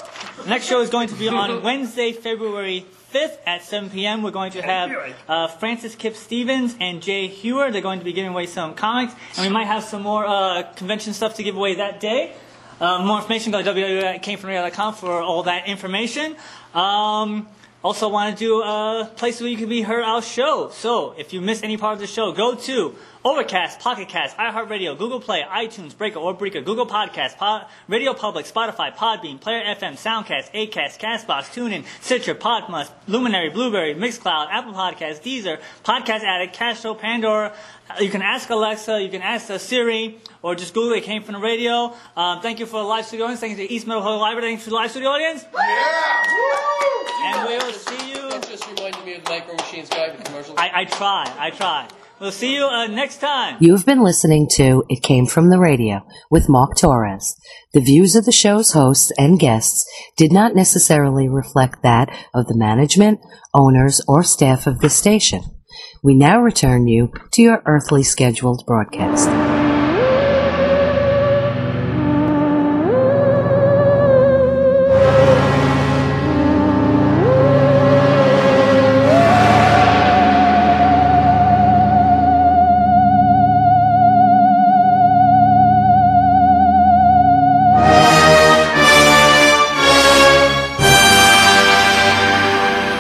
Next 0.48 0.66
show 0.66 0.82
is 0.82 0.90
going 0.90 1.10
to 1.10 1.16
be 1.16 1.28
on 1.28 1.62
Wednesday, 1.62 2.14
February 2.14 2.86
5th 3.14 3.38
at 3.46 3.64
7 3.64 3.90
p.m. 3.90 4.22
We're 4.22 4.32
going 4.32 4.52
to 4.52 4.62
have 4.62 5.16
uh, 5.28 5.48
Francis 5.48 5.96
Kip 5.96 6.16
Stevens 6.16 6.76
and 6.80 7.02
Jay 7.02 7.28
Hewer. 7.28 7.72
They're 7.72 7.82
going 7.82 8.00
to 8.00 8.06
be 8.06 8.14
giving 8.14 8.32
away 8.32 8.46
some 8.46 8.76
comics, 8.76 9.14
and 9.38 9.48
we 9.48 9.54
might 9.54 9.66
have 9.66 9.84
some 9.84 10.04
more 10.04 10.26
uh, 10.26 10.64
convention 10.76 11.14
stuff 11.14 11.36
to 11.36 11.44
give 11.44 11.56
away 11.56 11.76
that 11.76 12.00
day. 12.00 12.34
Uh, 12.80 13.04
more 13.04 13.18
information, 13.18 13.52
go 13.52 13.62
to 13.62 13.70
www.camefromradio.com 13.74 14.94
for 14.94 15.22
all 15.22 15.44
that 15.44 15.68
information. 15.68 16.36
Um, 16.74 17.48
also, 17.84 18.10
want 18.10 18.38
to 18.38 18.40
do 18.40 18.62
a 18.62 19.10
place 19.16 19.40
where 19.40 19.50
you 19.50 19.58
can 19.58 19.70
be 19.70 19.82
heard 19.82 20.04
our 20.04 20.22
show. 20.22 20.70
So, 20.70 21.16
if 21.18 21.34
you 21.34 21.42
miss 21.42 21.64
any 21.64 21.78
part 21.78 21.94
of 21.94 22.00
the 22.00 22.08
show, 22.08 22.32
go 22.32 22.56
to 22.56 22.96
Overcast, 23.26 23.82
Pocket 23.82 24.08
Cast, 24.08 24.38
iHeartRadio, 24.38 24.98
Google 24.98 25.20
Play, 25.20 25.44
iTunes, 25.50 25.96
Breaker 25.98 26.20
or 26.20 26.34
Breaker, 26.34 26.62
Google 26.62 26.88
Podcast, 26.88 27.36
Pod, 27.36 27.66
Radio 27.90 28.14
Public, 28.14 28.46
Spotify, 28.46 28.96
Podbean, 28.96 29.42
Player 29.42 29.62
FM, 29.76 29.94
Soundcast, 30.00 30.50
Acast, 30.54 30.98
Castbox, 31.00 31.52
TuneIn, 31.54 31.84
Stitcher, 32.00 32.34
Podmus, 32.34 32.90
Luminary, 33.08 33.50
Blubrry, 33.50 33.94
Mixcloud, 33.94 34.48
Apple 34.50 34.72
Podcasts, 34.72 35.20
Deezer, 35.22 35.60
Podcast 35.84 36.24
Addict, 36.24 36.54
Castro, 36.54 36.94
Pandora. 36.94 37.54
Uh, 37.90 37.96
You 38.02 38.10
can 38.10 38.22
ask 38.22 38.50
Alexa, 38.50 39.02
you 39.02 39.10
can 39.10 39.22
ask 39.22 39.50
uh, 39.52 39.58
Siri, 39.58 40.18
or 40.42 40.56
just 40.56 40.74
Google 40.74 40.94
it 40.94 41.04
came 41.04 41.22
from 41.22 41.34
the 41.34 41.40
radio. 41.42 41.94
Um, 42.16 42.40
thank 42.42 42.60
you 42.62 42.66
for 42.66 42.80
the 42.82 42.88
live 42.88 43.06
studio 43.06 43.26
audience. 43.26 43.42
Thank 43.42 43.52
you 43.52 43.64
to 43.64 43.68
the 43.68 43.76
East 43.76 43.86
Meadow 43.86 44.00
Hall 44.00 44.20
Library. 44.20 44.48
Thank 44.48 44.60
you 44.60 44.64
to 44.66 44.70
the 44.70 44.76
live 44.78 44.92
studio 44.92 45.10
audience. 45.10 45.44
Yeah. 45.54 47.34
And 47.36 47.48
we 47.50 47.58
will 47.58 47.74
see 47.74 48.12
you. 48.14 48.30
That 48.30 48.48
just 48.48 48.66
reminded 48.70 49.04
me 49.06 49.16
of 49.16 49.26
the 49.26 49.30
Micro 49.30 49.56
Machines 49.56 49.90
guy, 49.90 50.10
the 50.16 50.24
commercial. 50.24 50.56
I, 50.58 50.72
I 50.74 50.86
try, 50.86 51.26
I 51.38 51.50
try. 51.50 51.88
We'll 52.20 52.32
see 52.32 52.56
you 52.56 52.66
uh, 52.66 52.88
next 52.88 53.22
time. 53.22 53.56
You've 53.62 53.86
been 53.86 54.04
listening 54.04 54.50
to 54.56 54.84
It 54.90 55.02
Came 55.02 55.26
From 55.26 55.50
the 55.50 55.60
Radio 55.60 56.06
with 56.30 56.50
Mark 56.50 56.76
Torres. 56.76 57.40
The 57.74 57.80
views 57.80 58.14
of 58.14 58.26
the 58.26 58.34
show's 58.34 58.74
hosts 58.74 59.14
and 59.18 59.40
guests 59.40 59.90
did 60.18 60.34
not 60.34 60.54
necessarily 60.54 61.30
reflect 61.30 61.82
that 61.84 62.10
of 62.34 62.48
the 62.48 62.58
management, 62.58 63.22
owners, 63.54 64.02
or 64.06 64.22
staff 64.24 64.68
of 64.68 64.80
the 64.80 64.90
station. 64.90 65.44
We 66.04 66.14
now 66.14 66.42
return 66.42 66.88
you 66.88 67.14
to 67.32 67.42
your 67.42 67.64
earthly 67.66 68.04
scheduled 68.04 68.66
broadcast. 68.66 69.30